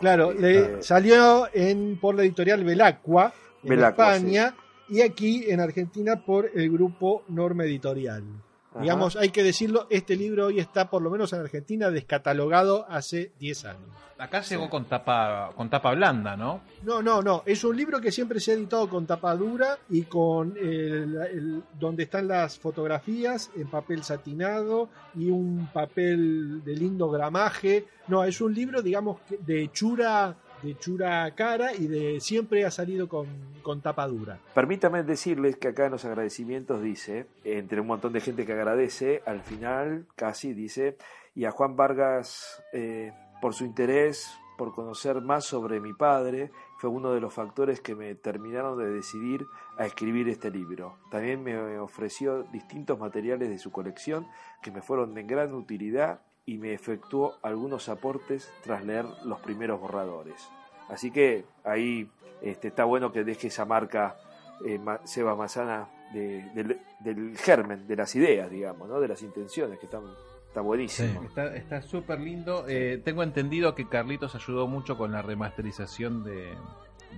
Claro, 0.01 0.33
le 0.33 0.59
Eh, 0.59 0.77
salió 0.83 1.49
en, 1.53 1.99
por 2.01 2.15
la 2.15 2.23
editorial 2.23 2.63
Belacqua 2.63 3.35
en 3.65 3.69
Belacqua, 3.71 4.15
España 4.17 4.55
y 4.89 5.01
aquí 5.03 5.45
en 5.51 5.61
Argentina 5.61 6.17
por 6.25 6.51
el 6.55 6.71
grupo 6.71 7.23
Norma 7.29 7.65
Editorial. 7.65 8.23
Ajá. 8.71 8.81
Digamos, 8.83 9.17
hay 9.17 9.29
que 9.31 9.43
decirlo, 9.45 9.87
este 9.89 10.17
libro 10.17 10.47
hoy 10.47 10.59
está, 10.59 10.91
por 10.91 11.01
lo 11.01 11.09
menos 11.11 11.33
en 11.33 11.41
Argentina, 11.41 11.91
descatalogado 11.91 12.87
hace 12.89 13.31
10 13.39 13.65
años. 13.67 13.89
Acá 14.17 14.43
llegó 14.43 14.71
con 14.71 14.85
tapa 14.85 15.51
con 15.57 15.69
tapa 15.69 15.93
blanda, 15.93 16.37
¿no? 16.37 16.61
No, 16.85 17.03
no, 17.03 17.21
no, 17.21 17.43
es 17.47 17.65
un 17.65 17.77
libro 17.77 18.01
que 18.01 18.13
siempre 18.13 18.39
se 18.39 18.53
ha 18.53 18.55
editado 18.55 18.89
con 18.89 19.07
tapa 19.07 19.35
dura 19.35 19.77
y 19.91 20.03
con 20.03 20.57
el, 20.57 21.17
el- 21.33 21.63
donde 21.79 22.05
están 22.05 22.29
las 22.29 22.57
fotografías 22.59 23.51
en 23.57 23.69
papel 23.69 24.05
satinado 24.05 24.89
y 25.17 25.31
un 25.31 25.69
papel 25.73 26.63
de 26.65 26.75
lindo 26.77 27.11
gramaje. 27.11 27.87
No, 28.07 28.23
es 28.25 28.41
un 28.41 28.55
libro, 28.55 28.83
digamos, 28.83 29.19
de 29.41 29.65
hechura, 29.65 30.37
hechura 30.67 31.31
cara 31.35 31.75
y 31.75 31.87
de 31.87 32.21
siempre 32.21 32.65
ha 32.65 32.71
salido 32.71 33.09
con, 33.09 33.27
con 33.63 33.81
tapa 33.81 34.07
dura. 34.07 34.39
Permítame 34.55 35.03
decirles 35.03 35.57
que 35.57 35.69
acá 35.69 35.87
en 35.87 35.93
los 35.93 36.05
agradecimientos 36.05 36.83
dice, 36.83 37.27
entre 37.45 37.81
un 37.81 37.87
montón 37.87 38.13
de 38.13 38.21
gente 38.21 38.47
que 38.47 38.53
agradece, 38.53 39.23
al 39.27 39.41
final 39.41 40.07
casi 40.17 40.55
dice, 40.55 40.97
y 41.35 41.45
a 41.45 41.51
Juan 41.51 41.77
Vargas 41.77 42.63
eh, 42.73 43.13
por 43.41 43.55
su 43.55 43.65
interés, 43.65 44.39
por 44.57 44.73
conocer 44.73 45.21
más 45.21 45.45
sobre 45.45 45.81
mi 45.81 45.93
padre, 45.93 46.51
fue 46.79 46.91
uno 46.91 47.13
de 47.13 47.21
los 47.21 47.35
factores 47.35 47.81
que 47.81 47.95
me 47.95 48.15
terminaron 48.15 48.79
de 48.79 48.89
decidir 48.89 49.47
a 49.79 49.87
escribir 49.87 50.29
este 50.29 50.51
libro. 50.51 50.99
También 51.11 51.43
me 51.43 51.79
ofreció 51.79 52.45
distintos 52.45 52.99
materiales 52.99 53.49
de 53.49 53.59
su 53.59 53.73
colección 53.73 54.27
que 54.63 54.71
me 54.71 54.83
fueron 54.83 55.15
de 55.15 55.25
gran 55.25 55.55
utilidad 55.55 56.21
y 56.47 56.59
me 56.59 56.73
efectuó 56.75 57.39
algunos 57.43 57.89
aportes 57.89 58.53
tras 58.63 58.85
leer 58.85 59.07
los 59.25 59.41
primeros 59.41 59.81
borradores. 59.81 60.49
Así 60.89 61.11
que 61.11 61.45
ahí 61.65 62.11
este, 62.43 62.69
está 62.69 62.85
bueno 62.85 63.13
que 63.13 63.25
deje 63.25 63.49
esa 63.49 63.65
marca 63.65 64.17
eh, 64.67 64.79
Seba 65.05 65.35
Mazana 65.35 65.89
de- 66.13 66.43
del, 66.55 66.81
del 67.01 67.37
germen, 67.39 67.87
de 67.89 67.97
las 67.97 68.15
ideas, 68.15 68.51
digamos, 68.51 68.89
¿no? 68.89 69.01
de 69.01 69.09
las 69.09 69.23
intenciones, 69.23 69.79
que 69.79 69.87
están, 69.87 70.03
está 70.47 70.61
buenísimo. 70.61 71.23
Está 71.25 71.57
está 71.57 71.83
súper 71.83 72.21
lindo. 72.21 72.67
Eh, 72.69 73.01
tengo 73.05 73.23
entendido 73.23 73.75
que 73.75 73.89
Carlitos 73.89 74.35
ayudó 74.35 74.67
mucho 74.67 74.97
con 74.99 75.11
la 75.13 75.23
remasterización 75.23 76.23
de, 76.23 76.53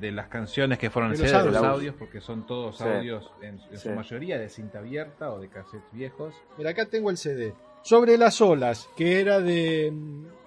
de 0.01 0.13
las 0.13 0.29
canciones 0.29 0.79
que 0.79 0.89
fueron 0.89 1.11
De 1.11 1.17
en 1.17 1.23
los 1.23 1.31
CD, 1.31 1.41
de 1.43 1.47
los 1.51 1.57
audios. 1.57 1.75
audios, 1.75 1.95
porque 1.99 2.21
son 2.21 2.47
todos 2.47 2.79
Sí. 2.79 2.85
audios 2.85 3.31
en, 3.43 3.59
en 3.61 3.79
Sí. 3.79 3.89
su 3.89 3.91
mayoría 3.91 4.39
de 4.39 4.49
cinta 4.49 4.79
abierta 4.79 5.31
o 5.33 5.41
de 5.41 5.49
cassettes 5.49 5.93
viejos. 5.93 6.35
Mira, 6.57 6.71
acá 6.71 6.87
tengo 6.87 7.11
el 7.11 7.17
CD. 7.17 7.53
Sobre 7.87 8.19
las 8.19 8.41
olas, 8.41 8.89
que 8.97 9.21
era 9.21 9.39
de, 9.39 9.93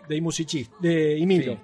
de 0.09 0.67
de 0.81 1.17
Imilo. 1.17 1.53
Sí. 1.53 1.59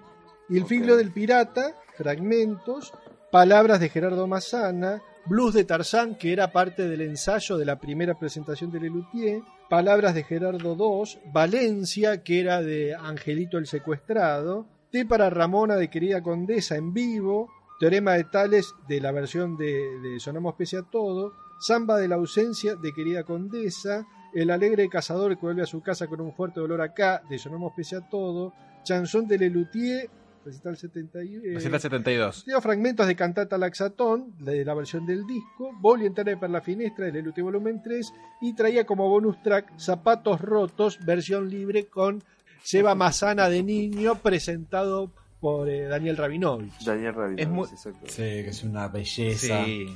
Y 0.47 0.57
el 0.57 0.63
Ok. 0.63 0.69
filo 0.69 0.95
del 0.95 1.11
pirata, 1.11 1.75
fragmentos, 1.97 2.93
palabras 3.29 3.81
de 3.81 3.89
Gerardo 3.89 4.25
Massana, 4.25 5.01
blues 5.25 5.53
de 5.53 5.65
Tarzán, 5.65 6.15
que 6.15 6.31
era 6.31 6.53
parte 6.53 6.87
del 6.87 7.01
ensayo 7.01 7.57
de 7.57 7.65
la 7.65 7.77
primera 7.77 8.17
presentación 8.17 8.71
de 8.71 8.79
Lelutier, 8.79 9.41
palabras 9.69 10.15
de 10.15 10.23
Gerardo 10.23 10.77
II, 10.79 11.19
Valencia, 11.33 12.23
que 12.23 12.39
era 12.39 12.61
de 12.61 12.95
Angelito 12.95 13.57
el 13.57 13.67
secuestrado, 13.67 14.67
Té 14.91 15.05
para 15.05 15.29
Ramona 15.29 15.75
de 15.75 15.89
Querida 15.89 16.23
Condesa 16.23 16.77
en 16.77 16.93
vivo, 16.93 17.49
Teorema 17.81 18.13
de 18.13 18.23
Tales 18.23 18.73
de 18.87 19.01
la 19.01 19.11
versión 19.11 19.57
de, 19.57 19.99
de 19.99 20.21
Sonamos 20.21 20.55
Pese 20.55 20.77
a 20.77 20.83
Todo, 20.83 21.33
Samba 21.59 21.97
de 21.97 22.07
la 22.07 22.15
ausencia 22.15 22.75
de 22.77 22.93
Querida 22.93 23.25
Condesa, 23.25 24.07
El 24.35 24.51
alegre 24.51 24.87
cazador 24.89 25.35
que 25.35 25.41
vuelve 25.45 25.63
a 25.63 25.65
su 25.65 25.81
casa 25.81 26.05
con 26.07 26.21
un 26.21 26.31
fuerte 26.33 26.59
dolor 26.59 26.81
acá, 26.81 27.21
de 27.29 27.39
Sonamos 27.39 27.73
Pese 27.75 27.95
a 27.95 28.01
Todo, 28.01 28.53
Chanson 28.83 29.27
de 29.27 29.37
Lelutier, 29.39 30.09
recital 30.45 30.77
70 30.77 31.23
y- 31.23 31.35
eh, 31.37 31.41
Recital 31.55 31.79
72. 31.79 32.43
Leo 32.45 32.61
fragmentos 32.61 33.07
de 33.07 33.15
Cantata 33.15 33.57
Laxatón, 33.57 34.33
de 34.39 34.63
la 34.63 34.73
versión 34.75 35.05
del 35.05 35.25
disco, 35.25 35.71
Voy 35.79 36.03
a 36.03 36.05
entrar 36.07 36.37
per 36.39 36.49
la 36.51 36.61
finestra 36.61 37.05
del 37.05 37.15
Lelutier 37.15 37.45
volumen 37.45 37.81
3 37.81 38.13
y 38.41 38.53
traía 38.53 38.85
como 38.85 39.09
bonus 39.09 39.41
track 39.41 39.79
Zapatos 39.79 40.39
Rotos, 40.41 40.99
versión 41.03 41.49
libre 41.49 41.85
con 41.87 42.21
Seba 42.61 42.93
Mazana 42.93 43.49
de 43.49 43.63
niño, 43.63 44.15
presentado 44.15 45.11
por 45.39 45.69
eh, 45.69 45.83
Daniel 45.87 46.17
Rabinovich. 46.17 46.83
Daniel 46.83 47.13
Rabinovich, 47.13 47.39
Es 47.41 47.49
muy- 47.49 47.67
exacto. 47.69 47.99
Sí, 48.07 48.21
que 48.21 48.49
es 48.49 48.63
una 48.63 48.87
belleza. 48.89 49.63
Sí. 49.65 49.87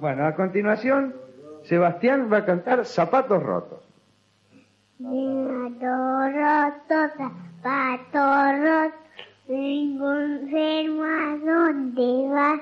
Bueno, 0.00 0.26
a 0.26 0.34
continuación, 0.36 1.14
Sebastián 1.68 2.30
va 2.32 2.38
a 2.38 2.44
cantar 2.46 2.82
Zapatos 2.86 3.42
Rotos. 3.42 3.80
Zapatos 4.98 6.32
rotos, 6.32 7.10
zapatos 7.62 8.58
rotos, 8.64 9.00
ningún 9.48 10.48
ser 10.50 10.90
más 10.92 11.44
dónde 11.44 12.28
vas. 12.30 12.60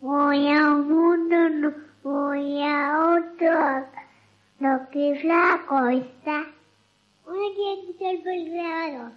Voy 0.00 0.48
a 0.48 0.74
un 0.74 0.88
mundo, 0.88 1.48
no 1.50 1.72
voy 2.02 2.60
a 2.64 3.14
otro. 3.14 3.86
Lo 4.58 4.90
que 4.90 5.20
flaco 5.20 5.86
está. 5.86 6.44
Uno 7.24 7.36
tiene 7.54 7.86
que 7.86 7.98
ser 7.98 8.26
el 8.26 8.52
grabador. 8.52 9.12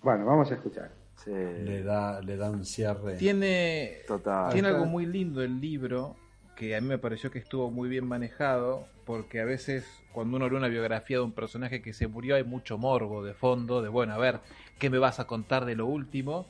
Bueno, 0.00 0.26
vamos 0.26 0.48
a 0.48 0.54
escuchar. 0.54 0.92
Sí, 1.16 1.32
Le 1.32 1.82
da, 1.82 2.20
le 2.20 2.36
da 2.36 2.48
un 2.48 2.64
cierre. 2.64 3.16
Tiene, 3.16 4.02
total. 4.06 4.52
tiene 4.52 4.68
algo 4.68 4.86
muy 4.86 5.06
lindo 5.06 5.42
el 5.42 5.60
libro 5.60 6.14
que 6.60 6.76
a 6.76 6.80
mí 6.82 6.88
me 6.88 6.98
pareció 6.98 7.30
que 7.30 7.38
estuvo 7.38 7.70
muy 7.70 7.88
bien 7.88 8.06
manejado 8.06 8.86
porque 9.06 9.40
a 9.40 9.46
veces 9.46 10.02
cuando 10.12 10.36
uno 10.36 10.46
lee 10.46 10.56
una 10.56 10.68
biografía 10.68 11.16
de 11.16 11.22
un 11.22 11.32
personaje 11.32 11.80
que 11.80 11.94
se 11.94 12.06
murió 12.06 12.36
hay 12.36 12.44
mucho 12.44 12.76
morbo 12.76 13.24
de 13.24 13.32
fondo, 13.32 13.80
de 13.80 13.88
bueno, 13.88 14.12
a 14.12 14.18
ver, 14.18 14.40
¿qué 14.78 14.90
me 14.90 14.98
vas 14.98 15.20
a 15.20 15.26
contar 15.26 15.64
de 15.64 15.74
lo 15.74 15.86
último? 15.86 16.46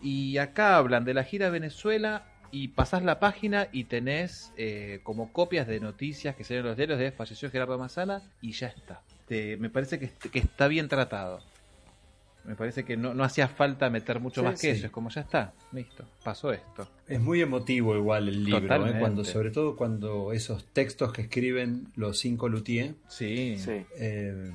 Y 0.00 0.38
acá 0.38 0.76
hablan 0.76 1.04
de 1.04 1.12
la 1.12 1.24
gira 1.24 1.48
a 1.48 1.50
Venezuela 1.50 2.24
y 2.52 2.68
pasás 2.68 3.02
la 3.02 3.18
página 3.18 3.66
y 3.72 3.82
tenés 3.84 4.52
eh, 4.56 5.00
como 5.02 5.32
copias 5.32 5.66
de 5.66 5.80
noticias 5.80 6.36
que 6.36 6.44
salen 6.44 6.60
en 6.60 6.68
los 6.68 6.76
diarios 6.76 7.00
de 7.00 7.10
falleció 7.10 7.50
Gerardo 7.50 7.76
Mazana 7.80 8.22
y 8.40 8.52
ya 8.52 8.68
está. 8.68 9.02
Te- 9.26 9.56
me 9.56 9.70
parece 9.70 9.98
que 9.98 10.38
está 10.38 10.68
bien 10.68 10.86
tratado. 10.88 11.42
Me 12.48 12.56
parece 12.56 12.82
que 12.82 12.96
no, 12.96 13.12
no 13.12 13.24
hacía 13.24 13.46
falta 13.46 13.90
meter 13.90 14.20
mucho 14.20 14.40
Sí, 14.40 14.44
más 14.46 14.54
que 14.60 14.72
sí. 14.72 14.78
eso. 14.78 14.86
Es 14.86 14.92
como 14.92 15.10
ya 15.10 15.20
está, 15.20 15.52
listo, 15.70 16.04
pasó 16.24 16.50
esto. 16.50 16.88
Es 17.06 17.20
muy 17.20 17.42
emotivo 17.42 17.94
igual 17.94 18.26
el 18.28 18.42
libro, 18.44 18.86
¿eh? 18.86 18.96
Cuando, 18.98 19.22
sobre 19.24 19.50
todo 19.50 19.76
cuando 19.76 20.32
esos 20.32 20.64
textos 20.72 21.12
que 21.12 21.22
escriben 21.22 21.88
los 21.94 22.18
cinco 22.18 22.48
luthiers, 22.48 22.94
Sí, 23.06 23.56
eh, 23.98 24.50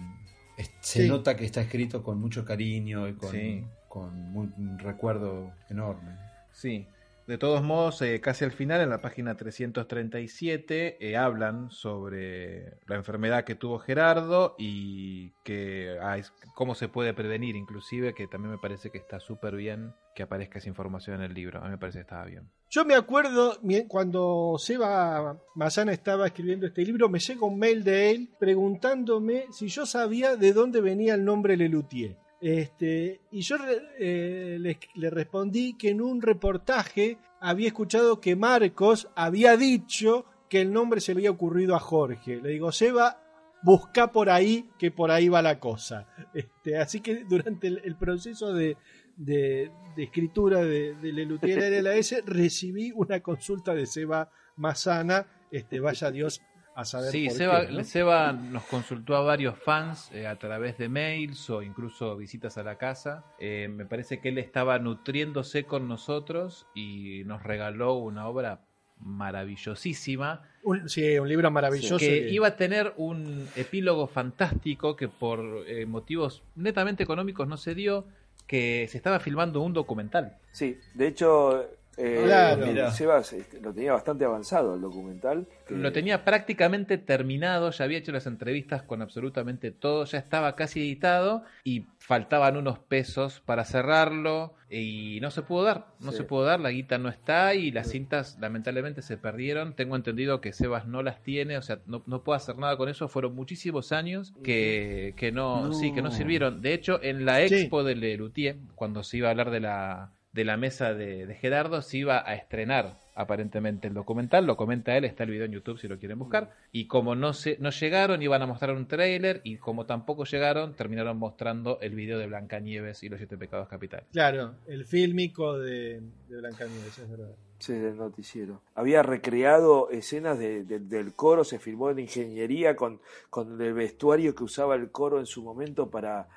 es- 0.58 0.72
se 0.82 1.04
Sí. 1.04 1.08
nota 1.08 1.38
que 1.38 1.46
está 1.46 1.62
escrito 1.62 2.02
con 2.02 2.20
mucho 2.20 2.44
cariño 2.46 3.08
y 3.08 3.14
con, 3.14 3.30
Sí. 3.32 3.64
con 3.88 4.36
un 4.36 4.80
recuerdo 4.80 5.54
enorme. 5.70 6.18
sí. 6.52 6.88
De 7.26 7.38
todos 7.38 7.64
modos, 7.64 8.02
eh, 8.02 8.20
casi 8.20 8.44
al 8.44 8.52
final, 8.52 8.82
en 8.82 8.90
la 8.90 9.02
página 9.02 9.38
337, 9.38 10.98
eh, 11.00 11.16
hablan 11.16 11.72
sobre 11.72 12.80
la 12.86 12.98
enfermedad 12.98 13.46
que 13.46 13.56
tuvo 13.56 13.80
Gerardo 13.80 14.56
y 14.58 15.32
que 15.46 15.98
ah, 16.02 16.18
cómo 16.54 16.76
se 16.76 16.90
puede 16.90 17.14
prevenir, 17.14 17.56
inclusive, 17.56 18.14
que 18.14 18.28
también 18.28 18.52
me 18.52 18.58
parece 18.58 18.90
que 18.90 18.98
está 18.98 19.22
súper 19.22 19.56
bien 19.56 19.94
que 20.16 20.24
aparezca 20.24 20.60
esa 20.60 20.68
información 20.68 21.16
en 21.16 21.24
el 21.24 21.34
libro. 21.34 21.60
A 21.60 21.64
mí 21.64 21.72
me 21.72 21.78
parece 21.78 22.00
que 22.00 22.04
estaba 22.04 22.26
bien. 22.26 22.50
Yo 22.70 22.84
me 22.86 22.96
acuerdo 22.96 23.58
cuando 23.88 24.56
Seba 24.58 25.40
Mazana 25.56 25.94
estaba 25.94 26.28
escribiendo 26.28 26.68
este 26.68 26.84
libro, 26.84 27.08
me 27.08 27.20
llega 27.20 27.46
un 27.46 27.58
mail 27.58 27.84
de 27.84 28.12
él 28.12 28.30
preguntándome 28.40 29.46
si 29.52 29.68
yo 29.68 29.86
sabía 29.86 30.36
de 30.36 30.54
dónde 30.54 30.82
venía 30.82 31.16
el 31.16 31.24
nombre 31.24 31.56
Lelutier. 31.56 32.18
Este, 32.44 33.22
y 33.32 33.40
yo 33.40 33.56
eh, 34.00 34.58
le, 34.60 34.78
le 34.96 35.10
respondí 35.10 35.76
que 35.78 35.92
en 35.92 36.02
un 36.02 36.22
reportaje 36.22 37.18
había 37.40 37.68
escuchado 37.68 38.20
que 38.20 38.36
Marcos 38.36 39.08
había 39.16 39.56
dicho 39.56 40.26
que 40.50 40.60
el 40.60 40.74
nombre 40.74 41.00
se 41.00 41.14
le 41.14 41.20
había 41.20 41.32
ocurrido 41.32 41.74
a 41.74 41.80
Jorge. 41.80 42.42
Le 42.42 42.50
digo, 42.50 42.74
Seba, 42.74 43.22
busca 43.64 44.12
por 44.12 44.30
ahí, 44.30 44.70
que 44.78 44.92
por 44.92 45.10
ahí 45.10 45.30
va 45.30 45.42
la 45.42 45.58
cosa. 45.58 46.06
Este, 46.34 46.78
así 46.78 47.00
que 47.00 47.24
durante 47.24 47.68
el, 47.68 47.82
el 47.86 47.96
proceso 47.96 48.52
de, 48.54 48.76
de- 49.16 49.72
de 49.96 50.04
escritura 50.04 50.60
de, 50.66 50.96
de 50.96 51.14
Lelutier 51.14 51.62
recibí 52.26 52.92
una 52.94 53.22
consulta 53.22 53.74
de 53.74 53.86
Seba 53.86 54.30
Mazana. 54.58 55.28
Este, 55.50 55.80
vaya 55.80 56.12
Dios 56.12 56.42
a 56.76 56.86
saber 56.86 57.12
Sí, 57.12 57.28
por 57.28 57.38
Seba, 57.38 57.68
qué, 57.68 57.74
¿no? 57.74 57.84
Seba 57.84 58.34
nos 58.34 58.64
consultó 58.64 59.16
a 59.16 59.22
varios 59.22 59.58
fans 59.60 60.10
eh, 60.14 60.26
a 60.28 60.38
través 60.40 60.78
de 60.78 60.90
mails 60.90 61.50
o 61.50 61.62
incluso 61.62 62.16
visitas 62.18 62.58
a 62.58 62.64
la 62.64 62.78
casa. 62.78 63.24
Eh, 63.40 63.68
me 63.70 63.86
parece 63.86 64.20
que 64.20 64.30
él 64.30 64.38
estaba 64.40 64.80
nutriéndose 64.80 65.66
con 65.66 65.88
nosotros 65.88 66.66
y 66.74 67.24
nos 67.26 67.44
regaló 67.44 67.94
una 67.96 68.28
obra 68.28 68.62
maravillosísima 69.00 70.42
Un, 70.64 70.88
sí, 70.90 71.18
un 71.20 71.28
libro 71.28 71.52
maravilloso. 71.52 71.98
que 71.98 72.24
que- 72.26 72.30
iba 72.32 72.48
a 72.48 72.56
tener 72.56 72.94
un 72.98 73.48
epílogo 73.56 74.08
fantástico 74.08 74.96
que 74.96 75.08
por 75.10 75.66
eh, 75.68 75.86
motivos 75.86 76.44
netamente 76.56 77.04
económicos 77.04 77.48
no 77.48 77.58
se 77.58 77.76
dio, 77.76 78.06
que 78.48 78.88
se 78.90 78.98
estaba 78.98 79.20
filmando 79.20 79.62
un 79.62 79.74
documental. 79.74 80.38
Sí, 80.52 80.78
de 80.94 81.08
hecho, 81.08 81.70
eh, 81.98 82.22
Claro. 82.26 82.66
mira, 82.66 82.92
Sebas 82.92 83.34
este, 83.34 83.60
lo 83.62 83.74
tenía 83.74 83.94
bastante 83.94 84.26
avanzado 84.26 84.76
el 84.76 84.82
documental. 84.82 85.48
que- 85.68 85.76
Lo 85.76 85.92
tenía 85.94 86.26
prácticamente 86.26 86.98
terminado, 86.98 87.70
ya 87.72 87.86
había 87.86 87.98
hecho 88.00 88.12
las 88.12 88.28
entrevistas 88.28 88.84
con 88.84 89.02
absolutamente 89.02 89.72
todo, 89.72 90.04
ya 90.06 90.18
estaba 90.18 90.56
casi 90.56 90.82
editado 90.82 91.44
y 91.64 91.86
faltaban 92.00 92.58
unos 92.58 92.80
pesos 92.80 93.42
para 93.46 93.64
cerrarlo 93.64 94.56
y 94.70 95.20
no 95.22 95.32
se 95.32 95.42
pudo 95.44 95.64
dar, 95.64 95.88
no 96.00 96.12
Sí. 96.12 96.18
se 96.18 96.24
pudo 96.24 96.44
dar, 96.44 96.60
la 96.60 96.72
guita 96.72 96.98
no 96.98 97.08
está 97.10 97.54
y 97.54 97.72
las 97.72 97.90
cintas 97.92 98.38
lamentablemente 98.42 99.02
se 99.02 99.18
perdieron. 99.18 99.74
Tengo 99.76 99.96
entendido 99.96 100.42
que 100.42 100.52
Sebas 100.52 100.86
no 100.88 101.02
las 101.04 101.22
tiene, 101.24 101.58
o 101.58 101.62
sea, 101.62 101.80
no, 101.86 102.04
no 102.08 102.24
puede 102.24 102.38
hacer 102.38 102.58
nada 102.58 102.76
con 102.76 102.90
eso, 102.90 103.08
fueron 103.08 103.36
muchísimos 103.36 103.92
años 103.92 104.34
que, 104.44 105.14
que 105.16 105.32
no, 105.32 105.68
No. 105.68 105.74
sí, 105.74 105.94
que 105.94 106.02
no 106.02 106.12
sirvieron. 106.12 106.62
De 106.62 106.74
hecho, 106.74 107.02
en 107.04 107.24
la 107.26 107.48
Sí. 107.48 107.56
expo 107.56 107.84
de 107.84 107.96
Lelutier, 107.96 108.58
cuando 108.76 109.04
se 109.04 109.18
iba 109.18 109.28
a 109.28 109.32
hablar 109.32 109.52
de 109.52 109.60
la 109.62 110.12
de 110.34 110.44
la 110.46 110.58
mesa 110.58 110.94
de, 110.94 111.26
de 111.28 111.36
Gerardo 111.36 111.82
se 111.82 112.00
iba 112.00 112.28
a 112.28 112.34
estrenar 112.36 112.98
aparentemente 113.16 113.88
el 113.88 113.94
documental, 113.94 114.46
lo 114.48 114.58
comenta 114.58 114.98
él, 114.98 115.06
está 115.06 115.24
el 115.24 115.30
video 115.30 115.46
en 115.46 115.52
YouTube 115.52 115.78
si 115.80 115.88
lo 115.88 116.00
quieren 116.00 116.18
buscar, 116.18 116.50
y 116.72 116.88
como 116.88 117.14
no 117.16 117.34
se, 117.34 117.58
no 117.60 117.70
llegaron 117.70 118.22
iban 118.24 118.42
a 118.42 118.48
mostrar 118.48 118.76
un 118.76 118.88
tráiler 118.88 119.42
y 119.44 119.58
como 119.58 119.86
tampoco 119.86 120.26
llegaron 120.26 120.74
terminaron 120.74 121.18
mostrando 121.18 121.78
el 121.82 121.94
video 121.94 122.18
de 122.18 122.26
Blancanieves 122.26 123.04
y 123.04 123.10
los 123.10 123.20
siete 123.20 123.38
pecados 123.38 123.68
capitales. 123.70 124.08
Claro, 124.12 124.56
el 124.68 124.86
fílmico 124.86 125.60
de, 125.60 126.02
de 126.28 126.38
Blancanieves, 126.38 126.98
es 126.98 127.10
verdad. 127.10 127.36
Sí, 127.60 127.74
del 127.74 127.96
noticiero. 127.96 128.62
Había 128.76 129.04
recreado 129.04 129.90
escenas 129.90 130.38
de- 130.40 130.64
de- 130.64 130.80
del 130.80 131.14
coro, 131.14 131.44
se 131.46 131.60
filmó 131.60 131.92
en 131.92 132.00
ingeniería 132.00 132.76
con, 132.76 133.00
con 133.30 133.62
el 133.62 133.74
vestuario 133.74 134.36
que 134.36 134.44
usaba 134.44 134.76
el 134.76 134.90
coro 134.92 135.20
en 135.20 135.26
su 135.28 135.44
momento 135.44 135.90
para 135.90 136.28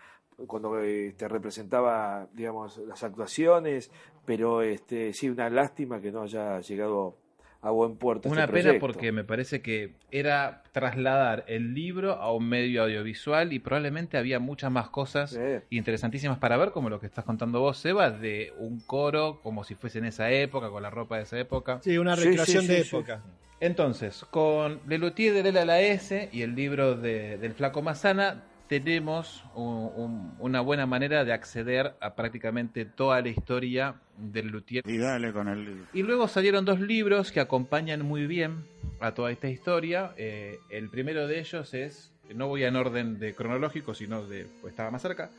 cuando 0.46 0.78
este, 0.80 1.28
representaba, 1.28 2.26
digamos, 2.34 2.78
las 2.86 3.02
actuaciones, 3.02 3.90
pero 4.24 4.62
este, 4.62 5.12
sí, 5.14 5.28
una 5.30 5.48
lástima 5.50 6.00
que 6.00 6.12
no 6.12 6.22
haya 6.22 6.60
llegado 6.60 7.16
a 7.62 7.70
buen 7.70 7.96
puerto. 7.96 8.28
Una 8.28 8.42
este 8.42 8.52
pena 8.52 8.62
proyecto. 8.64 8.86
porque 8.86 9.12
me 9.12 9.24
parece 9.24 9.60
que 9.62 9.94
era 10.10 10.62
trasladar 10.72 11.44
el 11.48 11.74
libro 11.74 12.12
a 12.12 12.32
un 12.32 12.48
medio 12.48 12.82
audiovisual 12.84 13.52
y 13.52 13.58
probablemente 13.58 14.18
había 14.18 14.38
muchas 14.38 14.70
más 14.70 14.88
cosas 14.90 15.30
Sí. 15.30 15.40
interesantísimas 15.70 16.38
para 16.38 16.56
ver, 16.58 16.70
como 16.70 16.90
lo 16.90 17.00
que 17.00 17.06
estás 17.06 17.24
contando 17.24 17.60
vos, 17.60 17.78
Seba, 17.78 18.10
de 18.10 18.52
un 18.58 18.78
coro 18.80 19.40
como 19.42 19.64
si 19.64 19.74
fuese 19.74 19.98
en 19.98 20.04
esa 20.04 20.30
época, 20.30 20.68
con 20.70 20.82
la 20.82 20.90
ropa 20.90 21.16
de 21.16 21.22
esa 21.22 21.38
época. 21.38 21.80
Sí, 21.82 21.96
una 21.98 22.14
recreación 22.14 22.62
sí, 22.62 22.68
de 22.68 22.82
sí, 22.84 22.90
sí. 22.90 22.96
época. 22.96 23.22
Entonces, 23.58 24.24
con 24.30 24.80
Lelutier 24.86 25.32
de 25.32 25.42
Lela 25.44 25.64
la 25.64 25.80
S 25.80 26.28
y 26.30 26.42
el 26.42 26.54
libro 26.54 26.94
de- 26.94 27.38
del 27.38 27.54
Flaco 27.54 27.80
Mazana, 27.80 28.44
tenemos 28.68 29.44
un- 29.54 29.90
un- 29.96 30.34
una 30.38 30.60
buena 30.60 30.86
manera 30.86 31.24
de 31.24 31.32
acceder 31.32 31.94
a 32.00 32.14
prácticamente 32.14 32.84
toda 32.84 33.20
la 33.20 33.28
historia 33.28 33.94
del 34.18 34.46
Lelutier. 34.46 34.82
Y 34.86 34.98
dale 34.98 35.32
con 35.32 35.48
el... 35.48 35.84
Y 35.92 36.02
luego 36.02 36.28
salieron 36.28 36.64
dos 36.64 36.80
libros 36.80 37.32
que 37.32 37.40
acompañan 37.40 38.02
muy 38.02 38.26
bien 38.26 38.64
a 39.00 39.12
toda 39.12 39.30
esta 39.30 39.48
historia. 39.48 40.12
Eh, 40.16 40.58
el 40.70 40.88
primero 40.88 41.26
de 41.26 41.38
ellos 41.40 41.74
es, 41.74 42.12
no 42.34 42.48
voy 42.48 42.64
en 42.64 42.76
orden 42.76 43.18
de 43.18 43.34
cronológico, 43.34 43.94
sino 43.94 44.26
de, 44.26 44.46
pues 44.60 44.72
estaba 44.72 44.90
más 44.90 45.02
cerca, 45.02 45.30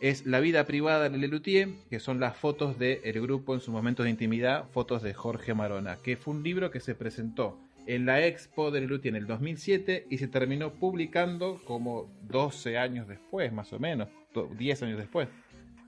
es 0.00 0.24
La 0.24 0.40
vida 0.40 0.64
privada 0.64 1.10
de 1.10 1.18
Lelutier, 1.18 1.68
que 1.90 2.00
son 2.00 2.20
las 2.20 2.34
fotos 2.34 2.78
del 2.78 3.20
grupo 3.20 3.52
en 3.54 3.60
sus 3.60 3.68
momentos 3.68 4.04
de 4.04 4.10
intimidad, 4.10 4.64
fotos 4.72 5.02
de 5.02 5.12
Jorge 5.12 5.52
Marona, 5.52 5.96
que 6.02 6.16
fue 6.16 6.32
un 6.32 6.42
libro 6.42 6.70
que 6.70 6.80
se 6.80 6.94
presentó 6.94 7.58
en 7.86 8.06
la 8.06 8.24
expo 8.26 8.70
de 8.70 8.80
Lelutier 8.80 9.14
en 9.14 9.22
el 9.22 9.26
2007 9.26 10.06
y 10.10 10.18
se 10.18 10.28
terminó 10.28 10.72
publicando 10.74 11.60
como 11.64 12.10
12 12.28 12.78
años 12.78 13.08
después, 13.08 13.52
más 13.52 13.72
o 13.72 13.78
menos, 13.78 14.08
do- 14.34 14.48
10 14.56 14.82
años 14.82 14.98
después. 14.98 15.28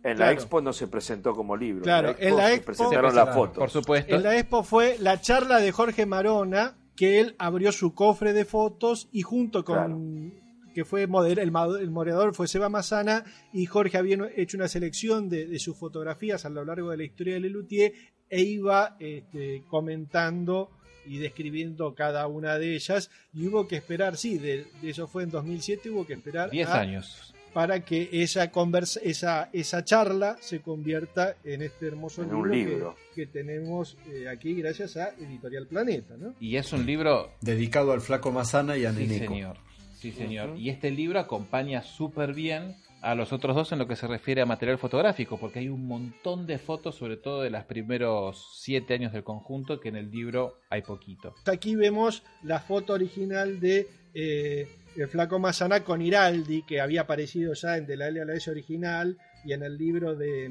En 0.05 0.16
Claro. 0.16 0.18
la 0.18 0.32
expo 0.32 0.61
no 0.61 0.72
se 0.72 0.88
presentó 0.88 1.32
como 1.32 1.57
libro. 1.57 1.82
Claro, 1.82 2.16
en 2.18 2.28
en 2.30 2.36
la 2.36 2.49
se 2.49 2.55
expo- 2.57 2.64
presentaron 2.64 3.11
Se 3.11 3.16
las 3.16 3.24
presentaron, 3.26 3.34
fotos. 3.49 3.59
Por 3.59 3.70
supuesto. 3.70 4.14
En 4.16 4.22
la 4.24 4.36
expo 4.36 4.62
fue 4.64 4.97
la 4.99 5.20
charla 5.20 5.59
de 5.59 5.70
Jorge 5.70 6.07
Marona, 6.07 6.76
que 6.97 7.20
él 7.20 7.36
abrió 7.38 7.70
su 7.72 7.95
cofre 7.95 8.32
de 8.32 8.45
fotos 8.45 9.09
y 9.12 9.22
junto 9.22 9.64
con 9.64 10.34
que 10.74 10.84
fue 10.84 11.07
moder- 11.07 11.38
el, 11.38 11.53
el 11.80 11.90
moderador 11.90 12.34
fue 12.34 12.49
Seba 12.49 12.68
Mazana 12.70 13.24
y 13.53 13.66
Jorge 13.66 13.99
habían 13.99 14.26
hecho 14.36 14.57
una 14.57 14.68
selección 14.68 15.28
de, 15.28 15.47
de 15.47 15.59
sus 15.59 15.76
fotografías 15.76 16.45
a 16.47 16.51
lo 16.51 16.64
largo 16.64 16.90
de 16.90 16.97
la 16.97 17.05
historia 17.05 17.34
de 17.34 17.40
Lelutier 17.40 17.93
e 18.30 18.40
iba 18.43 18.97
este, 18.99 19.62
comentando 19.68 20.70
y 21.07 21.18
describiendo 21.18 21.94
cada 21.94 22.26
una 22.26 22.59
de 22.59 22.74
ellas 22.74 23.11
y 23.34 23.46
hubo 23.46 23.66
que 23.68 23.76
esperar, 23.76 24.16
sí, 24.16 24.38
de, 24.38 24.66
de 24.80 24.90
eso 24.90 25.07
fue 25.09 25.22
en 25.24 25.30
2007, 25.30 25.90
hubo 25.90 26.07
que 26.07 26.14
esperar 26.14 26.50
10 26.50 26.68
a- 26.68 26.80
años. 26.80 27.34
para 27.53 27.84
que 27.84 28.09
esa, 28.12 28.50
conversa, 28.50 28.98
esa, 29.05 29.50
esa 29.53 29.84
charla 29.84 30.36
se 30.40 30.61
convierta 30.61 31.36
en 31.44 31.61
este 31.62 31.86
hermoso 31.88 32.22
En 32.22 32.28
libro, 32.28 32.42
un 32.42 32.50
que- 32.50 32.57
libro. 32.57 32.96
Que, 33.14 33.26
tenemos 33.26 33.96
eh, 34.11 34.26
aquí 34.28 34.55
gracias 34.55 34.96
a 34.96 35.11
Editorial 35.18 35.66
Planeta. 35.66 36.14
¿no? 36.16 36.34
Y 36.40 36.57
es 36.57 36.72
un 36.72 36.86
libro 36.86 37.30
Dedicado 37.42 37.92
al 37.92 38.00
flaco 38.00 38.32
Mazana 38.32 38.76
y 38.78 38.86
a 38.86 38.92
Sí, 38.94 39.07
Neneco. 39.07 39.34
señor. 39.34 39.57
Sí, 39.98 40.12
señor. 40.12 40.59
Y 40.59 40.70
este 40.70 40.90
libro 40.90 41.18
acompaña 41.20 41.82
súper 41.82 42.32
bien 42.32 42.74
a 43.03 43.16
los 43.16 43.32
otros 43.32 43.57
dos 43.57 43.72
en 43.72 43.80
lo 43.80 43.88
que 43.88 43.96
se 43.96 44.07
refiere 44.07 44.40
a 44.42 44.46
material 44.46 44.78
fotográfico, 44.78 45.36
porque 45.36 45.59
hay 45.59 45.68
un 45.68 45.86
montón 45.86 46.46
de 46.46 46.59
fotos, 46.59 46.94
sobre 46.94 47.16
todo 47.16 47.42
de 47.42 47.50
los 47.50 47.64
primeros 47.64 48.61
siete 48.61 48.94
años 48.94 49.12
del 49.12 49.24
conjunto, 49.24 49.80
que 49.80 49.88
en 49.88 49.96
el 49.96 50.11
libro 50.11 50.61
hay 50.70 50.82
poquito. 50.82 51.34
Aquí 51.46 51.74
vemos 51.74 52.22
la 52.44 52.61
foto 52.61 52.92
original 52.92 53.59
de 53.59 53.88
eh, 54.14 54.68
el 54.96 55.09
flaco 55.09 55.40
Mazana 55.40 55.82
con 55.82 56.00
Iraldi, 56.00 56.62
que 56.62 56.80
había 56.80 57.03
aparecido 57.03 57.55
ya 57.55 57.76
en 57.76 57.86
De 57.86 57.96
la 57.96 58.09
L 58.09 58.20
a 58.20 58.24
la 58.24 58.34
S 58.34 58.48
original 58.50 59.18
y 59.44 59.53
en 59.53 59.64
el 59.64 59.76
libro 59.76 60.14
de, 60.14 60.48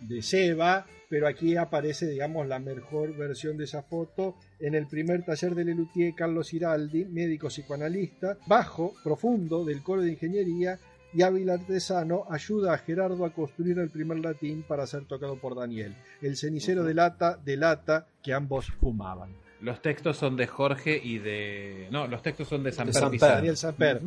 de 0.00 0.22
Seba, 0.22 0.86
pero 1.10 1.26
aquí 1.26 1.56
aparece, 1.56 2.06
digamos, 2.06 2.46
la 2.46 2.60
mejor 2.60 3.14
versión 3.14 3.58
de 3.58 3.64
esa 3.64 3.82
foto 3.82 4.36
en 4.58 4.74
el 4.74 4.86
primer 4.86 5.24
taller 5.24 5.54
de 5.54 5.64
Lelutier, 5.64 6.14
Carlos 6.14 6.54
Iraldi, 6.54 7.04
médico 7.04 7.48
psicoanalista, 7.48 8.38
bajo, 8.46 8.94
profundo, 9.04 9.64
del 9.64 9.82
coro 9.82 10.00
de 10.00 10.12
ingeniería, 10.12 10.78
y 11.12 11.22
hábil 11.22 11.50
artesano 11.50 12.24
ayuda 12.30 12.74
a 12.74 12.78
Gerardo 12.78 13.24
a 13.24 13.30
construir 13.30 13.78
el 13.78 13.90
primer 13.90 14.18
latín 14.18 14.62
para 14.66 14.86
ser 14.86 15.04
tocado 15.06 15.36
por 15.36 15.54
Daniel. 15.56 15.94
El 16.22 16.36
cenicero 16.36 16.84
de 16.84 16.94
lata 16.94 17.38
delata 17.44 18.06
que 18.22 18.32
ambos 18.32 18.66
fumaban. 18.80 19.30
Los 19.60 19.82
textos 19.82 20.16
son 20.16 20.36
de 20.36 20.46
Jorge 20.46 20.98
y 21.02 21.18
de... 21.18 21.88
No, 21.90 22.06
los 22.06 22.22
textos 22.22 22.48
son 22.48 22.62
de 22.62 22.72
Samper 22.72 22.94
Samper. 22.94 23.10
Pizarro. 23.10 23.34
Daniel 23.36 23.56
Samper. 23.56 24.00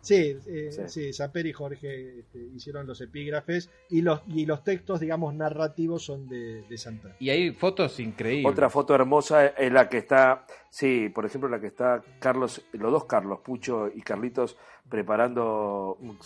Sí, 0.00 0.36
eh, 0.46 0.70
Sí. 0.70 0.82
sí, 0.86 1.12
Samper 1.12 1.46
y 1.46 1.52
Jorge 1.52 2.20
este, 2.20 2.38
hicieron 2.54 2.86
los 2.86 3.00
epígrafes 3.00 3.68
y 3.90 4.00
los, 4.00 4.20
y 4.28 4.46
los 4.46 4.64
textos, 4.64 5.00
digamos, 5.00 5.34
narrativos 5.34 6.02
son 6.04 6.28
de, 6.28 6.62
de 6.62 6.78
Samper. 6.78 7.14
Y 7.18 7.30
hay 7.30 7.52
fotos 7.52 8.00
increíbles. 8.00 8.50
Otra 8.50 8.70
foto 8.70 8.94
hermosa 8.94 9.46
es 9.48 9.72
la 9.72 9.88
que 9.88 9.98
está, 9.98 10.46
sí, 10.70 11.10
por 11.14 11.26
ejemplo, 11.26 11.48
la 11.48 11.60
que 11.60 11.66
está 11.66 12.02
Carlos, 12.20 12.62
los 12.72 12.90
dos 12.92 13.04
Carlos, 13.04 13.40
Pucho 13.44 13.88
y 13.94 14.00
Carlitos, 14.02 14.56
preparando 14.88 15.96
un 16.00 16.16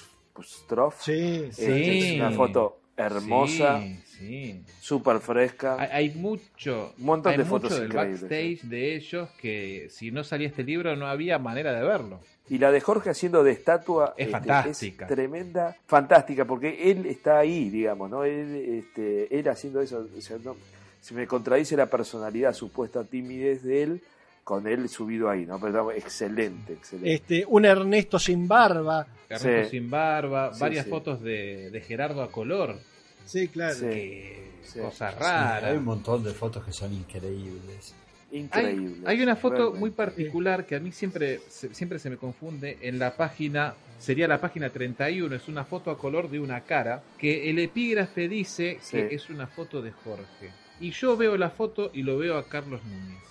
strof. 0.41 1.03
Sí, 1.03 1.49
sí. 1.53 1.65
Es 1.67 2.15
una 2.21 2.31
foto 2.33 2.79
hermosa, 2.97 3.81
Sí, 3.81 3.99
sí. 4.05 4.65
súper 4.81 5.19
fresca. 5.21 5.77
Hay, 5.79 5.89
hay 6.09 6.11
mucho, 6.15 6.93
Un 6.99 7.05
montón 7.05 7.33
hay 7.33 7.39
de 7.39 7.45
mucho 7.45 7.51
fotos 7.63 7.77
del 7.79 7.87
increíbles, 7.87 8.21
backstage 8.21 8.63
de 8.69 8.95
ellos 8.97 9.29
que 9.41 9.89
si 9.91 10.11
no 10.11 10.25
salía 10.25 10.49
este 10.49 10.63
libro 10.63 10.95
no 10.97 11.07
había 11.07 11.39
manera 11.39 11.73
de 11.73 11.83
verlo. 11.87 12.21
Y 12.49 12.59
la 12.59 12.71
de 12.71 12.81
Jorge 12.81 13.09
haciendo 13.11 13.43
de 13.45 13.53
estatua 13.53 14.15
Es 14.17 14.27
este, 14.27 14.33
fantástica. 14.33 15.07
es 15.07 15.15
tremenda, 15.15 15.77
fantástica, 15.87 16.45
porque 16.45 16.91
él 16.91 17.07
está 17.07 17.39
ahí, 17.39 17.71
digamos, 17.71 18.11
¿no? 18.11 18.25
Él, 18.25 18.83
este, 18.85 19.39
él 19.39 19.49
haciendo 19.49 19.81
eso, 19.81 20.07
o 20.17 20.21
sea, 20.21 20.37
no- 20.45 20.57
se 21.01 21.15
me 21.15 21.27
contradice 21.27 21.77
la 21.77 21.87
personalidad, 21.87 22.53
supuesta 22.53 23.05
timidez 23.05 23.63
de 23.63 23.83
él, 23.83 24.03
con 24.45 24.67
él 24.67 24.89
subido 24.89 25.31
ahí, 25.31 25.47
¿no? 25.47 25.61
Pero 25.61 25.93
excelente, 25.93 26.73
excelente. 26.75 27.15
Este, 27.15 27.45
un 27.47 27.65
Ernesto 27.65 28.19
sin 28.19 28.49
barba. 28.49 29.07
Ernesto 29.29 29.65
Sí. 29.71 29.79
sin 29.79 29.91
barba, 29.91 30.53
Sí, 30.53 30.61
varias 30.61 30.85
sí. 30.85 30.91
fotos 30.91 31.23
de, 31.23 31.71
de 31.71 31.81
Gerardo 31.81 32.23
a 32.23 32.31
color. 32.31 32.79
Sí, 33.25 33.49
claro. 33.49 33.75
Sí. 33.75 33.81
Que 33.87 34.53
Sí. 34.65 34.79
cosa 34.81 35.11
Sí, 35.11 35.17
rara. 35.19 35.69
hay 35.69 35.77
un 35.77 35.85
montón 35.85 36.23
de 36.25 36.33
fotos 36.33 36.65
que 36.65 36.73
son 36.73 36.93
increíbles. 36.93 37.95
Increíble. 38.33 38.97
Hay, 39.07 39.17
hay 39.19 39.23
una 39.23 39.37
foto 39.37 39.55
realmente. 39.57 39.81
muy 39.81 39.91
particular 39.91 40.65
que 40.67 40.77
a 40.77 40.81
mí 40.81 40.91
siempre 40.91 41.41
se, 41.49 41.75
siempre 41.75 41.99
se 41.99 42.09
me 42.11 42.17
confunde 42.17 42.79
en 42.81 42.99
la 42.99 43.15
página, 43.15 43.75
sería 43.99 44.27
la 44.27 44.41
página 44.41 44.71
31, 44.71 45.37
es 45.37 45.49
una 45.49 45.65
foto 45.65 45.91
a 45.91 45.99
color 45.99 46.31
de 46.31 46.41
una 46.41 46.63
cara, 46.63 47.03
que 47.19 47.51
el 47.51 47.59
epígrafe 47.59 48.29
dice 48.29 48.79
Sí. 48.81 48.97
que 48.97 49.15
es 49.15 49.29
una 49.31 49.47
foto 49.47 49.83
de 49.83 49.93
Jorge. 49.93 50.51
Y 50.81 50.91
yo 50.93 51.17
veo 51.17 51.37
la 51.37 51.51
foto 51.51 51.91
y 51.93 52.03
lo 52.03 52.17
veo 52.19 52.39
a 52.39 52.49
Carlos 52.49 52.81
Núñez. 52.85 53.23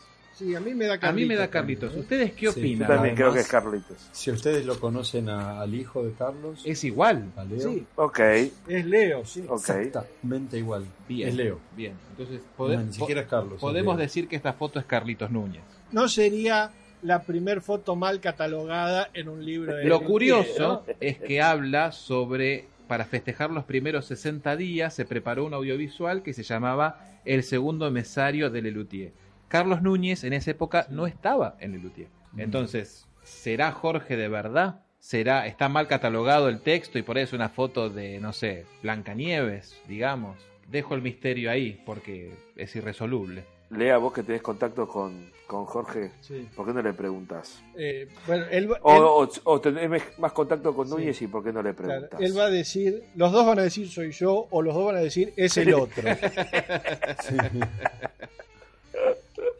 Sí, 0.42 0.56
a 0.56 0.60
mí 0.60 0.74
me 0.74 0.86
da 0.88 0.98
Carlitos. 0.98 1.10
A 1.10 1.14
mí 1.14 1.26
me 1.28 1.36
da 1.36 1.48
también, 1.48 1.78
Carlitos. 1.80 1.96
¿eh? 1.96 2.00
¿Ustedes 2.00 2.32
qué 2.32 2.38
Sí, 2.40 2.46
Yo 2.46 2.52
opinan? 2.52 2.88
también 2.88 3.16
creo 3.16 3.32
que 3.34 3.40
es 3.42 3.48
Carlitos. 3.48 4.10
Si 4.12 4.32
ustedes 4.32 4.66
lo 4.66 4.80
conocen 4.80 5.30
a- 5.30 5.62
al 5.62 5.76
hijo 5.76 6.04
de 6.04 6.14
Carlos, 6.14 6.62
Es 6.66 6.84
igual. 6.84 7.32
a 7.38 7.44
Leo, 7.44 7.60
Sí, 7.72 7.86
Ok, 7.96 8.20
es 8.20 8.86
Leo, 8.86 9.24
sí. 9.26 9.44
ok. 9.48 9.60
exactamente 9.60 10.58
igual. 10.58 10.86
Bien. 11.08 11.30
Es 11.30 11.36
Leo. 11.36 11.60
Bien. 11.78 11.94
Entonces 12.12 12.42
No, 12.42 12.58
pode- 12.58 12.78
ni 12.84 12.92
siquiera 12.94 13.22
es 13.22 13.28
Carlos. 13.28 13.60
podemos 13.62 13.98
decir 13.98 14.28
que 14.28 14.36
esta 14.36 14.54
foto 14.54 14.80
es 14.80 14.86
Carlitos 14.86 15.30
Núñez. 15.30 15.62
No 15.92 16.08
sería 16.08 16.72
la 17.04 17.22
primer 17.24 17.62
foto 17.62 17.96
mal 17.96 18.20
catalogada 18.20 19.10
en 19.14 19.30
un 19.30 19.46
libro 19.46 19.76
de 19.76 19.86
Lo 19.86 20.02
curioso 20.02 20.84
es 21.00 21.18
que 21.20 21.42
habla 21.42 21.92
sobre, 21.92 22.66
para 22.88 23.06
festejar 23.06 23.52
los 23.52 23.64
primeros 23.66 24.06
60 24.06 24.56
días, 24.56 24.94
se 24.94 25.06
preparó 25.06 25.46
un 25.46 25.54
audiovisual 25.54 26.24
que 26.24 26.34
se 26.34 26.44
llamaba 26.44 27.00
El 27.26 27.44
segundo 27.44 27.90
mesario 27.92 28.50
de 28.50 28.62
Lelutier. 28.64 29.12
Carlos 29.52 29.82
Núñez 29.82 30.24
en 30.24 30.32
esa 30.32 30.52
época 30.52 30.88
no 30.90 31.06
estaba 31.08 31.58
en 31.60 31.74
Lelutier. 31.74 32.08
Entonces, 32.38 33.06
¿será 33.24 33.74
Jorge 33.74 34.16
de 34.16 34.30
verdad? 34.30 34.80
¿Será, 35.00 35.46
está 35.46 35.68
mal 35.68 35.88
catalogado 35.90 36.48
el 36.48 36.62
texto 36.62 36.98
y 36.98 37.02
por 37.02 37.18
eso 37.18 37.36
una 37.36 37.50
foto 37.50 37.90
de, 37.90 38.20
no 38.22 38.32
sé, 38.32 38.66
Blancanieves, 38.82 39.76
digamos? 39.90 40.38
Dejo 40.70 40.96
el 40.96 41.02
misterio 41.02 41.52
ahí 41.52 41.82
porque 41.86 42.32
es 42.56 42.74
irresoluble. 42.78 43.44
Lea, 43.72 43.98
vos 43.98 44.14
que 44.14 44.24
tenés 44.24 44.42
contacto 44.42 44.88
con, 44.88 45.32
con 45.48 45.66
Jorge, 45.66 46.12
Sí. 46.22 46.48
¿por 46.56 46.66
qué 46.66 46.74
no 46.74 46.82
le 46.82 46.94
preguntas? 46.94 47.62
Eh, 47.78 48.08
bueno, 48.28 48.46
él, 48.52 48.72
va- 48.72 48.80
O, 48.84 49.24
él- 49.24 49.30
o, 49.46 49.52
o 49.54 49.62
tenés 49.62 50.18
más 50.20 50.32
contacto 50.34 50.74
con 50.76 50.88
Sí. 50.88 50.94
Núñez 50.94 51.22
y 51.22 51.28
¿por 51.28 51.44
qué 51.44 51.52
no 51.54 51.62
le 51.64 51.74
claro, 51.74 51.88
preguntas? 52.08 52.20
él 52.22 52.38
va 52.38 52.44
a 52.46 52.50
decir, 52.50 53.04
los 53.16 53.32
dos 53.32 53.46
van 53.46 53.60
a 53.60 53.64
decir 53.64 53.90
soy 53.90 54.12
yo 54.12 54.48
o 54.50 54.62
los 54.62 54.74
dos 54.76 54.86
van 54.86 54.96
a 54.98 55.00
decir 55.00 55.34
es 55.36 55.56
el 55.58 55.74
otro. 55.76 56.04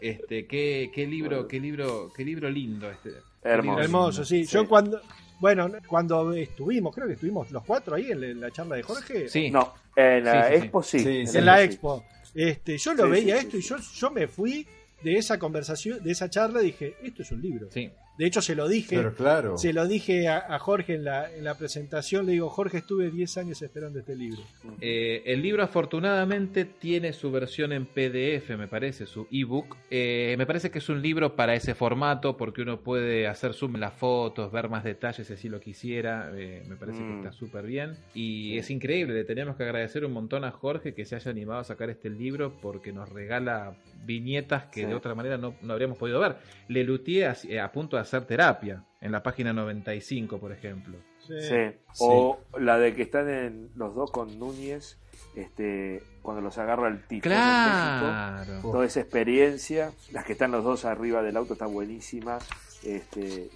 Este, 0.02 0.48
qué, 0.48 0.92
qué 0.94 1.06
libro, 1.06 1.48
qué 1.48 1.60
libro, 1.60 2.12
qué 2.16 2.26
libro 2.26 2.50
lindo 2.50 2.90
este. 2.90 3.12
Hermoso. 3.44 3.62
libro 3.62 3.84
Hermoso, 3.84 4.26
sí. 4.26 4.46
Sí. 4.46 4.54
Yo 4.54 4.68
cuando, 4.68 5.00
bueno, 5.40 5.72
cuando 5.88 6.34
estuvimos, 6.34 6.94
creo 6.94 7.08
que 7.08 7.14
estuvimos 7.14 7.52
los 7.52 7.64
cuatro 7.64 7.96
ahí 7.96 8.12
en 8.12 8.42
la, 8.42 8.52
charla 8.52 8.78
de 8.78 8.84
Jorge. 8.84 9.30
Sí. 9.30 9.52
No, 9.52 9.74
en 9.96 10.24
la 10.24 10.48
Sí, 10.48 10.54
sí, 10.54 10.58
sí. 10.58 10.64
expo 10.64 10.84
sí. 10.84 11.00
Sí, 11.00 11.28
sí. 11.28 11.38
en 11.38 11.46
la 11.46 11.58
sí. 11.58 11.64
expo. 11.64 12.04
Este, 12.34 12.78
yo 12.78 12.94
lo 12.94 13.06
Sí, 13.06 13.10
veía 13.12 13.38
sí, 13.38 13.46
esto 13.46 13.52
sí, 13.52 13.58
y 13.58 13.62
yo, 13.62 13.78
yo 13.78 14.12
me 14.12 14.28
fui 14.28 14.68
de 15.04 15.18
esa 15.18 15.38
conversación, 15.38 16.04
de 16.04 16.12
esa 16.12 16.30
charla, 16.30 16.62
y 16.62 16.68
dije, 16.68 16.96
esto 17.04 17.22
es 17.22 17.32
un 17.32 17.42
libro. 17.42 17.68
Sí. 17.72 17.92
De 18.22 18.28
hecho, 18.28 18.40
se 18.40 18.54
lo 18.54 18.68
dije. 18.68 18.98
Pero 18.98 19.16
claro. 19.16 19.58
Se 19.58 19.74
lo 19.74 19.88
dije 19.88 20.28
a, 20.28 20.46
a 20.48 20.60
Jorge 20.60 20.94
en 20.94 21.06
la, 21.06 21.34
en 21.34 21.44
la 21.44 21.56
presentación, 21.58 22.28
le 22.28 22.34
digo, 22.34 22.50
Jorge, 22.52 22.78
estuve 22.78 23.10
10 23.10 23.38
años 23.38 23.60
esperando 23.64 23.98
este 23.98 24.16
libro. 24.16 24.42
Eh, 24.80 25.24
el 25.26 25.42
libro 25.42 25.64
afortunadamente 25.64 26.66
tiene 26.66 27.14
su 27.14 27.32
versión 27.32 27.72
en 27.74 27.88
PDF, 27.88 28.52
me 28.58 28.68
parece, 28.68 29.08
su 29.08 29.28
ebook. 29.32 29.76
Eh, 29.90 30.36
me 30.38 30.46
parece 30.46 30.70
que 30.70 30.78
es 30.78 30.88
un 30.90 31.02
libro 31.02 31.36
para 31.36 31.56
ese 31.56 31.74
formato 31.74 32.38
porque 32.38 32.62
uno 32.62 32.80
puede 32.82 33.28
hacer 33.28 33.56
zoom 33.56 33.74
en 33.74 33.82
las 33.82 33.94
fotos, 33.94 34.52
ver 34.52 34.70
más 34.70 34.84
detalles 34.84 35.26
si 35.26 35.34
así 35.34 35.50
lo 35.50 35.60
quisiera. 35.60 36.32
Eh, 36.36 36.62
me 36.70 36.76
parece 36.76 37.00
que 37.00 37.06
Mm. 37.06 37.18
está 37.18 37.32
súper 37.32 37.66
bien. 37.66 37.96
Y 38.14 38.56
es 38.60 38.70
increíble, 38.70 39.16
le 39.16 39.24
tenemos 39.24 39.56
que 39.56 39.64
agradecer 39.64 40.06
un 40.06 40.14
montón 40.14 40.44
a 40.44 40.52
Jorge 40.52 40.94
que 40.94 41.06
se 41.06 41.16
haya 41.16 41.32
animado 41.32 41.62
a 41.62 41.64
sacar 41.64 41.90
este 41.90 42.12
libro 42.12 42.54
porque 42.62 42.94
nos 42.94 43.10
regala 43.10 43.76
viñetas 44.06 44.66
que 44.66 44.82
Sí. 44.82 44.86
de 44.86 44.94
otra 44.96 45.14
manera 45.16 45.38
no, 45.38 45.56
no 45.62 45.74
habríamos 45.74 45.98
podido 45.98 46.20
ver. 46.20 46.36
Lelutier 46.68 47.30
a, 47.30 47.36
eh, 47.50 47.60
a 47.60 47.72
punto 47.72 47.96
de 47.98 48.02
hacer 48.12 48.28
terapia 48.28 48.84
en 49.00 49.12
la 49.12 49.24
página 49.24 49.54
95, 49.54 50.38
por 50.38 50.52
ejemplo. 50.52 50.98
Sí. 51.20 51.34
Sí. 51.40 51.74
O 52.00 52.40
la 52.60 52.78
de 52.78 52.94
que 52.94 53.04
están 53.04 53.30
en 53.30 53.72
los 53.76 53.96
dos 53.96 54.12
con 54.12 54.38
Núñez, 54.38 54.98
este, 55.36 56.04
cuando 56.22 56.42
los 56.42 56.58
agarra 56.58 56.90
el 56.90 56.96
en 56.96 57.00
México. 57.10 57.22
Claro. 57.22 58.62
Toda 58.62 58.86
esa 58.86 59.00
experiencia, 59.00 59.92
las 60.12 60.26
que 60.26 60.34
están 60.34 60.52
los 60.52 60.64
dos 60.64 60.84
arriba 60.86 61.22
del 61.24 61.38
auto 61.38 61.54
está 61.54 61.68
buenísima. 61.68 62.40
Este, 62.84 63.50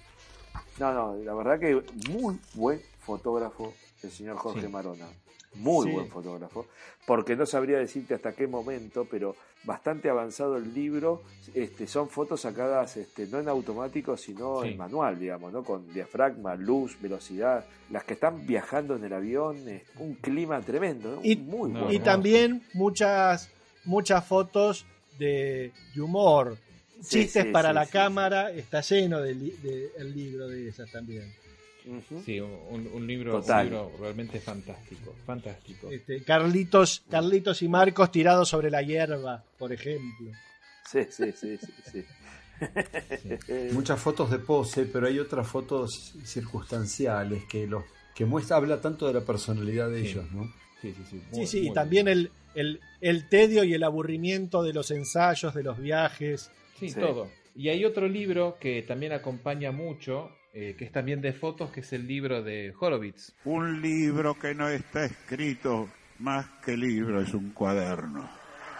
no, 0.78 0.92
no, 0.94 1.16
la 1.16 1.34
verdad 1.34 1.60
que 1.60 1.82
muy 2.10 2.38
buen 2.54 2.80
fotógrafo 3.00 3.74
el 4.02 4.10
señor 4.10 4.36
Jorge 4.36 4.62
Sí. 4.62 4.68
Marona. 4.68 5.06
Muy 5.54 5.86
Sí. 5.88 5.92
buen 5.92 6.08
fotógrafo, 6.08 6.66
porque 7.06 7.34
no 7.36 7.46
sabría 7.46 7.78
decirte 7.78 8.14
hasta 8.14 8.32
qué 8.32 8.46
momento, 8.46 9.06
pero 9.10 9.34
bastante 9.64 10.08
avanzado 10.10 10.56
el 10.56 10.72
libro, 10.74 11.22
este, 11.54 11.86
son 11.86 12.08
fotos 12.08 12.42
sacadas 12.42 12.96
este, 12.96 13.26
no 13.26 13.40
en 13.40 13.48
automático, 13.48 14.16
sino 14.16 14.62
Sí. 14.62 14.68
en 14.68 14.76
manual, 14.76 15.18
digamos, 15.18 15.52
¿no? 15.52 15.64
con 15.64 15.92
diafragma, 15.92 16.54
luz, 16.56 16.96
velocidad, 17.00 17.64
las 17.90 18.04
que 18.04 18.14
están 18.14 18.46
viajando 18.46 18.96
en 18.96 19.04
el 19.04 19.12
avión, 19.12 19.68
es 19.68 19.82
un 19.98 20.14
clima 20.14 20.60
tremendo, 20.60 21.16
¿no? 21.16 21.20
Y- 21.24 21.36
muy 21.36 21.70
No, 21.72 21.80
bueno. 21.84 21.92
Y 21.94 21.98
también 22.00 22.62
muchas, 22.74 23.50
muchas 23.84 24.24
fotos 24.26 24.84
de, 25.18 25.72
de 25.94 26.00
humor. 26.02 26.58
Chistes 27.02 27.44
sí, 27.44 27.50
para 27.52 27.72
la 27.72 27.86
cámara, 27.86 28.50
está 28.50 28.80
lleno 28.80 29.20
del 29.20 29.38
li- 29.38 29.56
de- 29.62 29.90
el 29.98 30.14
libro 30.14 30.48
de 30.48 30.68
esas 30.68 30.90
también. 30.90 31.32
Sí, 32.24 32.40
un, 32.40 32.88
un 32.92 33.06
libro, 33.06 33.40
Total. 33.40 33.66
un 33.66 33.72
libro 33.72 33.92
realmente 34.00 34.40
fantástico, 34.40 35.14
fantástico. 35.24 35.90
Este, 35.90 36.22
Carlitos, 36.24 37.04
Carlitos 37.08 37.62
y 37.62 37.68
Marcos 37.68 38.10
tirados 38.10 38.48
sobre 38.48 38.70
la 38.70 38.82
hierba, 38.82 39.44
por 39.58 39.72
ejemplo. 39.72 40.32
Sí, 40.90 41.00
sí, 41.10 41.32
sí, 41.32 41.56
sí. 41.58 41.72
sí. 41.92 42.04
Muchas 43.72 44.00
fotos 44.00 44.30
de 44.30 44.38
pose, 44.38 44.86
pero 44.86 45.06
hay 45.06 45.18
otras 45.18 45.46
fotos 45.46 46.14
circunstanciales 46.24 47.44
que 47.44 47.66
los 47.66 47.84
que 48.14 48.24
muestra 48.24 48.56
habla 48.56 48.80
tanto 48.80 49.06
de 49.06 49.12
la 49.14 49.20
personalidad 49.20 49.90
de 49.90 50.00
Sí. 50.02 50.08
ellos, 50.08 50.32
¿no? 50.32 50.44
Sí, 50.80 50.94
sí, 50.96 51.02
sí. 51.10 51.20
Sí, 51.30 51.36
muy- 51.38 51.46
sí, 51.46 51.58
y 51.58 51.66
muy 51.66 51.74
también 51.74 52.08
el, 52.08 52.30
el, 52.54 52.80
el 53.00 53.28
tedio 53.28 53.62
y 53.64 53.74
el 53.74 53.82
aburrimiento 53.82 54.62
de 54.62 54.72
los 54.72 54.90
ensayos, 54.90 55.54
de 55.54 55.62
los 55.62 55.78
viajes. 55.78 56.50
Sí, 56.78 56.88
Sí. 56.88 56.98
todo. 56.98 57.28
Y 57.54 57.68
hay 57.68 57.84
otro 57.84 58.08
libro 58.08 58.56
que 58.60 58.82
también 58.82 59.12
acompaña 59.12 59.70
mucho, 59.72 60.30
eh, 60.58 60.74
que 60.74 60.86
es 60.86 60.92
también 60.92 61.20
de 61.20 61.34
fotos, 61.34 61.70
que 61.70 61.80
es 61.80 61.92
el 61.92 62.06
libro 62.06 62.42
de 62.42 62.72
Horowitz. 62.80 63.34
Un 63.44 63.82
libro 63.82 64.38
que 64.38 64.54
no 64.54 64.68
está 64.68 65.04
escrito 65.04 65.90
más 66.18 66.46
que 66.64 66.76
libro, 66.78 67.20
es 67.20 67.34
un 67.34 67.50
cuaderno. 67.50 68.26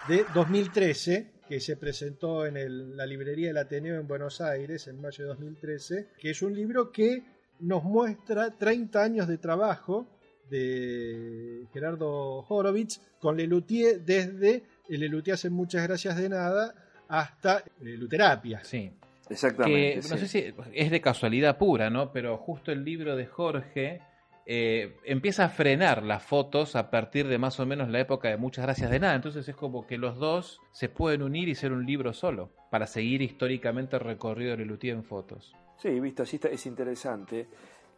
de 0.09 0.25
2013, 0.33 1.33
que 1.49 1.59
se 1.61 1.77
presentó 1.77 2.47
en 2.47 2.57
el- 2.57 2.97
la 2.97 3.05
librería 3.05 3.49
del 3.49 3.59
Ateneo 3.59 3.97
en 4.01 4.07
Buenos 4.07 4.41
Aires 4.41 4.87
en 4.87 5.01
mayo 5.01 5.25
de 5.25 5.29
2013, 5.31 6.09
que 6.19 6.31
es 6.31 6.43
un 6.43 6.55
libro 6.55 6.91
que 6.93 7.23
nos 7.61 7.83
muestra 7.83 8.51
30 8.57 9.03
años 9.03 9.27
de 9.29 9.37
trabajo 9.39 10.07
de 10.49 11.67
Gerardo 11.73 12.45
Horowitz 12.49 13.01
con 13.21 13.37
Lelutier 13.37 14.01
desde 14.03 14.63
el 14.89 15.01
Lelutier 15.01 15.35
hace 15.35 15.51
muchas 15.51 15.83
gracias 15.87 16.17
de 16.17 16.29
nada 16.29 16.75
hasta 17.09 17.65
Luterapia. 17.81 18.63
Sí. 18.65 18.93
Exactamente. 19.29 20.01
Que 20.01 20.09
no 20.09 20.17
sé 20.17 20.29
si 20.29 20.55
es 20.73 20.91
de 20.91 21.01
casualidad 21.01 21.59
pura, 21.59 21.91
¿no? 21.91 22.13
Pero 22.13 22.37
justo 22.39 22.71
el 22.73 22.85
libro 22.85 23.17
de 23.17 23.27
Jorge 23.27 24.01
eh, 24.47 24.97
empieza 25.05 25.47
a 25.47 25.49
frenar 25.49 26.03
las 26.05 26.23
fotos 26.23 26.77
a 26.77 26.91
partir 26.91 27.27
de 27.27 27.37
más 27.39 27.59
o 27.59 27.67
menos 27.67 27.89
la 27.89 27.99
época 28.01 28.29
de 28.29 28.37
Muchas 28.37 28.65
Gracias 28.65 28.91
de 28.91 29.01
Nada. 29.01 29.15
Entonces 29.17 29.49
es 29.49 29.57
como 29.57 29.87
que 29.87 29.99
los 29.99 30.17
dos 30.19 30.61
se 30.73 30.89
pueden 30.89 31.23
unir 31.23 31.49
y 31.49 31.55
ser 31.57 31.73
un 31.73 31.85
libro 31.85 32.13
solo 32.13 32.51
para 32.71 32.87
seguir 32.87 33.23
históricamente 33.23 33.97
el 33.97 34.01
recorrido 34.03 34.53
de 34.53 34.59
Lelutier 34.59 34.95
en 34.95 35.03
fotos. 35.05 35.55
Sí, 35.79 35.99
visto 36.01 36.23
así 36.23 36.37
está- 36.37 36.49
es 36.49 36.65
interesante. 36.67 37.49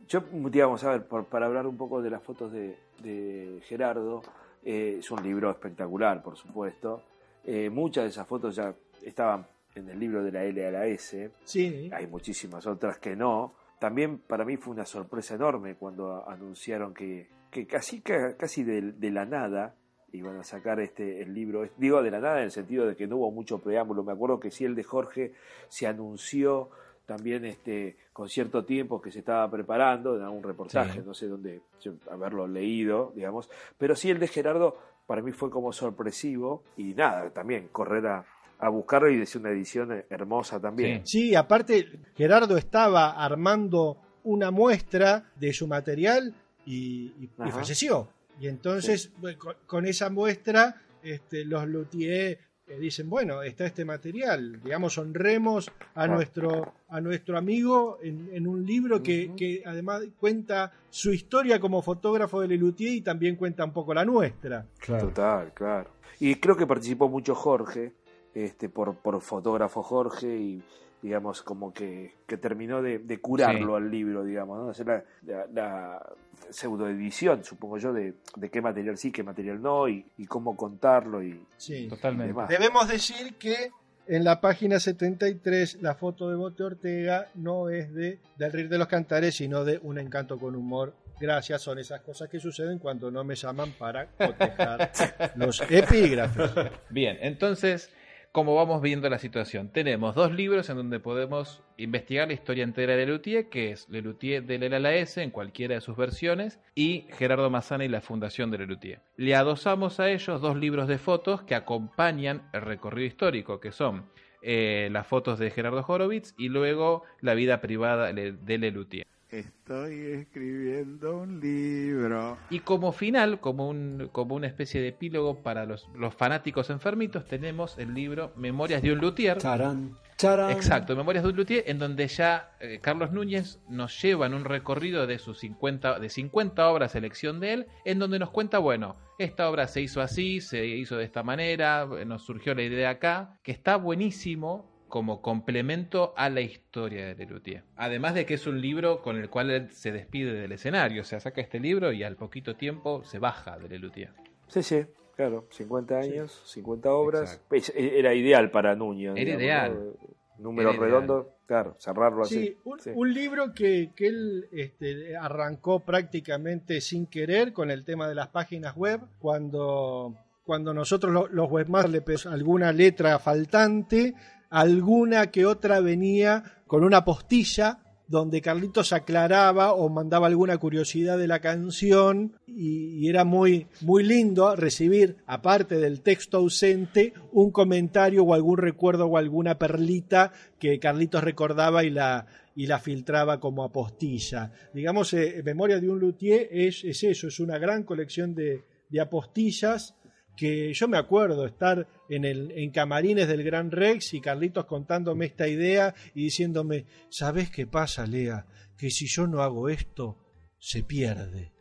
Yo, 0.08 0.24
digamos, 0.32 0.82
a 0.84 0.92
ver, 0.92 1.06
por- 1.06 1.26
para 1.26 1.46
hablar 1.46 1.66
un 1.66 1.76
poco 1.76 2.00
de 2.00 2.08
las 2.10 2.22
fotos 2.22 2.50
de, 2.52 2.78
de 3.02 3.60
Gerardo, 3.64 4.22
eh, 4.64 4.96
es 5.00 5.10
un 5.10 5.22
libro 5.22 5.50
espectacular, 5.50 6.22
por 6.22 6.36
supuesto. 6.36 7.02
Eh, 7.44 7.68
muchas 7.68 8.04
de 8.04 8.10
esas 8.10 8.26
fotos 8.26 8.56
ya 8.56 8.74
estaban 9.04 9.46
en 9.78 9.88
el 9.88 9.98
libro 9.98 10.22
de 10.22 10.32
la 10.32 10.44
L 10.44 10.66
a 10.66 10.70
la 10.70 10.86
S. 10.86 11.30
Sí, 11.44 11.90
Hay 11.92 12.06
muchísimas 12.06 12.66
otras 12.66 12.98
que 12.98 13.16
no. 13.16 13.54
También 13.78 14.18
para 14.18 14.44
mí 14.44 14.56
fue 14.56 14.74
una 14.74 14.84
sorpresa 14.84 15.34
enorme 15.36 15.76
cuando 15.76 16.28
anunciaron 16.28 16.92
que, 16.92 17.28
que 17.50 17.66
casi, 17.66 18.00
ca- 18.00 18.36
casi 18.36 18.64
de, 18.64 18.92
de 18.92 19.10
la 19.10 19.24
nada 19.24 19.74
iban 20.12 20.36
a 20.38 20.42
sacar 20.44 20.80
este 20.80 21.22
el 21.22 21.32
libro. 21.34 21.68
Digo 21.76 22.02
de 22.02 22.10
la 22.10 22.18
nada 22.20 22.38
en 22.38 22.44
el 22.44 22.50
sentido 22.50 22.86
de 22.86 22.96
que 22.96 23.06
no 23.06 23.16
hubo 23.16 23.30
mucho 23.30 23.58
preámbulo. 23.60 24.02
Me 24.02 24.12
acuerdo 24.12 24.40
que 24.40 24.50
sí 24.50 24.64
el 24.64 24.74
de 24.74 24.82
Jorge 24.84 25.34
se 25.68 25.86
anunció 25.86 26.70
también 27.06 27.44
este 27.46 27.96
con 28.12 28.28
cierto 28.28 28.64
tiempo 28.64 29.00
que 29.00 29.10
se 29.10 29.20
estaba 29.20 29.50
preparando 29.50 30.16
en 30.16 30.22
algún 30.22 30.42
reportaje, 30.42 31.00
Sí. 31.00 31.06
no 31.06 31.14
sé 31.14 31.26
dónde 31.26 31.62
haberlo 32.10 32.46
leído, 32.46 33.12
digamos, 33.14 33.48
pero 33.78 33.94
sí 33.94 34.10
el 34.10 34.18
de 34.18 34.28
Gerardo 34.28 34.76
para 35.06 35.22
mí 35.22 35.32
fue 35.32 35.48
como 35.50 35.72
sorpresivo 35.72 36.64
y 36.76 36.92
nada, 36.94 37.30
también 37.30 37.68
correr 37.68 38.06
a, 38.08 38.26
a 38.58 38.68
buscarlo 38.68 39.08
y 39.10 39.16
decir 39.16 39.40
una 39.40 39.50
edición 39.50 40.04
hermosa 40.10 40.60
también. 40.60 41.06
Sí, 41.06 41.34
aparte 41.34 41.86
Gerardo 42.16 42.56
estaba 42.56 43.10
armando 43.12 43.98
una 44.24 44.50
muestra 44.50 45.30
de 45.36 45.52
su 45.52 45.66
material 45.68 46.34
y, 46.66 47.12
y- 47.18 47.24
y 47.38 47.42
Ajá. 47.42 47.52
falleció. 47.52 48.08
Y 48.40 48.46
entonces, 48.48 49.12
con, 49.38 49.54
con 49.66 49.86
esa 49.86 50.10
muestra, 50.10 50.76
este, 51.02 51.44
los 51.44 51.66
Luthier 51.66 52.38
eh, 52.68 52.78
dicen, 52.78 53.08
bueno, 53.08 53.42
está 53.42 53.64
este 53.64 53.84
material, 53.84 54.60
digamos, 54.62 54.98
honremos 54.98 55.68
a, 55.68 55.72
Claro. 55.94 56.14
nuestro, 56.14 56.74
a 56.88 57.00
nuestro 57.00 57.38
amigo 57.38 57.98
en, 58.02 58.28
en 58.32 58.46
un 58.46 58.64
libro 58.66 59.02
que, 59.02 59.32
que 59.36 59.62
además 59.64 60.02
cuenta 60.18 60.72
su 60.90 61.12
historia 61.12 61.58
como 61.58 61.80
fotógrafo 61.82 62.40
de 62.42 62.48
Lelutier 62.48 62.92
y 62.92 63.00
también 63.00 63.36
cuenta 63.36 63.64
un 63.64 63.72
poco 63.72 63.94
la 63.94 64.04
nuestra. 64.04 64.66
Total, 64.86 65.52
claro. 65.54 65.90
Y 66.20 66.34
creo 66.34 66.56
que 66.56 66.66
participó 66.66 67.08
mucho 67.08 67.34
Jorge, 67.34 67.92
este, 68.34 68.68
por, 68.68 68.96
por 68.96 69.20
fotógrafo 69.20 69.82
Jorge, 69.82 70.36
y 70.36 70.62
digamos 71.02 71.42
como 71.42 71.72
que, 71.72 72.14
que 72.26 72.36
terminó 72.36 72.82
de, 72.82 72.98
de 72.98 73.20
curarlo 73.20 73.76
al 73.76 73.90
libro, 73.90 74.24
digamos, 74.24 74.58
¿no? 74.58 74.70
Hacer 74.70 74.86
la, 74.86 75.04
la, 75.26 75.46
la 75.52 76.06
pseudoedición, 76.50 77.44
supongo 77.44 77.78
yo, 77.78 77.92
de, 77.92 78.14
de 78.36 78.50
qué 78.50 78.60
material 78.60 78.98
sí, 78.98 79.12
qué 79.12 79.22
material 79.22 79.60
no, 79.62 79.88
y, 79.88 80.04
y 80.16 80.26
cómo 80.26 80.56
contarlo 80.56 81.22
y, 81.22 81.40
Sí. 81.56 81.84
y 81.84 81.88
Totalmente. 81.88 82.28
demás. 82.28 82.48
Debemos 82.48 82.88
decir 82.88 83.34
que 83.36 83.70
en 84.06 84.24
la 84.24 84.40
página 84.40 84.80
73 84.80 85.82
la 85.82 85.94
foto 85.94 86.28
de 86.30 86.36
Bote 86.36 86.62
Ortega 86.64 87.28
no 87.34 87.68
es 87.68 87.92
de 87.94 88.18
Del 88.36 88.52
Rir 88.52 88.68
de 88.68 88.78
los 88.78 88.88
Cantares, 88.88 89.36
sino 89.36 89.64
de 89.64 89.78
Un 89.82 89.98
Encanto 89.98 90.38
con 90.38 90.56
Humor. 90.56 90.94
Gracias, 91.20 91.62
son 91.62 91.78
esas 91.78 92.00
cosas 92.00 92.28
que 92.28 92.38
suceden 92.40 92.78
cuando 92.78 93.10
no 93.10 93.24
me 93.24 93.34
llaman 93.34 93.72
para 93.78 94.06
cotejar 94.06 94.92
los 95.36 95.60
epígrafes. 95.68 96.50
Bien, 96.90 97.18
entonces, 97.20 97.90
como 98.38 98.54
vamos 98.54 98.80
viendo 98.80 99.10
la 99.10 99.18
situación, 99.18 99.68
tenemos 99.72 100.14
dos 100.14 100.30
libros 100.30 100.70
en 100.70 100.76
donde 100.76 101.00
podemos 101.00 101.64
investigar 101.76 102.28
la 102.28 102.34
historia 102.34 102.62
entera 102.62 102.92
de 102.92 103.04
Lelutier, 103.04 103.48
que 103.48 103.72
es 103.72 103.88
Lelutier 103.88 104.44
del 104.44 104.62
L 104.62 104.76
a 104.76 104.78
la 104.78 104.94
S 104.94 105.20
en 105.20 105.32
cualquiera 105.32 105.74
de 105.74 105.80
sus 105.80 105.96
versiones, 105.96 106.60
y 106.76 107.08
Gerardo 107.10 107.50
Mazzana 107.50 107.84
y 107.84 107.88
la 107.88 108.00
fundación 108.00 108.52
de 108.52 108.58
Lelutier. 108.58 109.00
Le 109.16 109.34
adosamos 109.34 109.98
a 109.98 110.08
ellos 110.08 110.40
dos 110.40 110.56
libros 110.56 110.86
de 110.86 110.98
fotos 110.98 111.42
que 111.42 111.56
acompañan 111.56 112.48
el 112.52 112.60
recorrido 112.60 113.08
histórico, 113.08 113.58
que 113.58 113.72
son 113.72 114.08
eh, 114.40 114.88
las 114.92 115.08
fotos 115.08 115.40
de 115.40 115.50
Gerardo 115.50 115.84
Horowitz 115.84 116.36
y 116.38 116.48
luego 116.48 117.02
la 117.20 117.34
vida 117.34 117.60
privada 117.60 118.12
de 118.12 118.30
de 118.30 118.58
Lelutier. 118.58 119.04
Estoy 119.30 120.06
escribiendo 120.06 121.18
un 121.18 121.38
libro. 121.38 122.38
Y 122.48 122.60
como 122.60 122.92
final, 122.92 123.40
como, 123.40 123.68
un, 123.68 124.08
como 124.10 124.34
una 124.34 124.46
especie 124.46 124.80
de 124.80 124.88
epílogo 124.88 125.42
para 125.42 125.66
los, 125.66 125.86
los 125.94 126.14
fanáticos 126.14 126.70
enfermitos, 126.70 127.26
tenemos 127.26 127.76
el 127.76 127.92
libro 127.92 128.32
Memorias 128.36 128.80
de 128.80 128.90
un 128.90 129.00
Luthier. 129.00 129.36
Charán, 129.36 129.98
charán. 130.16 130.50
Exacto, 130.50 130.96
Memorias 130.96 131.24
de 131.24 131.30
un 131.30 131.36
Luthier, 131.36 131.64
en 131.66 131.78
donde 131.78 132.08
ya 132.08 132.52
eh, 132.58 132.78
Carlos 132.80 133.12
Núñez 133.12 133.60
nos 133.68 134.00
lleva 134.00 134.24
en 134.24 134.32
un 134.32 134.46
recorrido 134.46 135.06
de 135.06 135.18
sus 135.18 135.40
50, 135.40 135.98
de 135.98 136.08
50 136.08 136.66
obras, 136.66 136.92
selección 136.92 137.38
de 137.38 137.52
él, 137.52 137.66
en 137.84 137.98
donde 137.98 138.18
nos 138.18 138.30
cuenta, 138.30 138.58
bueno, 138.58 138.96
esta 139.18 139.50
obra 139.50 139.68
se 139.68 139.82
hizo 139.82 140.00
así, 140.00 140.40
se 140.40 140.64
hizo 140.64 140.96
de 140.96 141.04
esta 141.04 141.22
manera, 141.22 141.86
eh, 141.98 142.06
nos 142.06 142.22
surgió 142.22 142.54
la 142.54 142.62
idea 142.62 142.88
acá, 142.88 143.38
que 143.42 143.52
está 143.52 143.76
buenísimo 143.76 144.77
como 144.88 145.20
complemento 145.22 146.14
a 146.16 146.30
la 146.30 146.40
historia 146.40 147.06
de 147.06 147.14
Lelutier. 147.14 147.62
Además 147.76 148.14
de 148.14 148.24
que 148.26 148.34
es 148.34 148.46
un 148.46 148.60
libro 148.60 149.02
con 149.02 149.16
el 149.16 149.28
cual 149.28 149.50
él 149.50 149.70
se 149.70 149.92
despide 149.92 150.32
del 150.32 150.52
escenario, 150.52 151.02
o 151.02 151.04
sea, 151.04 151.20
saca 151.20 151.40
este 151.40 151.60
libro 151.60 151.92
y 151.92 152.02
al 152.02 152.16
poquito 152.16 152.56
tiempo 152.56 153.04
se 153.04 153.18
baja 153.18 153.58
de 153.58 153.68
Lelutier. 153.68 154.10
Sí, 154.48 154.62
sí, 154.62 154.86
claro, 155.14 155.46
50 155.50 155.98
años, 155.98 156.42
50 156.46 156.92
obras. 156.92 157.40
Es- 157.50 157.72
Era 157.76 158.14
ideal 158.14 158.50
para 158.50 158.74
Nuño. 158.74 159.12
Era 159.14 159.36
digamos, 159.36 159.42
ideal. 159.42 159.72
¿no? 160.02 160.18
Número 160.40 160.70
Era 160.70 160.78
redondo, 160.80 161.34
claro, 161.46 161.74
cerrarlo 161.80 162.22
así. 162.22 162.46
Sí, 162.46 162.56
un, 162.64 162.78
Sí. 162.78 162.90
un 162.94 163.12
libro 163.12 163.52
que, 163.52 163.90
que 163.96 164.06
él 164.06 164.48
este, 164.52 165.16
arrancó 165.16 165.80
prácticamente 165.80 166.80
sin 166.80 167.06
querer 167.08 167.52
con 167.52 167.72
el 167.72 167.84
tema 167.84 168.08
de 168.08 168.14
las 168.14 168.28
páginas 168.28 168.76
web, 168.76 169.00
cuando, 169.18 170.14
cuando 170.44 170.72
nosotros 170.72 171.12
lo- 171.12 171.26
los 171.28 171.50
webmasters 171.50 171.92
le 171.92 172.00
pedimos 172.02 172.26
alguna 172.26 172.72
letra 172.72 173.18
faltante, 173.18 174.14
alguna 174.50 175.30
que 175.30 175.46
otra 175.46 175.80
venía 175.80 176.44
con 176.66 176.84
una 176.84 177.04
postilla 177.04 177.80
donde 178.08 178.40
Carlitos 178.40 178.92
aclaraba 178.92 179.74
o 179.74 179.88
mandaba 179.90 180.26
alguna 180.26 180.56
curiosidad 180.56 181.18
de 181.18 181.28
la 181.28 181.40
canción 181.40 182.32
y, 182.46 183.06
era 183.08 183.24
muy, 183.24 183.66
muy 183.82 184.02
lindo 184.02 184.56
recibir, 184.56 185.18
aparte 185.26 185.76
del 185.76 186.00
texto 186.00 186.38
ausente, 186.38 187.12
un 187.32 187.50
comentario 187.52 188.24
o 188.24 188.34
algún 188.34 188.58
recuerdo 188.58 189.06
o 189.06 189.18
alguna 189.18 189.58
perlita 189.58 190.32
que 190.58 190.78
Carlitos 190.78 191.22
recordaba 191.22 191.84
y 191.84 191.90
la, 191.90 192.26
y 192.56 192.66
la 192.66 192.78
filtraba 192.78 193.40
como 193.40 193.62
apostilla. 193.62 194.52
Digamos, 194.72 195.12
eh, 195.12 195.42
Memoria 195.44 195.78
de 195.78 195.90
un 195.90 196.00
Luthier 196.00 196.48
es, 196.50 196.84
es 196.84 197.04
eso, 197.04 197.28
es 197.28 197.40
una 197.40 197.58
gran 197.58 197.82
colección 197.82 198.34
de, 198.34 198.64
de 198.88 199.00
apostillas 199.00 199.94
que 200.38 200.72
yo 200.72 200.86
me 200.86 200.96
acuerdo 200.96 201.46
estar 201.46 201.88
en, 202.08 202.24
el, 202.24 202.52
en 202.52 202.70
camarines 202.70 203.26
del 203.26 203.42
Gran 203.42 203.72
Rex 203.72 204.14
y 204.14 204.20
Carlitos 204.20 204.66
contándome 204.66 205.26
esta 205.26 205.48
idea 205.48 205.96
y 206.14 206.22
diciéndome, 206.22 206.86
¿sabes 207.10 207.50
qué 207.50 207.66
pasa, 207.66 208.06
Lea? 208.06 208.46
Que 208.76 208.88
si 208.90 209.08
yo 209.08 209.26
no 209.26 209.42
hago 209.42 209.68
esto, 209.68 210.16
se 210.60 210.84
pierde. 210.84 211.52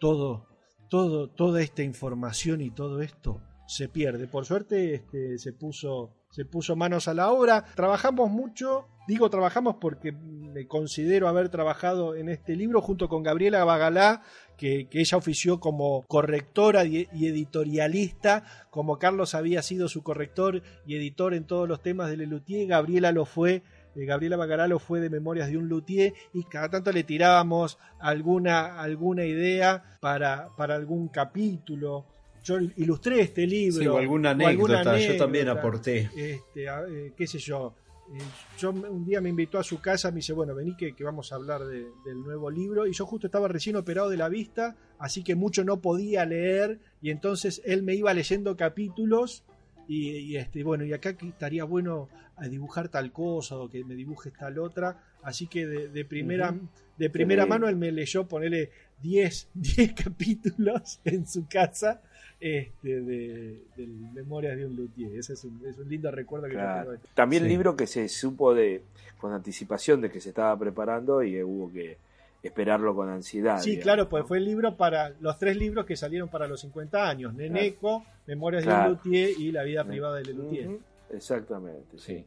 Todo, 0.00 0.48
todo, 0.90 1.30
toda 1.30 1.62
esta 1.62 1.84
información 1.84 2.60
y 2.60 2.70
todo 2.70 3.02
esto 3.02 3.40
se 3.68 3.88
pierde. 3.88 4.26
Por 4.26 4.44
suerte 4.44 4.94
este, 4.94 5.38
se, 5.38 5.52
puso, 5.52 6.16
se 6.30 6.44
puso 6.44 6.74
manos 6.74 7.06
a 7.06 7.14
la 7.14 7.30
obra. 7.30 7.64
Trabajamos 7.76 8.30
mucho, 8.30 8.88
digo 9.06 9.30
trabajamos 9.30 9.76
porque 9.80 10.12
me 10.12 10.66
considero 10.66 11.28
haber 11.28 11.48
trabajado 11.48 12.14
en 12.14 12.28
este 12.28 12.56
libro 12.56 12.80
junto 12.80 13.08
con 13.08 13.22
Gabriela 13.22 13.64
Bagalá, 13.64 14.22
que, 14.56 14.88
que 14.88 15.00
ella 15.00 15.18
ofició 15.18 15.58
como 15.58 16.04
correctora 16.06 16.84
y, 16.84 17.08
y 17.12 17.26
editorialista, 17.26 18.44
como 18.70 18.98
Carlos 18.98 19.34
había 19.34 19.62
sido 19.62 19.88
su 19.88 20.02
corrector 20.02 20.62
y 20.86 20.96
editor 20.96 21.34
en 21.34 21.44
todos 21.44 21.68
los 21.68 21.82
temas 21.82 22.08
de 22.08 22.18
Lelutier, 22.18 22.68
Gabriela 22.68 23.10
lo 23.10 23.24
fue 23.24 23.62
eh, 23.96 24.04
Gabriela 24.06 24.36
Bacaralo 24.36 24.78
fue 24.78 25.00
de 25.00 25.10
Memorias 25.10 25.48
de 25.48 25.56
un 25.56 25.68
Luthier 25.68 26.12
y 26.32 26.44
cada 26.44 26.68
tanto 26.68 26.92
le 26.92 27.04
tirábamos 27.04 27.78
alguna, 28.00 28.80
alguna 28.80 29.24
idea 29.24 29.82
para, 30.00 30.48
para 30.56 30.74
algún 30.74 31.08
capítulo. 31.08 32.06
Yo 32.42 32.58
ilustré 32.76 33.20
este 33.20 33.46
libro. 33.46 33.80
Sí, 33.80 33.86
o 33.86 33.96
alguna 33.96 34.30
o 34.30 34.32
anécdota, 34.32 34.98
yo 34.98 35.16
también 35.16 35.48
aporté. 35.48 36.10
Este, 36.14 36.66
eh, 36.66 37.12
qué 37.16 37.26
sé 37.26 37.38
yo. 37.38 37.74
Eh, 38.12 38.18
yo 38.58 38.70
un 38.70 39.04
día 39.04 39.20
me 39.20 39.30
invitó 39.30 39.58
a 39.58 39.64
su 39.64 39.80
casa, 39.80 40.10
me 40.10 40.16
dice, 40.16 40.32
bueno, 40.32 40.54
vení 40.54 40.76
que, 40.76 40.94
que 40.94 41.04
vamos 41.04 41.32
a 41.32 41.36
hablar 41.36 41.64
de- 41.64 41.88
del 42.04 42.22
nuevo 42.22 42.50
libro. 42.50 42.86
Y 42.86 42.92
yo 42.92 43.06
justo 43.06 43.26
estaba 43.26 43.48
recién 43.48 43.76
operado 43.76 44.10
de 44.10 44.16
la 44.16 44.28
vista, 44.28 44.76
así 44.98 45.22
que 45.22 45.34
mucho 45.34 45.64
no 45.64 45.80
podía 45.80 46.24
leer. 46.26 46.78
Y 47.00 47.10
entonces 47.10 47.62
él 47.64 47.82
me 47.82 47.94
iba 47.94 48.12
leyendo 48.14 48.56
capítulos. 48.56 49.44
Y, 49.88 50.10
y, 50.16 50.36
este, 50.36 50.64
bueno, 50.64 50.84
y 50.84 50.92
acá 50.92 51.14
que 51.16 51.28
estaría 51.28 51.64
bueno 51.64 52.08
a 52.36 52.48
dibujar 52.48 52.88
tal 52.88 53.12
cosa 53.12 53.56
o 53.56 53.68
que 53.70 53.84
me 53.84 53.94
dibujes 53.94 54.32
tal 54.32 54.58
otra. 54.58 55.02
Así 55.22 55.46
que 55.46 55.66
de, 55.66 55.88
de 55.88 56.04
primera, 56.04 56.54
de 56.98 57.10
primera 57.10 57.44
mano 57.46 57.68
él 57.68 57.76
me 57.76 57.90
leyó 57.92 58.26
ponerle 58.28 58.70
10, 59.02 59.48
10 59.54 59.92
capítulos 59.94 61.00
en 61.04 61.26
su 61.26 61.46
casa 61.46 62.02
este, 62.40 63.00
de, 63.00 63.62
de 63.76 63.86
Memorias 64.14 64.56
de 64.56 64.66
un 64.66 64.76
Luthier. 64.76 65.18
Ese 65.18 65.34
es 65.34 65.44
un, 65.44 65.60
es 65.66 65.78
un 65.78 65.88
lindo 65.88 66.10
recuerdo 66.10 66.46
que 66.48 66.54
yo 66.54 66.60
tengo. 66.60 66.96
También 67.14 67.42
Sí. 67.44 67.48
libro 67.48 67.76
que 67.76 67.86
se 67.86 68.08
supo 68.08 68.54
de 68.54 68.82
con 69.18 69.32
anticipación 69.32 70.00
de 70.00 70.10
que 70.10 70.20
se 70.20 70.28
estaba 70.30 70.58
preparando 70.58 71.22
y 71.22 71.42
hubo 71.42 71.72
que 71.72 71.96
esperarlo 72.42 72.94
con 72.94 73.08
ansiedad. 73.08 73.58
Sí, 73.60 73.70
digamos, 73.70 73.84
claro, 73.84 74.08
pues 74.10 74.22
¿no? 74.24 74.28
fue 74.28 74.38
el 74.38 74.44
libro 74.44 74.76
para 74.76 75.10
los 75.20 75.38
tres 75.38 75.56
libros 75.56 75.86
que 75.86 75.96
salieron 75.96 76.28
para 76.28 76.46
los 76.46 76.60
50 76.60 77.08
años: 77.08 77.32
Neneco, 77.34 78.04
Memorias 78.26 78.64
de 78.66 78.72
un 78.72 78.88
Luthier 78.90 79.30
y 79.38 79.50
La 79.52 79.62
vida 79.62 79.84
privada 79.84 80.16
de. 80.16 80.32
Ujú, 80.32 80.80
Exactamente. 81.10 81.98
Sí. 81.98 82.24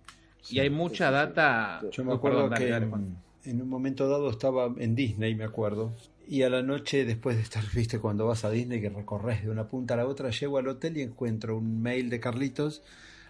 Y 0.49 0.59
hay 0.59 0.69
mucha 0.69 1.11
data. 1.11 1.81
Yo 1.91 2.03
me 2.05 2.13
acuerdo 2.13 2.49
perdón, 2.49 2.57
que 2.57 2.69
dale, 2.69 2.85
en, 2.85 2.89
Juan. 2.89 3.17
en 3.45 3.61
un 3.61 3.69
momento 3.69 4.07
dado 4.07 4.29
estaba 4.29 4.73
en 4.77 4.95
Disney, 4.95 5.35
me 5.35 5.43
acuerdo. 5.43 5.91
Y 6.30 6.43
a 6.43 6.49
la 6.49 6.61
noche, 6.61 7.05
después 7.05 7.38
de 7.38 7.43
estar, 7.43 7.63
viste, 7.73 7.99
cuando 7.99 8.28
vas 8.28 8.43
a 8.43 8.49
Disney, 8.49 8.82
que 8.82 8.89
recorres 8.89 9.43
de 9.43 9.49
una 9.49 9.67
punta 9.67 9.93
a 9.93 9.97
la 9.97 10.05
otra, 10.05 10.30
llego 10.30 10.57
al 10.57 10.67
hotel 10.67 10.97
y 10.97 11.01
encuentro 11.01 11.57
un 11.57 11.82
mail 11.82 12.09
de 12.09 12.19
Carlitos 12.19 12.84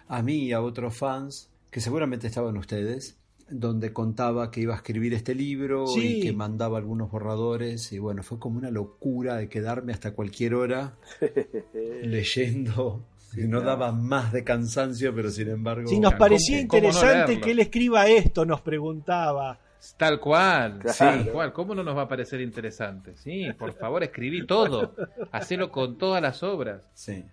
a 0.08 0.22
mí 0.22 0.36
y 0.46 0.52
a 0.52 0.60
otros 0.60 0.96
fans, 0.96 1.48
que 1.70 1.80
seguramente 1.80 2.26
estaban 2.26 2.56
ustedes, 2.56 3.16
donde 3.50 3.92
contaba 3.92 4.50
que 4.50 4.60
iba 4.62 4.74
a 4.74 4.78
escribir 4.78 5.14
este 5.14 5.34
libro 5.34 5.86
Sí. 5.86 6.18
y 6.18 6.20
que 6.22 6.32
mandaba 6.32 6.76
algunos 6.78 7.10
borradores. 7.10 7.92
Y 7.92 7.98
bueno, 7.98 8.22
fue 8.22 8.38
como 8.38 8.58
una 8.58 8.70
locura 8.70 9.36
de 9.36 9.48
quedarme 9.48 9.92
hasta 9.92 10.12
cualquier 10.12 10.54
hora 10.54 10.96
leyendo. 12.02 13.04
Y 13.36 13.42
no 13.46 13.60
daba 13.60 13.92
más 13.92 14.32
de 14.32 14.42
cansancio, 14.42 15.14
pero 15.14 15.30
sin 15.30 15.48
embargo. 15.50 15.86
Si 15.88 16.00
nos 16.00 16.14
parecía 16.14 16.66
¿Cómo- 16.66 16.68
cómo 16.68 16.82
no 16.82 16.88
interesante 16.88 17.40
que 17.40 17.50
él 17.50 17.58
escriba 17.60 18.08
esto, 18.08 18.44
nos 18.46 18.62
preguntaba. 18.62 19.60
Tal 19.96 20.18
cual, 20.20 20.78
Claro. 20.80 20.92
sí, 20.92 20.98
tal 21.04 21.30
cual. 21.32 21.52
¿Cómo 21.52 21.74
no 21.74 21.82
nos 21.84 21.96
va 21.96 22.02
a 22.02 22.08
parecer 22.08 22.40
interesante? 22.40 23.16
Sí, 23.16 23.46
por 23.58 23.72
favor, 23.74 24.02
escribí 24.02 24.46
todo. 24.46 24.94
Hacelo 25.32 25.70
con 25.70 25.96
todas 25.98 26.20
las 26.22 26.42
obras. 26.42 26.82
Sí. 26.94 27.24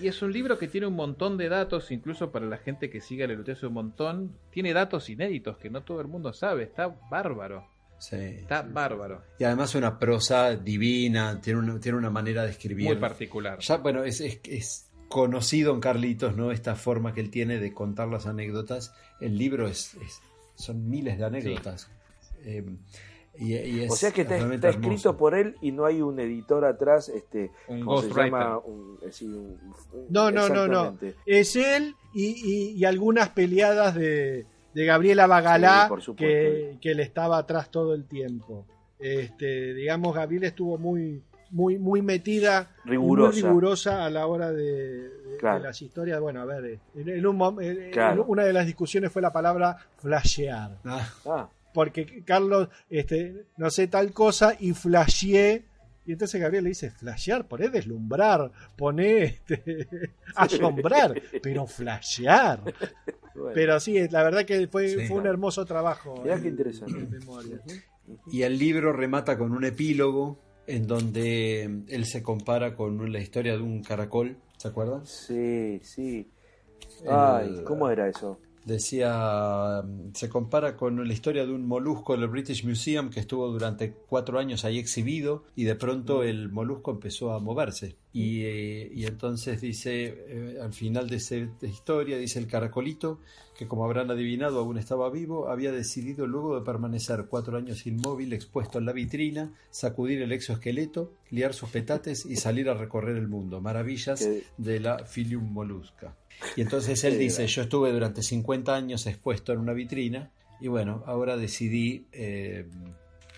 Y 0.00 0.08
es 0.08 0.20
un 0.22 0.32
libro 0.32 0.58
que 0.58 0.68
tiene 0.68 0.86
un 0.86 0.94
montón 0.94 1.36
de 1.36 1.48
datos, 1.48 1.90
incluso 1.90 2.30
para 2.32 2.46
la 2.46 2.58
gente 2.58 2.90
que 2.90 3.00
sigue 3.00 3.24
a 3.24 3.26
Lelutier 3.26 3.58
un 3.66 3.72
montón. 3.74 4.36
Tiene 4.50 4.72
datos 4.72 5.08
inéditos 5.10 5.56
que 5.58 5.70
no 5.70 5.82
todo 5.82 6.00
el 6.00 6.06
mundo 6.08 6.32
sabe. 6.32 6.64
Está 6.64 6.88
bárbaro. 7.10 7.66
Sí. 7.98 8.16
Está 8.16 8.62
bárbaro. 8.62 9.22
Y 9.38 9.44
además 9.44 9.74
una 9.74 9.98
prosa 9.98 10.56
divina, 10.56 11.40
tiene 11.40 11.58
una, 11.58 11.78
tiene 11.80 11.98
una 11.98 12.10
manera 12.10 12.44
de 12.44 12.50
escribir. 12.50 12.86
Muy 12.86 12.96
particular. 12.96 13.58
Ya, 13.58 13.76
bueno, 13.76 14.02
es, 14.04 14.20
es, 14.20 14.40
es 14.44 14.90
conocido 15.08 15.74
en 15.74 15.80
Carlitos, 15.80 16.36
¿no? 16.36 16.50
Esta 16.52 16.76
forma 16.76 17.12
que 17.12 17.20
él 17.20 17.30
tiene 17.30 17.58
de 17.58 17.74
contar 17.74 18.08
las 18.08 18.26
anécdotas. 18.26 18.94
El 19.20 19.36
libro 19.36 19.68
es, 19.68 19.94
es- 19.96 20.22
son 20.60 20.88
miles 20.88 21.18
de 21.18 21.24
anécdotas. 21.24 21.90
Eh, 22.44 22.64
y, 23.38 23.54
y 23.54 23.80
es 23.84 23.90
o 23.92 23.96
sea 23.96 24.10
que 24.10 24.22
está, 24.22 24.36
escrito 24.68 25.16
por 25.16 25.34
él 25.34 25.54
y 25.62 25.72
no 25.72 25.84
hay 25.86 26.02
un 26.02 26.18
editor 26.20 26.64
atrás, 26.64 27.08
este, 27.08 27.50
Un 27.68 27.80
¿cómo 27.80 28.02
se 28.02 28.08
llama? 28.12 28.58
Un, 28.58 28.98
eh, 29.02 29.12
sí, 29.12 29.26
un- 29.26 29.58
No, 30.10 30.30
no, 30.30 30.48
no, 30.48 30.66
no. 30.68 30.98
Es 31.26 31.56
él 31.56 31.94
y, 32.12 32.26
y- 32.26 32.70
y 32.72 32.84
algunas 32.84 33.28
peleadas 33.30 33.94
de, 33.94 34.46
de 34.74 34.84
Gabriela 34.84 35.26
Bagalá 35.26 35.82
Sí, 35.84 35.88
por 35.88 36.02
supuesto. 36.02 36.26
que, 36.26 36.78
que 36.80 36.94
le 36.94 37.02
estaba 37.02 37.38
atrás 37.38 37.70
todo 37.70 37.94
el 37.94 38.06
tiempo. 38.06 38.66
Este, 38.98 39.72
digamos, 39.74 40.14
Gabriela 40.14 40.46
estuvo 40.48 40.76
muy, 40.76 41.22
muy, 41.50 41.78
muy 41.78 42.02
metida, 42.02 42.70
Rigurosa. 42.84 43.32
muy 43.32 43.42
rigurosa 43.42 44.04
a 44.04 44.10
la 44.10 44.26
hora 44.26 44.52
de, 44.52 44.62
de- 45.08 45.36
Claro. 45.38 45.58
de 45.60 45.64
las 45.68 45.80
historias. 45.82 46.20
Bueno, 46.20 46.40
a 46.42 46.44
ver, 46.44 46.78
en, 46.94 47.08
en 47.08 47.26
un 47.26 47.62
en- 47.62 47.90
Claro. 47.90 48.24
una 48.26 48.44
de 48.44 48.52
las 48.52 48.66
discusiones 48.66 49.10
fue 49.10 49.22
la 49.22 49.32
palabra 49.32 49.76
flashear. 49.98 50.78
Ah, 50.84 51.08
Ah, 51.26 51.48
Porque 51.72 52.22
Carlos, 52.24 52.68
este, 52.90 53.46
no 53.56 53.70
sé 53.70 53.86
tal 53.86 54.12
cosa 54.12 54.54
y 54.58 54.72
flasheé. 54.72 55.64
Y 56.06 56.12
entonces 56.12 56.40
Gabriel 56.40 56.64
le 56.64 56.70
dice, 56.70 56.90
flashear, 56.90 57.46
poné 57.46 57.68
deslumbrar, 57.68 58.50
poné 58.76 59.22
este, 59.24 59.86
asombrar, 60.34 61.14
pero 61.42 61.66
flashear. 61.66 62.60
bueno. 63.34 63.52
Pero 63.54 63.78
sí, 63.80 64.08
la 64.08 64.22
verdad 64.24 64.44
que 64.44 64.66
fue, 64.66 64.88
Sí. 64.88 65.06
fue 65.06 65.18
un 65.18 65.26
hermoso 65.26 65.64
trabajo. 65.64 66.20
Mirá 66.22 66.40
qué 66.40 66.48
interesante. 66.48 66.98
en 66.98 67.10
memoria. 67.10 67.60
Y 68.32 68.42
el 68.42 68.58
libro 68.58 68.92
remata 68.92 69.38
con 69.38 69.52
un 69.52 69.64
epílogo 69.64 70.38
en 70.70 70.86
donde 70.86 71.64
él 71.88 72.04
se 72.06 72.22
compara 72.22 72.74
con 72.76 73.12
la 73.12 73.20
historia 73.20 73.56
de 73.56 73.62
un 73.62 73.82
caracol, 73.82 74.36
¿se 74.56 74.68
acuerdan? 74.68 75.04
Sí, 75.06 75.80
sí. 75.82 76.26
Ay, 77.08 77.56
El- 77.58 77.64
¿cómo 77.64 77.88
era 77.90 78.08
eso? 78.08 78.38
Decía, 78.64 79.82
se 80.14 80.28
compara 80.28 80.76
con 80.76 81.06
la 81.06 81.12
historia 81.12 81.46
de 81.46 81.52
un 81.52 81.66
molusco 81.66 82.14
del 82.16 82.28
British 82.28 82.64
Museum 82.64 83.08
que 83.08 83.20
estuvo 83.20 83.48
durante 83.48 83.92
cuatro 84.08 84.38
años 84.38 84.64
ahí 84.66 84.78
exhibido 84.78 85.44
y 85.56 85.64
de 85.64 85.76
pronto 85.76 86.22
el 86.22 86.50
molusco 86.50 86.90
empezó 86.90 87.32
a 87.32 87.40
moverse. 87.40 87.96
Y, 88.12 88.42
eh, 88.42 88.90
y 88.92 89.06
entonces 89.06 89.60
dice, 89.60 90.24
eh, 90.26 90.58
al 90.60 90.72
final 90.72 91.08
de 91.08 91.16
esa 91.16 91.36
historia, 91.62 92.18
dice 92.18 92.40
el 92.40 92.48
caracolito, 92.48 93.20
que 93.56 93.68
como 93.68 93.84
habrán 93.84 94.10
adivinado 94.10 94.58
aún 94.58 94.78
estaba 94.78 95.10
vivo, 95.10 95.48
había 95.48 95.70
decidido 95.70 96.26
luego 96.26 96.58
de 96.58 96.64
permanecer 96.64 97.26
cuatro 97.28 97.56
años 97.56 97.86
inmóvil 97.86 98.32
expuesto 98.32 98.78
en 98.78 98.86
la 98.86 98.92
vitrina, 98.92 99.52
sacudir 99.70 100.22
el 100.22 100.32
exoesqueleto, 100.32 101.12
liar 101.30 101.54
sus 101.54 101.68
petates 101.68 102.26
y 102.26 102.36
salir 102.36 102.68
a 102.68 102.74
recorrer 102.74 103.16
el 103.16 103.28
mundo. 103.28 103.60
Maravillas 103.60 104.28
de 104.56 104.80
la 104.80 105.04
Filium 105.06 105.52
mollusca. 105.52 106.16
Y 106.56 106.62
entonces 106.62 107.04
él 107.04 107.18
dice, 107.18 107.46
yo 107.46 107.62
estuve 107.62 107.92
durante 107.92 108.22
50 108.22 108.74
años 108.74 109.06
expuesto 109.06 109.52
en 109.52 109.60
una 109.60 109.72
vitrina 109.72 110.32
y 110.60 110.68
bueno, 110.68 111.02
ahora 111.06 111.36
decidí 111.36 112.06
eh, 112.12 112.66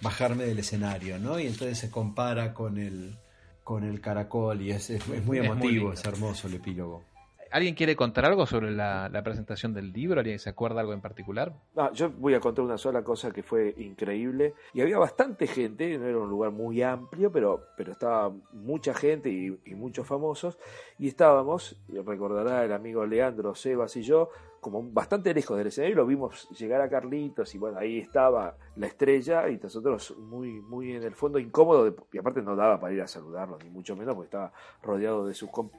bajarme 0.01 0.45
del 0.45 0.59
escenario, 0.59 1.19
¿no? 1.19 1.39
Y 1.39 1.47
entonces 1.47 1.79
se 1.79 1.91
compara 1.91 2.53
con 2.55 2.79
el, 2.79 3.17
con 3.65 3.85
el 3.85 4.01
caracol 4.01 4.61
y 4.61 4.71
es, 4.71 4.91
es- 4.91 5.01
es 5.03 5.09
muy 5.09 5.17
Es 5.19 5.25
muy 5.27 5.39
emotivo, 5.39 5.93
es 5.93 6.05
hermoso 6.05 6.49
el 6.49 6.55
epílogo. 6.55 7.03
¿Alguien 7.51 7.75
quiere 7.75 7.95
contar 7.97 8.25
algo 8.25 8.47
sobre 8.47 8.71
la, 8.71 9.11
la 9.11 9.23
presentación 9.23 9.75
del 9.75 9.93
libro? 9.93 10.21
¿Alguien 10.21 10.39
se 10.39 10.49
acuerda 10.49 10.81
algo 10.81 10.95
en 10.95 11.03
particular? 11.03 11.53
No, 11.75 11.93
yo 11.93 12.09
voy 12.09 12.33
a 12.33 12.41
contar 12.41 12.65
una 12.65 12.79
sola 12.79 13.05
cosa 13.05 13.31
que 13.31 13.43
fue 13.43 13.75
increíble. 13.77 14.55
Y 14.73 14.81
había 14.81 14.97
bastante 14.99 15.47
gente, 15.47 15.99
no 15.99 16.07
era 16.07 16.17
un 16.17 16.31
lugar 16.31 16.51
muy 16.51 16.81
amplio, 16.83 17.31
pero, 17.31 17.63
pero 17.77 17.93
estaba 17.93 18.33
mucha 18.55 18.95
gente 18.95 19.29
y, 19.29 19.55
y 19.67 19.75
muchos 19.75 20.07
famosos. 20.07 20.57
Y 20.99 21.09
estábamos, 21.09 21.77
recordará 22.07 22.65
el 22.65 22.73
amigo 22.73 23.05
Leandro, 23.05 23.55
Sebas 23.55 23.95
y 23.99 24.03
yo, 24.03 24.31
como 24.63 24.81
bastante 24.81 25.35
lejos 25.35 25.59
del 25.59 25.67
escenario. 25.67 25.97
Lo 25.97 26.07
vimos 26.07 26.49
llegar 26.51 26.81
a 26.81 26.89
Carlitos 26.89 27.53
y 27.53 27.59
bueno, 27.59 27.79
ahí 27.79 27.99
estaba 27.99 28.57
la 28.77 28.87
estrella 28.87 29.49
y 29.49 29.59
nosotros 29.59 30.17
muy, 30.17 30.61
muy 30.61 30.93
en 30.93 31.03
el 31.03 31.15
fondo 31.17 31.41
incómodos. 31.41 31.87
de- 31.97 32.03
y 32.13 32.19
aparte 32.19 32.43
no 32.43 32.55
daba 32.55 32.79
para 32.81 32.95
ir 32.95 33.03
a 33.03 33.09
saludarlo, 33.09 33.59
ni 33.59 33.71
mucho 33.71 33.97
menos, 33.97 34.15
porque 34.15 34.27
estaba 34.29 34.53
rodeado 34.81 35.27
de 35.27 35.35
sus 35.35 35.51
com- 35.51 35.71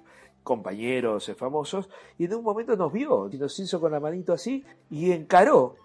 compañeros 0.44 1.30
eh, 1.30 1.36
famosos. 1.36 1.90
Y 2.18 2.26
en 2.26 2.36
un 2.36 2.44
momento 2.44 2.76
nos 2.76 2.92
vio 2.92 3.30
y 3.32 3.38
nos 3.38 3.58
hizo 3.60 3.80
con 3.80 3.94
la 3.94 4.02
manito 4.02 4.34
así 4.34 4.66
y 4.90 5.12
encaró 5.14 5.76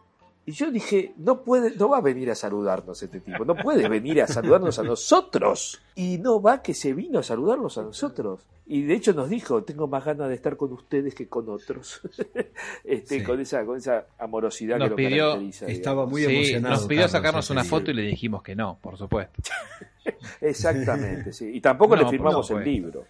Y 0.49 0.53
yo 0.53 0.71
dije, 0.71 1.13
no 1.19 1.43
puede, 1.45 1.77
no 1.77 1.91
va 1.91 1.99
a 1.99 2.01
venir 2.01 2.31
a 2.31 2.35
saludarnos 2.35 3.03
este 3.03 3.21
tipo, 3.21 3.45
no 3.45 3.55
puede 3.55 3.87
venir 3.87 4.23
a 4.23 4.27
saludarnos 4.27 4.79
a 4.79 4.83
nosotros. 4.83 5.79
Y 5.95 6.17
no 6.17 6.41
va 6.41 6.63
que 6.63 6.73
se 6.73 6.95
vino 6.95 7.19
a 7.19 7.23
saludarnos 7.23 7.77
a 7.77 7.83
nosotros. 7.83 8.47
Y 8.67 8.81
de 8.85 8.95
hecho 8.95 9.13
nos 9.13 9.29
dijo, 9.29 9.63
tengo 9.65 9.89
más 9.89 10.07
ganas 10.07 10.31
de 10.31 10.35
estar 10.35 10.57
con 10.57 10.73
ustedes 10.73 11.15
que 11.15 11.29
con 11.29 11.51
otros. 11.51 12.01
este, 12.85 13.19
Sí. 13.19 13.25
con 13.25 13.39
esa, 13.41 13.67
con 13.67 13.77
esa 13.77 14.07
amorosidad 14.19 14.79
Nos 14.79 14.87
que 14.87 14.91
lo 14.91 14.97
pidió- 14.97 15.25
caracteriza. 15.33 15.67
Estaba 15.67 15.95
digamos. 16.07 16.11
muy 16.13 16.23
Sí, 16.25 16.35
emocionado. 16.35 16.75
nos 16.77 16.87
pidió 16.87 17.01
Carlos, 17.03 17.13
sacarnos 17.13 17.51
una 17.51 17.65
foto 17.65 17.91
y 17.91 17.95
le 17.95 18.03
dijimos 18.05 18.43
que 18.43 18.57
no, 18.57 18.79
por 18.81 18.97
supuesto. 18.97 19.43
Exactamente, 20.41 21.33
sí. 21.35 21.51
Y 21.53 21.61
tampoco 21.61 21.95
No, 21.97 22.05
le 22.05 22.09
firmamos 22.09 22.51
no, 22.51 22.59
el 22.59 22.65
libro. 22.65 23.05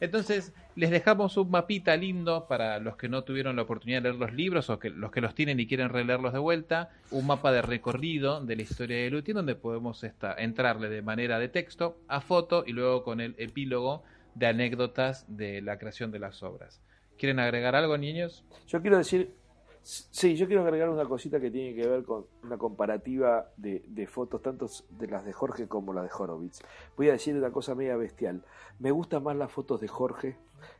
Entonces, 0.00 0.52
les 0.76 0.90
dejamos 0.90 1.36
un 1.36 1.50
mapita 1.50 1.96
lindo 1.96 2.46
para 2.48 2.78
los 2.80 2.96
que 2.96 3.08
no 3.08 3.22
tuvieron 3.24 3.56
la 3.56 3.62
oportunidad 3.62 4.02
de 4.02 4.08
leer 4.10 4.20
los 4.20 4.32
libros 4.32 4.68
o 4.70 4.78
que 4.78 4.90
los 4.90 5.10
que 5.10 5.20
los 5.20 5.34
tienen 5.34 5.60
y 5.60 5.66
quieren 5.66 5.88
releerlos 5.88 6.32
de 6.32 6.38
vuelta, 6.40 6.90
un 7.10 7.26
mapa 7.26 7.52
de 7.52 7.62
recorrido 7.62 8.44
de 8.44 8.56
la 8.56 8.62
historia 8.62 8.96
de 8.96 9.10
Lutien 9.10 9.36
donde 9.36 9.54
podemos 9.54 10.02
esta- 10.04 10.34
entrarle 10.36 10.88
de 10.88 11.02
manera 11.02 11.38
de 11.38 11.48
texto 11.48 11.96
a 12.08 12.20
foto 12.20 12.64
y 12.66 12.72
luego 12.72 13.04
con 13.04 13.20
el 13.20 13.34
epílogo 13.38 14.02
de 14.34 14.46
anécdotas 14.46 15.24
de 15.28 15.62
la 15.62 15.78
creación 15.78 16.10
de 16.10 16.18
las 16.18 16.42
obras. 16.42 16.82
¿Quieren 17.16 17.38
agregar 17.38 17.76
algo, 17.76 17.96
niños? 17.96 18.44
Yo 18.66 18.82
quiero 18.82 18.98
decir, 18.98 19.32
sí, 19.84 20.34
yo 20.36 20.46
quiero 20.46 20.62
agregar 20.62 20.88
una 20.88 21.04
cosita 21.04 21.38
que 21.40 21.50
tiene 21.50 21.74
que 21.74 21.86
ver 21.86 22.04
con 22.04 22.26
una 22.42 22.56
comparativa 22.56 23.50
de, 23.56 23.84
de 23.86 24.06
fotos, 24.06 24.42
tanto 24.42 24.66
de 24.90 25.06
las 25.06 25.24
de 25.24 25.32
Jorge 25.32 25.68
como 25.68 25.92
las 25.92 26.04
de 26.04 26.10
Horowitz. 26.16 26.60
Voy 26.96 27.08
a 27.10 27.12
decir 27.12 27.36
una 27.36 27.52
cosa 27.52 27.74
media 27.74 27.96
bestial. 27.96 28.42
Me 28.78 28.90
gustan 28.90 29.22
más 29.22 29.36
las 29.36 29.52
fotos 29.52 29.80
de 29.80 29.88
Jorge 29.88 30.36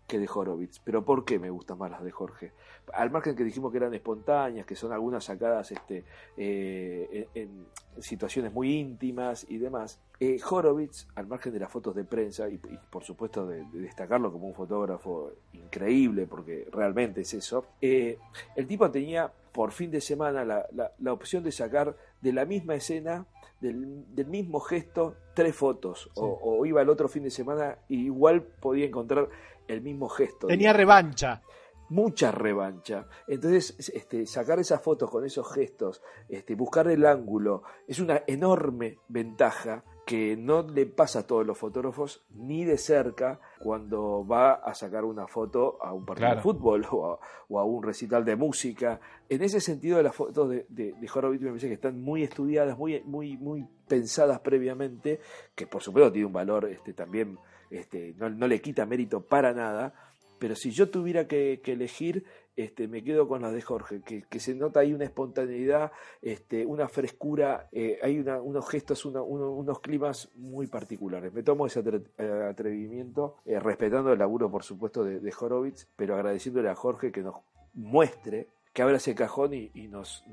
que 0.07 0.19
de 0.19 0.29
Horowitz. 0.33 0.81
¿Pero 0.85 1.05
por 1.05 1.25
qué 1.25 1.39
me 1.39 1.51
gustan 1.51 1.79
más 1.79 1.91
las 1.91 2.03
de 2.05 2.11
Jorge? 2.11 2.53
Al 2.93 3.11
margen 3.11 3.35
que 3.35 3.45
dijimos 3.45 3.71
que 3.73 3.79
eran 3.79 3.95
espontáneas, 3.95 4.67
que 4.67 4.77
son 4.77 4.93
algunas 4.93 5.25
sacadas 5.25 5.71
este, 5.73 6.05
eh, 6.37 7.29
en, 7.35 7.43
en 7.43 8.03
situaciones 8.03 8.53
muy 8.53 8.75
íntimas 8.79 9.47
y 9.49 9.59
demás, 9.59 9.99
eh, 10.21 10.39
Horowitz, 10.49 11.07
al 11.15 11.27
margen 11.27 11.53
de 11.53 11.61
las 11.61 11.71
fotos 11.71 11.95
de 11.95 12.05
prensa, 12.05 12.49
y, 12.49 12.55
y 12.55 12.79
por 12.91 13.03
supuesto 13.05 13.47
de, 13.47 13.65
de 13.65 13.81
destacarlo 13.81 14.31
como 14.33 14.47
un 14.47 14.55
fotógrafo 14.55 15.33
increíble, 15.53 16.27
porque 16.27 16.69
realmente 16.73 17.23
es 17.23 17.33
eso, 17.35 17.65
eh, 17.81 18.19
el 18.57 18.67
tipo 18.67 18.91
tenía 18.91 19.33
por 19.53 19.71
fin 19.73 19.91
de 19.91 20.01
semana 20.01 20.45
la, 20.45 20.67
la- 20.73 20.93
la 20.99 21.13
opción 21.13 21.43
de 21.45 21.53
sacar 21.53 21.97
de 22.21 22.33
la 22.33 22.45
misma 22.45 22.75
escena, 22.75 23.27
del, 23.61 24.05
del 24.15 24.27
mismo 24.27 24.61
gesto, 24.61 25.15
tres 25.33 25.55
fotos. 25.55 26.11
O, 26.17 26.27
o 26.43 26.67
iba 26.67 26.83
el 26.83 26.89
otro 26.91 27.09
fin 27.09 27.23
de 27.23 27.31
semana 27.31 27.79
y 27.89 28.05
igual 28.07 28.43
podía 28.43 28.85
encontrar 28.87 29.29
el 29.69 29.81
mismo 29.83 30.09
gesto. 30.09 30.47
Tenía 30.47 30.73
digamos. 30.73 30.77
revancha. 30.79 31.43
Mucha 31.91 32.33
revancha. 32.33 33.07
Entonces, 33.29 33.77
este, 33.93 34.27
sacar 34.27 34.59
esas 34.59 34.81
fotos 34.81 35.11
con 35.11 35.25
esos 35.25 35.53
gestos, 35.53 36.03
este, 36.29 36.55
buscar 36.55 36.89
el 36.89 37.05
ángulo, 37.05 37.63
es 37.87 37.99
una 38.01 38.23
enorme 38.27 38.99
ventaja 39.09 39.85
que 40.07 40.37
no 40.37 40.63
le 40.63 40.85
pasa 40.87 41.21
a 41.21 41.27
todos 41.27 41.47
los 41.47 41.57
fotógrafos 41.57 42.25
ni 42.31 42.65
de 42.65 42.77
cerca 42.79 43.41
cuando 43.59 44.27
va 44.27 44.53
a 44.55 44.75
sacar 44.75 45.05
una 45.05 45.27
foto 45.27 45.79
a 45.83 45.93
un 45.95 46.05
partido 46.05 46.27
Claro. 46.29 46.37
de 46.37 46.43
fútbol 46.43 46.87
o 46.91 47.07
a, 47.13 47.19
o 47.49 47.59
a 47.61 47.65
un 47.65 47.83
recital 47.83 48.25
de 48.25 48.37
música. 48.37 49.01
En 49.29 49.43
ese 49.43 49.61
sentido, 49.61 50.03
las 50.03 50.15
fotos 50.15 50.49
de, 50.51 50.67
de, 50.69 50.93
de 50.93 51.11
Horowitz 51.15 51.41
me 51.43 51.49
parece 51.51 51.69
que 51.69 51.75
están 51.75 52.01
muy 52.03 52.23
estudiadas, 52.23 52.77
muy, 52.79 53.03
muy, 53.05 53.37
muy 53.39 53.67
pensadas 53.89 54.41
previamente, 54.41 55.21
que 55.55 55.67
por 55.67 55.83
supuesto 55.83 56.13
tiene 56.13 56.27
un 56.27 56.33
valor 56.35 56.67
este, 56.67 56.93
también, 56.93 57.39
este, 57.71 58.15
no, 58.17 58.29
le 58.29 58.61
quita 58.61 58.87
mérito 58.87 59.27
para 59.27 59.53
nada, 59.53 59.95
pero 60.39 60.55
si 60.55 60.71
yo 60.71 60.91
tuviera 60.91 61.27
que, 61.27 61.61
elegir, 61.65 62.25
este, 62.57 62.87
me 62.87 63.03
quedo 63.03 63.27
con 63.27 63.43
las 63.43 63.53
de 63.53 63.63
Jorge, 63.63 64.03
que, 64.03 64.41
se 64.41 64.55
nota 64.55 64.81
ahí 64.81 64.93
una 64.93 65.05
espontaneidad, 65.05 65.93
este, 66.23 66.67
una 66.67 66.89
frescura, 66.89 67.69
eh, 67.73 67.99
hay 68.03 68.19
unos 68.19 68.69
gestos, 68.69 69.05
unos 69.05 69.81
climas 69.81 70.31
muy 70.37 70.67
particulares. 70.67 71.33
Me 71.33 71.43
tomo 71.43 71.67
ese 71.67 71.83
eh, 72.19 72.47
atrevimiento, 72.49 73.37
eh, 73.45 73.59
respetando 73.59 74.13
el 74.13 74.19
laburo, 74.19 74.51
por 74.51 74.63
supuesto, 74.63 75.05
de, 75.05 75.21
de 75.21 75.35
Horowitz, 75.39 75.89
pero 75.97 76.15
agradeciéndole 76.15 76.69
a 76.69 76.75
Jorge 76.75 77.11
que 77.11 77.23
nos 77.23 77.37
muestre, 77.75 78.49
que 78.75 78.83
abra 78.83 78.97
ese 78.97 79.15
cajón 79.15 79.55
y, 79.55 79.71
nos, 79.89 80.25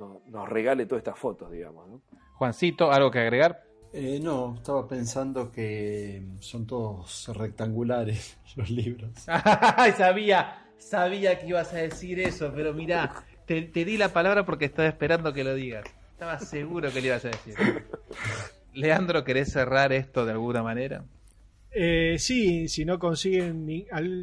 regale 0.47 0.87
todas 0.87 1.01
estas 1.01 1.17
fotos, 1.17 1.51
digamos. 1.51 2.01
Juancito, 2.33 2.91
¿algo 2.91 3.11
que 3.11 3.19
agregar? 3.19 3.63
Eh, 3.93 4.19
no, 4.21 4.55
estaba 4.55 4.87
pensando 4.87 5.51
que 5.51 6.23
son 6.39 6.65
todos 6.65 7.29
rectangulares 7.35 8.37
los 8.55 8.69
libros. 8.69 9.11
Ay, 9.27 9.91
sabía, 9.93 10.65
sabía 10.77 11.39
que 11.39 11.47
ibas 11.47 11.73
a 11.73 11.77
decir 11.77 12.19
eso, 12.19 12.51
pero 12.55 12.73
mirá, 12.73 13.25
te, 13.45 13.61
te 13.63 13.83
di 13.83 13.97
la 13.97 14.09
palabra 14.09 14.45
porque 14.45 14.65
estaba 14.65 14.87
esperando 14.87 15.33
que 15.33 15.43
lo 15.43 15.53
digas. 15.53 15.85
Estaba 16.13 16.39
seguro 16.39 16.91
que 16.91 17.01
le 17.01 17.07
ibas 17.07 17.25
a 17.25 17.29
decir. 17.29 17.55
Leandro, 18.73 19.23
¿querés 19.23 19.51
cerrar 19.51 19.91
esto 19.91 20.25
de 20.25 20.31
alguna 20.31 20.63
manera? 20.63 21.03
Eh, 21.73 22.17
sí, 22.19 22.67
si 22.67 22.83
no 22.83 22.99
consiguen, 22.99 23.65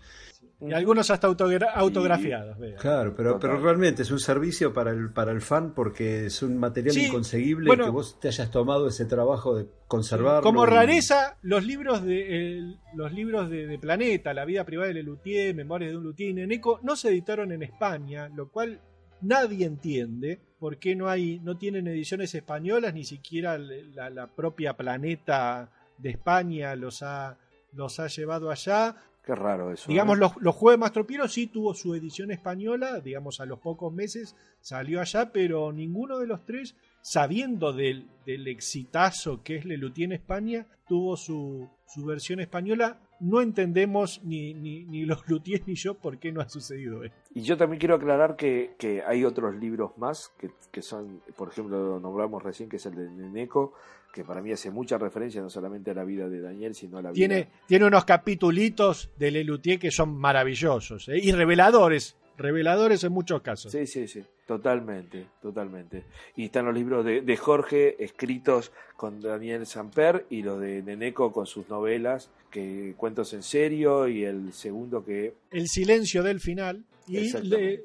Y 0.62 0.74
algunos 0.74 1.10
hasta 1.10 1.28
autogra- 1.28 1.72
autografiados. 1.74 2.58
Claro, 2.80 3.14
pero, 3.16 3.40
pero 3.40 3.60
realmente 3.62 4.02
es 4.02 4.12
un 4.12 4.20
servicio 4.20 4.74
para 4.74 4.92
el, 4.92 5.10
para 5.14 5.32
el 5.32 5.40
fan 5.42 5.74
porque 5.74 6.26
es 6.26 6.44
un 6.44 6.58
material 6.58 6.94
Sí, 6.94 7.06
inconseguible 7.06 7.68
bueno. 7.68 7.86
que 7.86 7.92
vos 7.92 8.20
te 8.20 8.28
hayas 8.28 8.52
tomado 8.52 8.88
ese 8.90 9.06
trabajo 9.06 9.56
de 9.56 9.68
conservarlo. 9.88 10.42
Como 10.42 10.66
y- 10.66 10.70
rareza, 10.70 11.38
los 11.44 11.66
libros 11.66 12.04
de 12.04 12.58
el- 12.58 12.78
los 12.94 13.14
libros 13.14 13.50
de, 13.50 13.68
de 13.68 13.80
Planeta, 13.80 14.34
La 14.34 14.44
vida 14.44 14.66
privada 14.66 14.90
de 14.90 14.96
Lelutier, 14.96 15.56
Memorias 15.56 15.92
de 15.92 15.98
un 15.98 16.04
Luthier 16.04 16.30
y 16.32 16.34
Neneco 16.34 16.80
no 16.84 16.98
se 16.98 17.08
editaron 17.08 17.54
en 17.54 17.64
España, 17.64 18.28
lo 18.28 18.50
cual 18.50 18.82
nadie 19.22 19.66
entiende 19.66 20.42
por 20.60 20.78
qué 20.78 20.94
no 20.94 21.08
hay 21.08 21.40
no 21.40 21.58
tienen 21.58 21.88
ediciones 21.88 22.36
españolas, 22.36 22.94
ni 22.94 23.06
siquiera 23.06 23.58
la, 23.58 24.10
la 24.10 24.28
propia 24.28 24.76
Planeta 24.76 25.72
de 25.98 26.10
España 26.10 26.76
los 26.76 27.02
ha 27.02 27.38
los 27.74 28.00
ha 28.00 28.08
llevado 28.08 28.50
allá. 28.52 28.96
Qué 29.30 29.36
raro 29.36 29.72
eso. 29.72 29.92
Digamos, 29.92 30.18
¿eh? 30.18 30.22
los, 30.22 30.32
los 30.38 30.56
Jueves 30.56 30.80
Mastropiero 30.80 31.28
sí 31.28 31.46
tuvo 31.46 31.76
su 31.76 31.94
edición 31.94 32.32
española, 32.32 33.00
digamos, 33.00 33.40
a 33.40 33.46
los 33.46 33.60
pocos 33.60 33.94
meses 33.94 34.36
salió 34.60 35.02
allá, 35.02 35.32
pero 35.32 35.72
ninguno 35.72 36.18
de 36.18 36.26
los 36.26 36.46
tres, 36.46 36.76
sabiendo 37.04 37.72
del, 37.72 38.08
del 38.26 38.48
exitazo 38.48 39.44
que 39.44 39.58
es 39.58 39.66
Lelutier 39.66 40.08
en 40.08 40.14
España, 40.14 40.66
tuvo 40.88 41.16
su, 41.16 41.70
su 41.86 42.06
versión 42.06 42.40
española. 42.40 43.02
No 43.20 43.42
entendemos 43.42 44.20
ni, 44.24 44.56
ni, 44.56 44.86
ni 44.86 45.06
los 45.06 45.28
Lutiers 45.28 45.68
ni 45.68 45.76
yo 45.76 45.94
por 45.94 46.18
qué 46.18 46.32
no 46.32 46.42
ha 46.42 46.50
sucedido 46.50 47.04
esto. 47.04 47.20
Y 47.36 47.44
yo 47.44 47.56
también 47.56 47.80
quiero 47.80 47.96
aclarar 47.96 48.36
que, 48.36 48.74
que 48.80 49.04
hay 49.04 49.26
otros 49.26 49.54
libros 49.54 49.96
más 50.00 50.30
que, 50.40 50.50
que 50.72 50.82
son, 50.82 51.22
por 51.38 51.50
ejemplo, 51.50 51.78
lo 51.78 52.00
nombramos 52.00 52.42
recién, 52.42 52.68
que 52.68 52.78
es 52.78 52.86
el 52.88 52.96
de 52.96 53.12
Neneco, 53.12 53.74
que 54.14 54.24
para 54.24 54.42
mí 54.42 54.52
hace 54.52 54.72
mucha 54.72 54.98
referencia 54.98 55.42
no 55.42 55.50
solamente 55.50 55.92
a 55.92 55.94
la 55.94 56.04
vida 56.04 56.28
de 56.28 56.42
Daniel, 56.42 56.74
sino 56.76 56.98
a 56.98 57.02
la 57.02 57.10
vida 57.12 57.16
Tiene, 57.16 57.48
tiene 57.68 57.86
unos 57.86 58.06
capitulitos 58.06 59.10
de 59.18 59.32
Lelutier 59.32 59.80
que 59.80 59.92
son 59.92 60.16
maravillosos 60.18 61.08
¿eh? 61.10 61.20
y 61.22 61.32
reveladores, 61.32 62.16
reveladores 62.38 63.04
en 63.04 63.12
muchos 63.12 63.42
casos. 63.42 63.72
Sí, 63.72 63.86
sí, 63.86 64.08
sí, 64.08 64.24
totalmente, 64.48 65.28
totalmente. 65.42 66.04
Y 66.36 66.46
están 66.46 66.66
los 66.66 66.74
libros 66.74 67.06
de, 67.06 67.22
de 67.22 67.38
Jorge 67.38 68.04
escritos 68.04 68.72
con 68.96 69.22
Daniel 69.22 69.66
Samper 69.66 70.26
y 70.30 70.42
los 70.42 70.60
de 70.60 70.82
Neneco 70.82 71.32
con 71.32 71.46
sus 71.46 71.70
novelas, 71.70 72.30
que 72.50 72.94
cuentos 72.98 73.34
en 73.34 73.44
serio 73.44 74.08
y 74.08 74.24
el 74.24 74.54
segundo 74.54 75.06
que... 75.06 75.34
El 75.52 75.68
silencio 75.68 76.24
del 76.24 76.40
final 76.40 76.84
y, 77.08 77.30
le- 77.44 77.82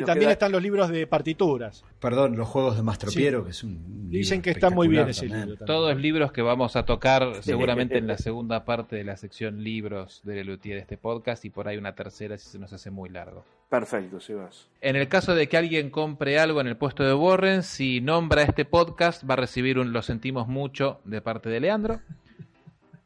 Y 0.00 0.04
también 0.04 0.20
queda- 0.28 0.32
están 0.32 0.52
los 0.52 0.62
libros 0.62 0.88
de 0.90 1.06
partituras. 1.06 1.84
Perdón, 2.00 2.36
los 2.36 2.48
juegos 2.48 2.76
de 2.76 2.82
Mastropiero, 2.82 3.40
Sí. 3.40 3.44
que 3.44 3.50
es 3.50 3.64
un. 3.64 4.10
Dicen 4.10 4.42
que 4.42 4.50
está 4.50 4.70
muy 4.70 4.88
bien 4.88 5.02
ese 5.02 5.10
espectacular 5.26 5.46
libro. 5.48 5.58
también. 5.58 5.66
Todos 5.78 5.96
libros 6.00 6.32
que 6.32 6.42
vamos 6.42 6.76
a 6.76 6.84
tocar 6.84 7.22
seguramente 7.42 7.98
en 7.98 8.06
la 8.06 8.18
segunda 8.18 8.64
parte 8.64 8.96
de 8.96 9.04
la 9.04 9.16
sección 9.16 9.62
libros 9.62 10.20
de 10.24 10.34
Lelutier 10.36 10.76
de 10.76 10.80
este 10.82 10.96
podcast 10.98 11.44
y 11.44 11.50
por 11.50 11.68
ahí 11.68 11.76
una 11.76 11.94
tercera 11.94 12.36
si 12.38 12.48
se 12.48 12.58
nos 12.58 12.72
hace 12.72 12.90
muy 12.90 13.08
largo. 13.08 13.44
Perfecto, 13.68 14.20
Sebas. 14.20 14.68
En 14.82 14.96
el 14.96 15.08
caso 15.08 15.34
de 15.34 15.48
que 15.48 15.56
alguien 15.56 15.88
compre 15.88 16.38
algo 16.38 16.60
en 16.60 16.66
el 16.66 16.76
puesto 16.76 17.04
de 17.04 17.14
Warren, 17.14 17.62
si 17.62 18.02
nombra 18.02 18.42
este 18.42 18.66
podcast 18.66 19.28
va 19.28 19.32
a 19.32 19.36
recibir 19.38 19.78
un 19.78 19.92
lo 19.94 20.02
sentimos 20.02 20.46
mucho 20.46 21.00
de 21.04 21.22
parte 21.22 21.48
de 21.48 21.60
Leandro. 21.60 22.00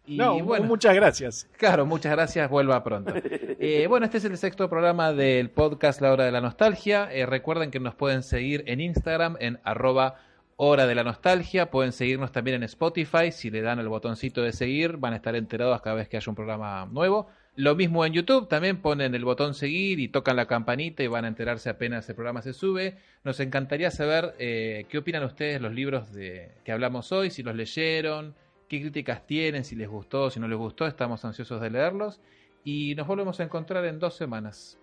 Y 0.07 0.17
no, 0.17 0.39
bueno, 0.45 0.67
muchas 0.67 0.95
gracias. 0.95 1.49
Claro, 1.57 1.87
muchas 1.87 2.13
gracias, 2.13 2.49
vuelva 2.49 2.83
pronto. 2.83 3.13
Eh, 3.59 3.87
bueno, 3.89 4.05
este 4.05 4.19
es 4.19 4.25
el 4.27 4.37
sexto 4.37 4.69
programa 4.69 5.15
del 5.15 5.49
podcast 5.49 6.03
La 6.03 6.13
Hora 6.13 6.25
de 6.25 6.31
la 6.31 6.43
Nostalgia. 6.43 7.09
Eh, 7.11 7.25
recuerden 7.25 7.71
que 7.71 7.81
nos 7.81 7.95
pueden 7.95 8.23
seguir 8.23 8.63
en 8.67 8.83
Instagram 8.83 9.37
en 9.41 9.59
arroba 9.65 10.17
Hora 10.57 10.87
de 10.87 10.95
la 10.95 11.03
Nostalgia. 11.03 11.71
Pueden 11.71 11.93
seguirnos 11.93 12.33
también 12.33 12.57
en 12.57 12.65
Spotify. 12.65 13.33
Si 13.33 13.51
le 13.51 13.63
dan 13.63 13.79
el 13.79 13.89
botoncito 13.89 14.43
de 14.43 14.53
seguir, 14.53 14.99
van 14.99 15.15
a 15.15 15.17
estar 15.17 15.35
enterados 15.35 15.81
cada 15.81 15.97
vez 15.97 16.07
que 16.07 16.19
haya 16.19 16.31
un 16.31 16.37
programa 16.37 16.87
nuevo. 16.93 17.29
Lo 17.57 17.75
mismo 17.75 18.05
en 18.05 18.13
YouTube, 18.13 18.49
también 18.49 18.83
ponen 18.83 19.15
el 19.15 19.25
botón 19.25 19.55
seguir 19.55 19.99
y 19.99 20.09
tocan 20.09 20.37
la 20.37 20.45
campanita 20.47 21.03
y 21.03 21.07
van 21.07 21.25
a 21.25 21.29
enterarse 21.29 21.71
apenas 21.71 22.07
el 22.11 22.15
programa 22.15 22.43
se 22.43 22.53
sube. 22.53 22.99
Nos 23.25 23.41
encantaría 23.41 23.91
saber 23.91 24.35
eh, 24.39 24.85
qué 24.91 24.99
opinan 24.99 25.25
ustedes 25.25 25.55
de 25.55 25.61
los 25.61 25.73
libros 25.73 26.13
de, 26.13 26.51
que 26.65 26.73
hablamos 26.73 27.11
hoy, 27.13 27.31
si 27.31 27.43
los 27.43 27.57
leyeron, 27.57 28.35
qué 28.69 28.81
críticas 28.81 29.27
tienen, 29.27 29.64
si 29.64 29.77
les 29.77 29.89
gustó, 29.89 30.31
si 30.31 30.41
no 30.41 30.49
les 30.49 30.59
gustó, 30.59 30.87
estamos 30.87 31.25
ansiosos 31.25 31.61
de 31.61 31.71
leerlos. 31.71 32.21
Y 32.64 32.95
nos 32.95 33.07
volvemos 33.07 33.39
a 33.41 33.45
encontrar 33.45 33.85
en 33.85 33.99
dos 33.99 34.17
semanas. 34.17 34.79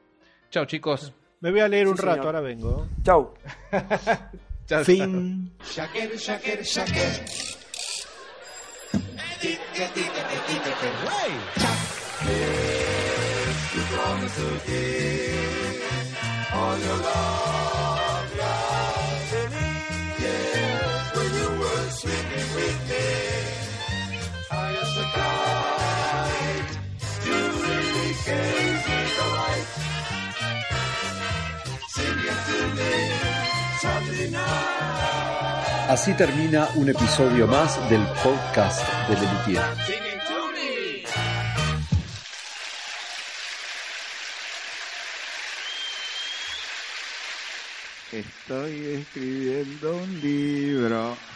Chao 0.49 0.65
chicos. 0.65 1.13
Me 1.41 1.51
voy 1.51 1.59
a 1.59 1.67
leer 1.67 1.87
Sí, 1.87 1.91
un 1.91 1.97
rato, 1.97 2.23
ahora 2.23 2.39
vengo. 2.39 2.87
Chau. 3.03 3.33
Chao, 4.65 4.83
Fin. 4.85 5.51
Shaker, 5.61 6.15
shaker, 6.15 6.63
shaker. 6.63 7.25
Así 35.89 36.13
termina 36.13 36.69
un 36.75 36.89
episodio 36.89 37.45
más 37.47 37.77
del 37.89 38.01
podcast 38.23 38.81
de 39.07 39.15
Lelutier. 39.15 39.61
Estoy 48.11 49.01
escribiendo 49.01 49.97
un 49.97 50.21
libro. 50.21 51.32